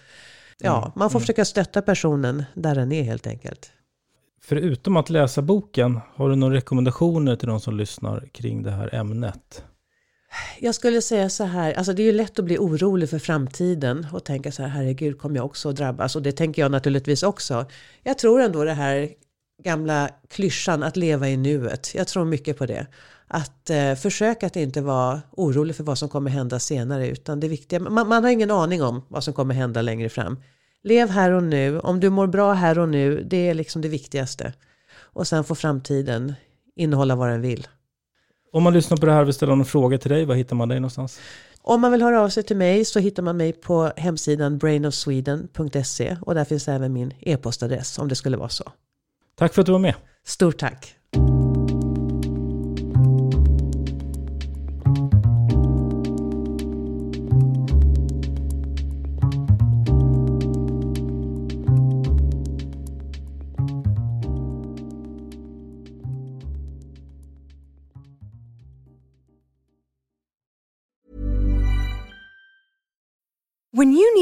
ja, 0.58 0.78
mm. 0.78 0.92
man 0.96 1.10
får 1.10 1.18
mm. 1.18 1.20
försöka 1.20 1.44
stötta 1.44 1.82
personen 1.82 2.44
där 2.54 2.74
den 2.74 2.92
är 2.92 3.02
helt 3.02 3.26
enkelt. 3.26 3.70
Förutom 4.42 4.96
att 4.96 5.10
läsa 5.10 5.42
boken, 5.42 6.00
har 6.14 6.30
du 6.30 6.36
några 6.36 6.54
rekommendationer 6.54 7.36
till 7.36 7.48
de 7.48 7.60
som 7.60 7.76
lyssnar 7.76 8.28
kring 8.32 8.62
det 8.62 8.70
här 8.70 8.94
ämnet? 8.94 9.64
Jag 10.60 10.74
skulle 10.74 11.02
säga 11.02 11.28
så 11.28 11.44
här, 11.44 11.72
alltså 11.72 11.92
det 11.92 12.02
är 12.02 12.04
ju 12.04 12.12
lätt 12.12 12.38
att 12.38 12.44
bli 12.44 12.58
orolig 12.58 13.10
för 13.10 13.18
framtiden 13.18 14.06
och 14.12 14.24
tänka 14.24 14.52
så 14.52 14.62
här, 14.62 14.68
herregud 14.68 15.18
kommer 15.18 15.36
jag 15.36 15.46
också 15.46 15.68
att 15.68 15.76
drabbas? 15.76 16.16
Och 16.16 16.22
det 16.22 16.32
tänker 16.32 16.62
jag 16.62 16.70
naturligtvis 16.70 17.22
också. 17.22 17.66
Jag 18.02 18.18
tror 18.18 18.40
ändå 18.40 18.64
det 18.64 18.72
här 18.72 19.08
gamla 19.62 20.10
klyschan 20.28 20.82
att 20.82 20.96
leva 20.96 21.28
i 21.28 21.36
nuet. 21.36 21.94
Jag 21.94 22.08
tror 22.08 22.24
mycket 22.24 22.58
på 22.58 22.66
det. 22.66 22.86
Att 23.26 23.70
eh, 23.70 23.94
försöka 23.94 24.46
att 24.46 24.56
inte 24.56 24.80
vara 24.80 25.20
orolig 25.30 25.76
för 25.76 25.84
vad 25.84 25.98
som 25.98 26.08
kommer 26.08 26.30
hända 26.30 26.58
senare. 26.58 27.08
Utan 27.08 27.40
det 27.40 27.48
viktiga, 27.48 27.80
man, 27.80 28.08
man 28.08 28.24
har 28.24 28.30
ingen 28.30 28.50
aning 28.50 28.82
om 28.82 29.02
vad 29.08 29.24
som 29.24 29.34
kommer 29.34 29.54
hända 29.54 29.82
längre 29.82 30.08
fram. 30.08 30.42
Lev 30.82 31.08
här 31.08 31.30
och 31.30 31.42
nu. 31.42 31.80
Om 31.80 32.00
du 32.00 32.10
mår 32.10 32.26
bra 32.26 32.52
här 32.52 32.78
och 32.78 32.88
nu, 32.88 33.22
det 33.30 33.48
är 33.48 33.54
liksom 33.54 33.82
det 33.82 33.88
viktigaste. 33.88 34.52
Och 34.98 35.26
sen 35.26 35.44
får 35.44 35.54
framtiden 35.54 36.34
innehålla 36.76 37.16
vad 37.16 37.28
den 37.28 37.40
vill. 37.40 37.66
Om 38.52 38.62
man 38.62 38.72
lyssnar 38.72 38.96
på 38.96 39.06
det 39.06 39.12
här 39.12 39.20
och 39.20 39.26
vill 39.26 39.34
ställa 39.34 39.54
någon 39.54 39.66
fråga 39.66 39.98
till 39.98 40.10
dig, 40.10 40.24
var 40.24 40.34
hittar 40.34 40.56
man 40.56 40.68
dig 40.68 40.80
någonstans? 40.80 41.20
Om 41.62 41.80
man 41.80 41.92
vill 41.92 42.02
höra 42.02 42.22
av 42.22 42.28
sig 42.28 42.42
till 42.42 42.56
mig 42.56 42.84
så 42.84 42.98
hittar 42.98 43.22
man 43.22 43.36
mig 43.36 43.52
på 43.52 43.92
hemsidan 43.96 44.58
brainofsweden.se 44.58 46.16
och 46.22 46.34
där 46.34 46.44
finns 46.44 46.68
även 46.68 46.92
min 46.92 47.14
e-postadress 47.20 47.98
om 47.98 48.08
det 48.08 48.14
skulle 48.14 48.36
vara 48.36 48.48
så. 48.48 48.72
Tack 49.38 49.54
för 49.54 49.62
att 49.62 49.66
du 49.66 49.72
var 49.72 49.78
med. 49.78 49.94
Stort 50.24 50.58
tack. 50.58 50.96